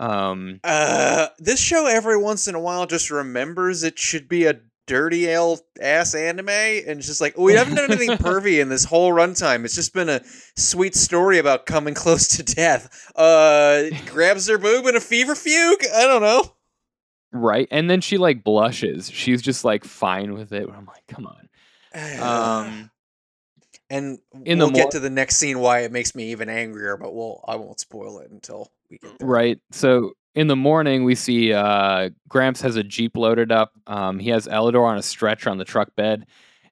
Um, 0.00 0.60
Uh, 0.64 1.28
this 1.38 1.60
show 1.60 1.86
every 1.86 2.16
once 2.16 2.46
in 2.46 2.54
a 2.54 2.60
while 2.60 2.86
just 2.86 3.10
remembers 3.10 3.82
it 3.82 3.98
should 3.98 4.28
be 4.28 4.46
a 4.46 4.60
dirty 4.88 5.26
ale 5.28 5.60
ass 5.80 6.16
anime, 6.16 6.48
and 6.48 6.98
it's 6.98 7.06
just 7.06 7.20
like 7.20 7.38
we 7.38 7.52
haven't 7.54 7.76
done 7.76 7.92
anything 7.92 8.10
pervy 8.18 8.60
in 8.60 8.68
this 8.68 8.82
whole 8.84 9.12
runtime. 9.12 9.64
It's 9.64 9.76
just 9.76 9.94
been 9.94 10.08
a 10.08 10.20
sweet 10.56 10.96
story 10.96 11.38
about 11.38 11.66
coming 11.66 11.94
close 11.94 12.26
to 12.36 12.42
death. 12.42 13.12
Uh, 13.14 13.84
grabs 14.06 14.48
her 14.48 14.58
boob 14.58 14.86
in 14.86 14.96
a 14.96 15.00
fever 15.00 15.36
fugue. 15.36 15.84
I 15.94 16.02
don't 16.06 16.22
know. 16.22 16.52
right, 17.32 17.68
and 17.70 17.88
then 17.88 18.00
she 18.00 18.18
like 18.18 18.42
blushes. 18.42 19.08
She's 19.08 19.42
just 19.42 19.64
like 19.64 19.84
fine 19.84 20.34
with 20.34 20.52
it. 20.52 20.68
I'm 20.68 20.86
like, 20.86 21.06
come 21.06 21.26
on. 21.26 21.48
Um, 22.20 22.90
And 23.90 24.18
In 24.44 24.58
the 24.58 24.66
we'll 24.66 24.74
get 24.74 24.82
mor- 24.82 24.90
to 24.92 25.00
the 25.00 25.08
next 25.10 25.36
scene 25.36 25.60
why 25.60 25.80
it 25.80 25.92
makes 25.92 26.14
me 26.14 26.30
even 26.32 26.48
angrier, 26.50 26.96
but 26.98 27.14
we'll 27.14 27.42
I 27.48 27.56
won't 27.56 27.80
spoil 27.80 28.18
it 28.18 28.30
until 28.30 28.70
we 28.90 28.98
get 28.98 29.18
there. 29.18 29.26
Right. 29.28 29.58
So 29.70 30.12
in 30.34 30.46
the 30.46 30.56
morning, 30.56 31.04
we 31.04 31.14
see 31.14 31.52
uh, 31.52 32.10
Gramps 32.28 32.60
has 32.60 32.76
a 32.76 32.82
jeep 32.84 33.16
loaded 33.16 33.50
up. 33.50 33.72
Um, 33.86 34.18
he 34.18 34.30
has 34.30 34.46
Eledore 34.46 34.88
on 34.88 34.98
a 34.98 35.02
stretcher 35.02 35.50
on 35.50 35.58
the 35.58 35.64
truck 35.64 35.94
bed, 35.96 36.26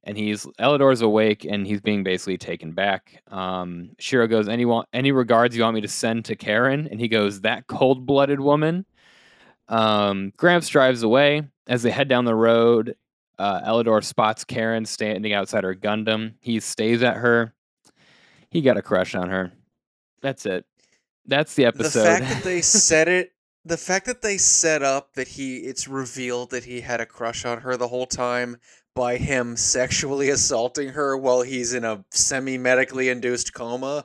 and 0.04 0.16
he's 0.16 0.46
Eledore's 0.60 1.00
awake 1.00 1.44
and 1.44 1.66
he's 1.66 1.80
being 1.80 2.04
basically 2.04 2.38
taken 2.38 2.72
back. 2.72 3.22
Um, 3.30 3.90
Shiro 3.98 4.26
goes, 4.26 4.48
"Any 4.48 4.66
any 4.92 5.12
regards 5.12 5.56
you 5.56 5.62
want 5.62 5.74
me 5.74 5.80
to 5.80 5.88
send 5.88 6.24
to 6.26 6.36
Karen?" 6.36 6.88
And 6.90 7.00
he 7.00 7.08
goes, 7.08 7.40
"That 7.40 7.66
cold-blooded 7.66 8.40
woman." 8.40 8.86
Um, 9.68 10.32
Gramps 10.36 10.68
drives 10.68 11.02
away 11.02 11.42
as 11.66 11.82
they 11.82 11.90
head 11.90 12.08
down 12.08 12.24
the 12.24 12.34
road. 12.34 12.96
Uh, 13.38 13.60
Eledore 13.62 14.04
spots 14.04 14.44
Karen 14.44 14.86
standing 14.86 15.32
outside 15.32 15.64
her 15.64 15.74
Gundam. 15.74 16.34
He 16.40 16.60
stays 16.60 17.02
at 17.02 17.16
her. 17.16 17.52
He 18.48 18.62
got 18.62 18.76
a 18.76 18.82
crush 18.82 19.14
on 19.14 19.28
her. 19.28 19.52
That's 20.22 20.46
it. 20.46 20.64
That's 21.26 21.54
the 21.54 21.64
episode. 21.66 22.00
The 22.00 22.04
fact 22.04 22.24
that 22.26 22.44
they 22.44 22.62
set 22.62 23.08
it 23.08 23.32
the 23.66 23.76
fact 23.76 24.06
that 24.06 24.22
they 24.22 24.38
set 24.38 24.82
up 24.82 25.14
that 25.14 25.26
he 25.26 25.56
it's 25.58 25.88
revealed 25.88 26.50
that 26.50 26.64
he 26.64 26.80
had 26.82 27.00
a 27.00 27.06
crush 27.06 27.44
on 27.44 27.60
her 27.62 27.76
the 27.76 27.88
whole 27.88 28.06
time 28.06 28.56
by 28.94 29.16
him 29.16 29.56
sexually 29.56 30.30
assaulting 30.36 30.90
her 30.90 31.16
while 31.16 31.42
he's 31.42 31.74
in 31.74 31.84
a 31.84 32.04
semi 32.12 32.56
medically 32.56 33.08
induced 33.08 33.52
coma 33.52 34.04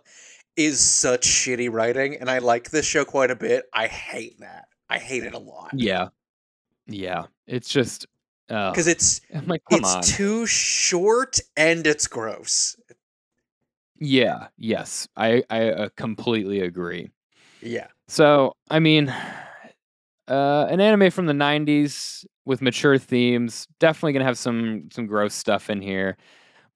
is 0.57 0.79
such 0.79 1.27
shitty 1.27 1.71
writing 1.71 2.15
and 2.17 2.29
I 2.29 2.39
like 2.39 2.71
this 2.71 2.85
show 2.85 3.05
quite 3.05 3.31
a 3.31 3.35
bit. 3.35 3.65
I 3.73 3.87
hate 3.87 4.39
that. 4.39 4.65
I 4.89 4.97
hate 4.97 5.23
it 5.23 5.33
a 5.33 5.39
lot. 5.39 5.69
Yeah. 5.73 6.07
Yeah. 6.87 7.25
It's 7.47 7.69
just 7.69 8.07
uh, 8.49 8.73
Cuz 8.73 8.87
it's 8.87 9.21
like, 9.45 9.61
it's 9.69 9.95
on. 9.95 10.01
too 10.01 10.45
short 10.47 11.39
and 11.55 11.85
it's 11.85 12.07
gross. 12.07 12.75
yeah. 13.99 14.47
Yes. 14.57 15.07
I 15.15 15.43
I 15.49 15.69
uh, 15.69 15.89
completely 15.95 16.61
agree. 16.61 17.11
Yeah. 17.61 17.87
So 18.07 18.57
I 18.69 18.79
mean, 18.79 19.13
uh, 20.27 20.67
an 20.69 20.79
anime 20.79 21.11
from 21.11 21.25
the 21.25 21.33
'90s 21.33 22.25
with 22.45 22.61
mature 22.61 22.97
themes, 22.97 23.67
definitely 23.79 24.13
gonna 24.13 24.25
have 24.25 24.37
some 24.37 24.89
some 24.91 25.05
gross 25.07 25.33
stuff 25.33 25.69
in 25.69 25.81
here, 25.81 26.17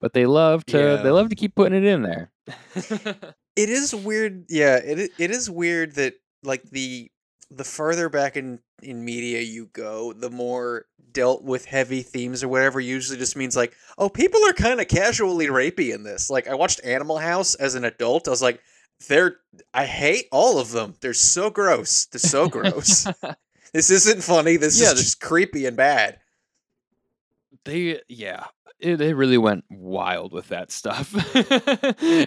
but 0.00 0.12
they 0.12 0.26
love 0.26 0.64
to 0.66 0.78
Yeah. 0.78 0.96
they 1.02 1.10
love 1.10 1.28
to 1.30 1.36
keep 1.36 1.54
putting 1.54 1.76
it 1.76 1.84
in 1.84 2.02
there. 2.02 2.30
It 3.56 3.70
is 3.70 3.94
weird. 3.94 4.44
Yeah, 4.50 4.76
it 4.76 5.12
it 5.18 5.30
is 5.30 5.48
weird 5.48 5.94
that 5.94 6.12
like 6.42 6.62
the 6.64 7.10
the 7.50 7.64
further 7.64 8.10
back 8.10 8.36
in 8.36 8.58
in 8.82 9.02
media 9.02 9.40
you 9.40 9.70
go, 9.72 10.12
the 10.12 10.28
more 10.28 10.84
dealt 11.10 11.42
with 11.42 11.64
heavy 11.64 12.02
themes 12.02 12.44
or 12.44 12.48
whatever 12.48 12.80
usually 12.80 13.18
just 13.18 13.34
means 13.34 13.56
like, 13.56 13.72
oh, 13.96 14.10
people 14.10 14.44
are 14.46 14.52
kind 14.52 14.78
of 14.78 14.88
casually 14.88 15.46
rapey 15.46 15.94
in 15.94 16.02
this. 16.02 16.28
Like 16.28 16.46
I 16.48 16.54
watched 16.54 16.84
Animal 16.84 17.16
House 17.16 17.54
as 17.54 17.74
an 17.74 17.84
adult. 17.84 18.28
I 18.28 18.30
was 18.30 18.42
like, 18.42 18.60
they're 19.08 19.36
I 19.74 19.86
hate 19.86 20.26
all 20.32 20.58
of 20.58 20.70
them. 20.70 20.94
They're 21.00 21.14
so 21.14 21.50
gross. 21.50 22.06
They're 22.06 22.18
so 22.18 22.48
gross. 22.48 23.06
this 23.72 23.90
isn't 23.90 24.22
funny. 24.22 24.56
This 24.56 24.80
Yeah, 24.80 24.92
is 24.92 25.00
just 25.00 25.20
creepy 25.20 25.66
and 25.66 25.76
bad. 25.76 26.18
they 27.64 28.00
yeah 28.08 28.44
it, 28.78 28.96
they 28.98 29.14
really 29.14 29.38
went 29.38 29.64
wild 29.70 30.32
with 30.32 30.48
that 30.48 30.70
stuff 30.70 31.10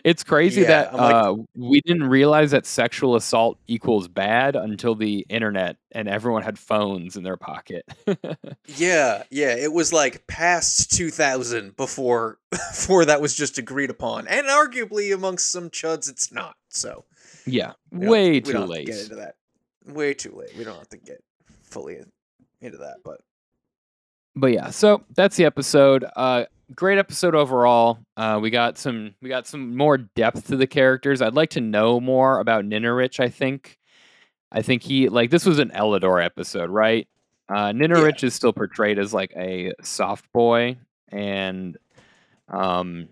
it's 0.04 0.24
crazy 0.24 0.62
Yeah, 0.62 0.68
that 0.90 0.96
like- 0.96 1.14
uh, 1.14 1.36
we 1.56 1.80
didn't 1.82 2.10
realize 2.10 2.50
that 2.52 2.66
sexual 2.66 3.16
assault 3.16 3.60
equals 3.68 4.08
bad 4.08 4.56
until 4.56 4.96
the 4.96 5.26
internet 5.30 5.78
and 5.92 6.08
everyone 6.10 6.42
had 6.42 6.58
phones 6.58 7.16
in 7.16 7.24
their 7.24 7.38
pocket 7.38 7.86
Yeah, 8.66 9.24
yeah, 9.30 9.56
it 9.56 9.72
was 9.74 9.94
like 9.94 10.26
past 10.28 10.92
2000 10.92 11.76
before 11.78 12.40
before 12.50 13.06
that 13.06 13.22
was 13.22 13.36
just 13.36 13.58
agreed 13.60 13.90
upon. 13.92 14.28
And 14.28 14.48
arguably 14.48 15.14
amongst 15.14 15.52
some 15.52 15.70
chuds 15.70 16.10
it's 16.10 16.32
not. 16.32 16.56
So, 16.70 17.04
yeah 17.46 17.74
way 17.92 18.32
we 18.32 18.42
too 18.42 18.54
don't 18.54 18.62
have 18.62 18.70
to 18.70 18.74
late. 18.74 18.88
get 18.88 19.00
into 19.00 19.16
that. 19.16 19.36
Way 19.88 20.14
too 20.14 20.34
late. 20.36 20.56
We 20.58 20.64
don't 20.64 20.78
have 20.78 20.90
to 20.90 20.98
get 20.98 21.24
fully 21.64 22.00
into 22.62 22.78
that, 22.78 22.98
but 23.04 23.22
but 24.36 24.52
yeah 24.54 24.70
so 24.70 25.04
that's 25.16 25.36
the 25.36 25.46
episode 25.46 26.06
uh 26.16 26.46
great 26.76 27.00
episode 27.00 27.34
overall. 27.36 27.98
Uh 28.18 28.40
we 28.42 28.50
got 28.52 28.78
some 28.78 29.16
we 29.22 29.30
got 29.30 29.48
some 29.48 29.76
more 29.76 29.98
depth 29.98 30.48
to 30.48 30.56
the 30.56 30.68
characters. 30.68 31.22
I'd 31.22 31.34
like 31.34 31.50
to 31.52 31.62
know 31.62 32.00
more 32.00 32.40
about 32.40 32.66
ninorich 32.66 33.20
i 33.20 33.30
think. 33.30 33.78
I 34.52 34.62
think 34.62 34.84
he 34.84 35.10
like 35.10 35.30
this 35.32 35.46
was 35.46 35.60
an 35.60 35.72
eledore 35.72 36.24
episode 36.24 36.70
right? 36.70 37.08
Uh 37.50 37.72
ninorich 37.72 38.24
is 38.24 38.36
still 38.36 38.54
portrayed 38.54 39.00
as 39.00 39.14
like 39.14 39.34
a 39.36 39.74
soft 39.82 40.32
boy 40.34 40.78
and 41.12 41.78
um 42.48 43.10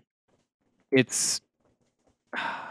it's 0.92 1.40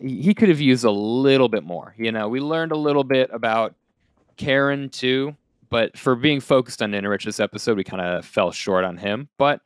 he 0.00 0.34
could 0.34 0.48
have 0.48 0.60
used 0.60 0.84
a 0.84 0.90
little 0.90 1.48
bit 1.48 1.64
more 1.64 1.94
you 1.96 2.10
know 2.10 2.28
we 2.28 2.40
learned 2.40 2.72
a 2.72 2.76
little 2.76 3.04
bit 3.04 3.30
about 3.32 3.74
karen 4.36 4.88
too 4.88 5.36
but 5.70 5.96
for 5.96 6.16
being 6.16 6.40
focused 6.40 6.82
on 6.82 6.90
Ninorich 6.90 7.24
this 7.24 7.40
episode, 7.40 7.76
we 7.76 7.84
kind 7.84 8.02
of 8.02 8.26
fell 8.26 8.50
short 8.50 8.84
on 8.84 8.96
him. 8.96 9.28
But 9.38 9.62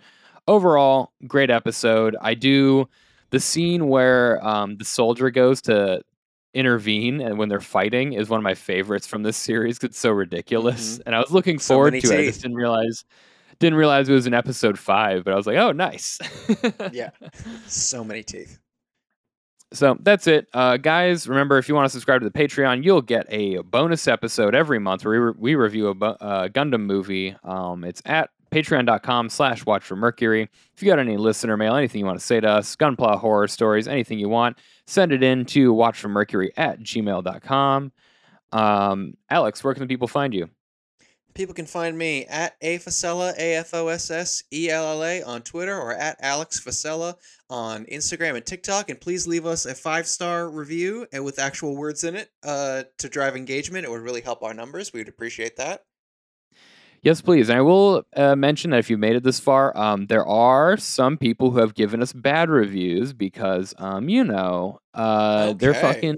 overall, 0.46 1.12
great 1.26 1.50
episode. 1.50 2.14
I 2.20 2.34
do 2.34 2.88
the 3.30 3.40
scene 3.40 3.88
where 3.88 4.46
um, 4.46 4.76
the 4.76 4.84
soldier 4.84 5.30
goes 5.30 5.62
to 5.62 6.02
intervene 6.52 7.20
and 7.20 7.36
when 7.36 7.48
they're 7.48 7.60
fighting 7.60 8.12
is 8.12 8.28
one 8.28 8.38
of 8.38 8.44
my 8.44 8.54
favorites 8.54 9.06
from 9.06 9.22
this 9.22 9.36
series. 9.36 9.78
It's 9.82 9.98
so 9.98 10.10
ridiculous, 10.10 11.00
and 11.06 11.16
I 11.16 11.20
was 11.20 11.32
looking 11.32 11.58
So 11.58 11.74
forward 11.74 11.92
to 11.92 12.12
it. 12.12 12.20
I 12.20 12.26
just 12.26 12.42
didn't 12.42 12.56
realize 12.56 13.04
didn't 13.58 13.78
realize 13.78 14.08
it 14.08 14.12
was 14.12 14.26
in 14.26 14.34
episode 14.34 14.78
five, 14.78 15.24
but 15.24 15.32
I 15.32 15.36
was 15.36 15.46
like, 15.46 15.56
oh, 15.56 15.70
nice. 15.70 16.18
yeah, 16.92 17.10
so 17.66 18.02
many 18.02 18.24
teeth. 18.24 18.58
So 19.72 19.96
that's 20.00 20.26
it, 20.28 20.46
uh, 20.54 20.76
guys. 20.76 21.28
Remember, 21.28 21.58
if 21.58 21.68
you 21.68 21.74
want 21.74 21.86
to 21.86 21.90
subscribe 21.90 22.20
to 22.20 22.28
the 22.28 22.38
Patreon, 22.38 22.84
you'll 22.84 23.02
get 23.02 23.26
a 23.28 23.58
bonus 23.58 24.06
episode 24.06 24.54
every 24.54 24.78
month 24.78 25.04
where 25.04 25.12
we, 25.12 25.18
re- 25.18 25.34
we 25.36 25.54
review 25.56 25.88
a 25.88 25.94
bu- 25.94 26.06
uh, 26.06 26.48
Gundam 26.48 26.82
movie. 26.82 27.34
Um, 27.42 27.82
it's 27.82 28.00
at 28.04 28.30
patreon.com 28.52 29.28
slash 29.28 29.66
watch 29.66 29.82
for 29.82 29.96
mercury 29.96 30.48
if 30.76 30.80
you 30.80 30.88
got 30.88 31.00
any 31.00 31.16
listener 31.16 31.56
mail 31.56 31.74
anything 31.74 31.98
you 31.98 32.04
want 32.06 32.16
to 32.16 32.24
say 32.24 32.38
to 32.38 32.48
us 32.48 32.76
gunpla 32.76 33.18
horror 33.18 33.48
stories 33.48 33.88
anything 33.88 34.16
you 34.16 34.28
want 34.28 34.56
send 34.86 35.10
it 35.10 35.24
in 35.24 35.44
to 35.44 35.74
watchformercury 35.74 36.50
at 36.56 36.78
gmail.com 36.78 37.90
um, 38.52 39.14
alex 39.28 39.64
where 39.64 39.74
can 39.74 39.80
the 39.80 39.88
people 39.88 40.06
find 40.06 40.32
you 40.32 40.48
People 41.34 41.54
can 41.54 41.66
find 41.66 41.98
me 41.98 42.26
at 42.26 42.54
A 42.60 42.78
Fossella, 42.78 43.36
A 43.36 43.56
F 43.56 43.74
O 43.74 43.88
S 43.88 44.10
S 44.10 44.44
E 44.52 44.70
L 44.70 44.84
L 44.84 45.04
A 45.04 45.22
on 45.22 45.42
Twitter 45.42 45.76
or 45.76 45.92
at 45.92 46.16
Alex 46.20 46.60
Fossella 46.64 47.14
on 47.50 47.84
Instagram 47.86 48.36
and 48.36 48.46
TikTok. 48.46 48.88
And 48.88 49.00
please 49.00 49.26
leave 49.26 49.44
us 49.44 49.66
a 49.66 49.74
five 49.74 50.06
star 50.06 50.48
review 50.48 51.06
and 51.12 51.24
with 51.24 51.40
actual 51.40 51.76
words 51.76 52.04
in 52.04 52.14
it 52.14 52.28
uh, 52.44 52.84
to 52.98 53.08
drive 53.08 53.34
engagement. 53.36 53.84
It 53.84 53.90
would 53.90 54.00
really 54.00 54.20
help 54.20 54.42
our 54.42 54.54
numbers. 54.54 54.92
We 54.92 55.00
would 55.00 55.08
appreciate 55.08 55.56
that. 55.56 55.82
Yes, 57.04 57.20
please. 57.20 57.50
And 57.50 57.58
I 57.58 57.60
will 57.60 58.06
uh, 58.16 58.34
mention 58.34 58.70
that 58.70 58.78
if 58.78 58.88
you 58.88 58.96
made 58.96 59.14
it 59.14 59.22
this 59.22 59.38
far, 59.38 59.76
um, 59.76 60.06
there 60.06 60.24
are 60.24 60.78
some 60.78 61.18
people 61.18 61.50
who 61.50 61.58
have 61.58 61.74
given 61.74 62.00
us 62.00 62.14
bad 62.14 62.48
reviews 62.48 63.12
because, 63.12 63.74
um, 63.76 64.08
you 64.08 64.24
know, 64.24 64.78
uh, 64.94 65.52
they're 65.52 65.74
fucking 65.74 66.16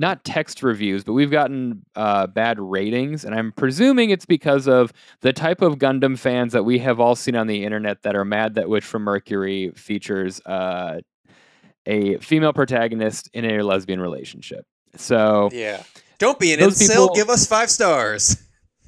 not 0.00 0.24
text 0.24 0.62
reviews, 0.62 1.04
but 1.04 1.12
we've 1.12 1.30
gotten 1.30 1.84
uh, 1.94 2.26
bad 2.26 2.58
ratings. 2.58 3.24
And 3.24 3.34
I'm 3.34 3.52
presuming 3.52 4.08
it's 4.10 4.24
because 4.26 4.66
of 4.66 4.92
the 5.20 5.32
type 5.32 5.60
of 5.60 5.76
Gundam 5.78 6.18
fans 6.18 6.54
that 6.54 6.64
we 6.64 6.78
have 6.78 6.98
all 6.98 7.14
seen 7.14 7.36
on 7.36 7.46
the 7.46 7.64
internet 7.64 8.02
that 8.02 8.16
are 8.16 8.24
mad 8.24 8.54
that 8.54 8.68
Witch 8.68 8.84
from 8.84 9.02
Mercury 9.02 9.70
features 9.76 10.40
uh, 10.46 11.00
a 11.86 12.16
female 12.18 12.52
protagonist 12.54 13.28
in 13.34 13.44
a 13.44 13.62
lesbian 13.62 14.00
relationship. 14.00 14.64
So, 14.96 15.50
Yeah. 15.52 15.82
Don't 16.18 16.38
be 16.38 16.52
an 16.52 16.60
incel. 16.60 16.88
people- 16.88 17.14
Give 17.14 17.30
us 17.30 17.46
five 17.46 17.70
stars. 17.70 18.36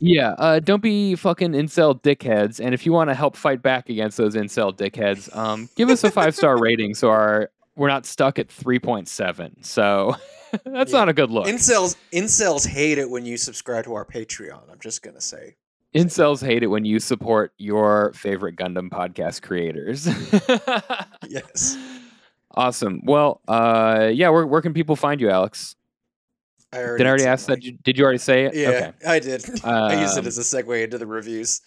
Yeah, 0.04 0.30
uh, 0.36 0.58
don't 0.58 0.82
be 0.82 1.14
fucking 1.14 1.52
incel 1.52 2.02
dickheads. 2.02 2.58
And 2.58 2.74
if 2.74 2.84
you 2.84 2.92
want 2.92 3.08
to 3.10 3.14
help 3.14 3.36
fight 3.36 3.62
back 3.62 3.88
against 3.88 4.16
those 4.16 4.34
incel 4.34 4.76
dickheads, 4.76 5.34
um, 5.36 5.68
give 5.76 5.88
us 5.90 6.02
a 6.02 6.10
five 6.10 6.34
star 6.34 6.58
rating 6.58 6.94
so 6.94 7.08
our 7.10 7.50
we're 7.76 7.88
not 7.88 8.04
stuck 8.04 8.38
at 8.40 8.50
three 8.50 8.80
point 8.80 9.06
seven. 9.08 9.62
So 9.62 10.16
that's 10.64 10.92
Yeah. 10.92 10.98
not 10.98 11.08
a 11.08 11.12
good 11.12 11.30
look. 11.30 11.46
Incels 11.46 11.96
incels 12.12 12.66
hate 12.66 12.98
it 12.98 13.08
when 13.10 13.24
you 13.24 13.36
subscribe 13.36 13.84
to 13.84 13.94
our 13.94 14.04
Patreon. 14.04 14.60
I'm 14.70 14.78
just 14.80 15.02
gonna 15.02 15.20
say. 15.20 15.56
Incels 15.94 16.44
hate 16.44 16.62
it 16.62 16.68
when 16.68 16.84
you 16.86 16.98
support 16.98 17.52
your 17.58 18.12
favorite 18.14 18.56
Gundam 18.56 18.88
podcast 18.88 19.42
creators. 19.42 20.08
Yes. 21.28 21.76
Awesome. 22.54 23.00
Well, 23.04 23.40
uh, 23.48 24.10
yeah, 24.12 24.28
where 24.28 24.46
where 24.46 24.60
can 24.60 24.74
people 24.74 24.96
find 24.96 25.20
you, 25.20 25.30
Alex? 25.30 25.76
I 26.72 26.78
already 26.78 26.98
Did 26.98 27.06
I 27.06 27.08
already 27.10 27.24
ask 27.26 27.46
that? 27.46 27.56
Did 27.56 27.64
you- 27.64 27.78
Did 27.82 27.98
you 27.98 28.04
already 28.04 28.18
say 28.18 28.44
it? 28.46 28.54
Yeah, 28.54 28.68
Okay. 28.68 28.92
I 29.06 29.18
did. 29.18 29.44
I 29.64 30.00
used 30.02 30.16
it 30.16 30.20
Um, 30.20 30.26
as 30.26 30.38
a 30.38 30.42
segue 30.42 30.84
into 30.84 30.98
the 30.98 31.06
reviews. 31.06 31.60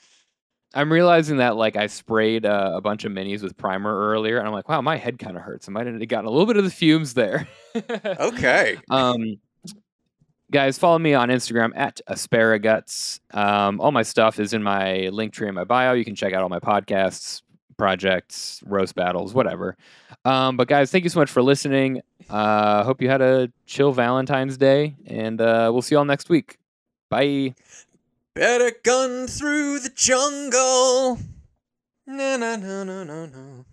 I'm 0.74 0.92
realizing 0.92 1.38
that 1.38 1.56
like 1.56 1.76
I 1.76 1.88
sprayed 1.88 2.46
uh, 2.46 2.74
a 2.76 2.82
bunch 2.82 3.06
of 3.06 3.12
minis 3.12 3.42
with 3.42 3.56
primer 3.58 4.10
earlier, 4.10 4.38
and 4.38 4.48
I'm 4.48 4.54
like, 4.54 4.68
wow, 4.68 4.82
my 4.82 4.98
head 4.98 5.20
kind 5.20 5.38
of 5.38 5.44
hurts. 5.44 5.70
I 5.70 5.72
might 5.72 5.88
have 5.88 6.08
gotten 6.08 6.26
a 6.26 6.30
little 6.30 6.46
bit 6.46 6.58
of 6.58 6.64
the 6.64 6.72
fumes 6.72 7.14
there. 7.14 7.48
okay. 7.76 8.78
Um, 8.90 9.38
guys, 10.52 10.78
follow 10.78 11.00
me 11.00 11.14
on 11.14 11.30
Instagram 11.30 11.72
at 11.76 12.02
asparaguts. 12.10 13.20
Um, 13.34 13.80
all 13.80 13.92
my 13.92 14.04
stuff 14.04 14.40
is 14.40 14.54
in 14.54 14.64
my 14.64 15.10
link 15.10 15.34
tree 15.34 15.48
in 15.48 15.56
my 15.56 15.64
bio. 15.64 15.94
You 15.94 16.06
can 16.06 16.16
check 16.16 16.34
out 16.34 16.42
all 16.42 16.50
my 16.50 16.60
podcasts, 16.60 17.42
projects, 17.78 18.62
roast 18.66 18.96
battles, 18.96 19.34
whatever. 19.34 19.78
Um, 20.24 20.58
but 20.58 20.68
guys, 20.68 20.92
thank 20.92 21.04
you 21.04 21.10
so 21.10 21.20
much 21.20 21.32
for 21.32 21.42
listening. 21.42 22.02
Uh, 22.30 22.84
hope 22.84 23.02
you 23.02 23.10
had 23.10 23.22
a 23.22 23.52
chill 23.66 23.92
Valentine's 23.92 24.58
Day, 24.58 24.96
and 25.06 25.40
uh, 25.40 25.70
we'll 25.72 25.82
see 25.82 25.96
y'all 25.96 26.06
next 26.06 26.30
week. 26.30 26.58
Bye. 27.10 27.54
Better 28.36 28.74
gun 28.84 29.28
through 29.28 29.80
the 29.80 29.88
jungle. 29.96 31.18
No, 32.06 32.36
no, 32.36 32.58
no, 32.58 32.84
no, 32.84 33.04
no, 33.06 33.26
no. 33.28 33.66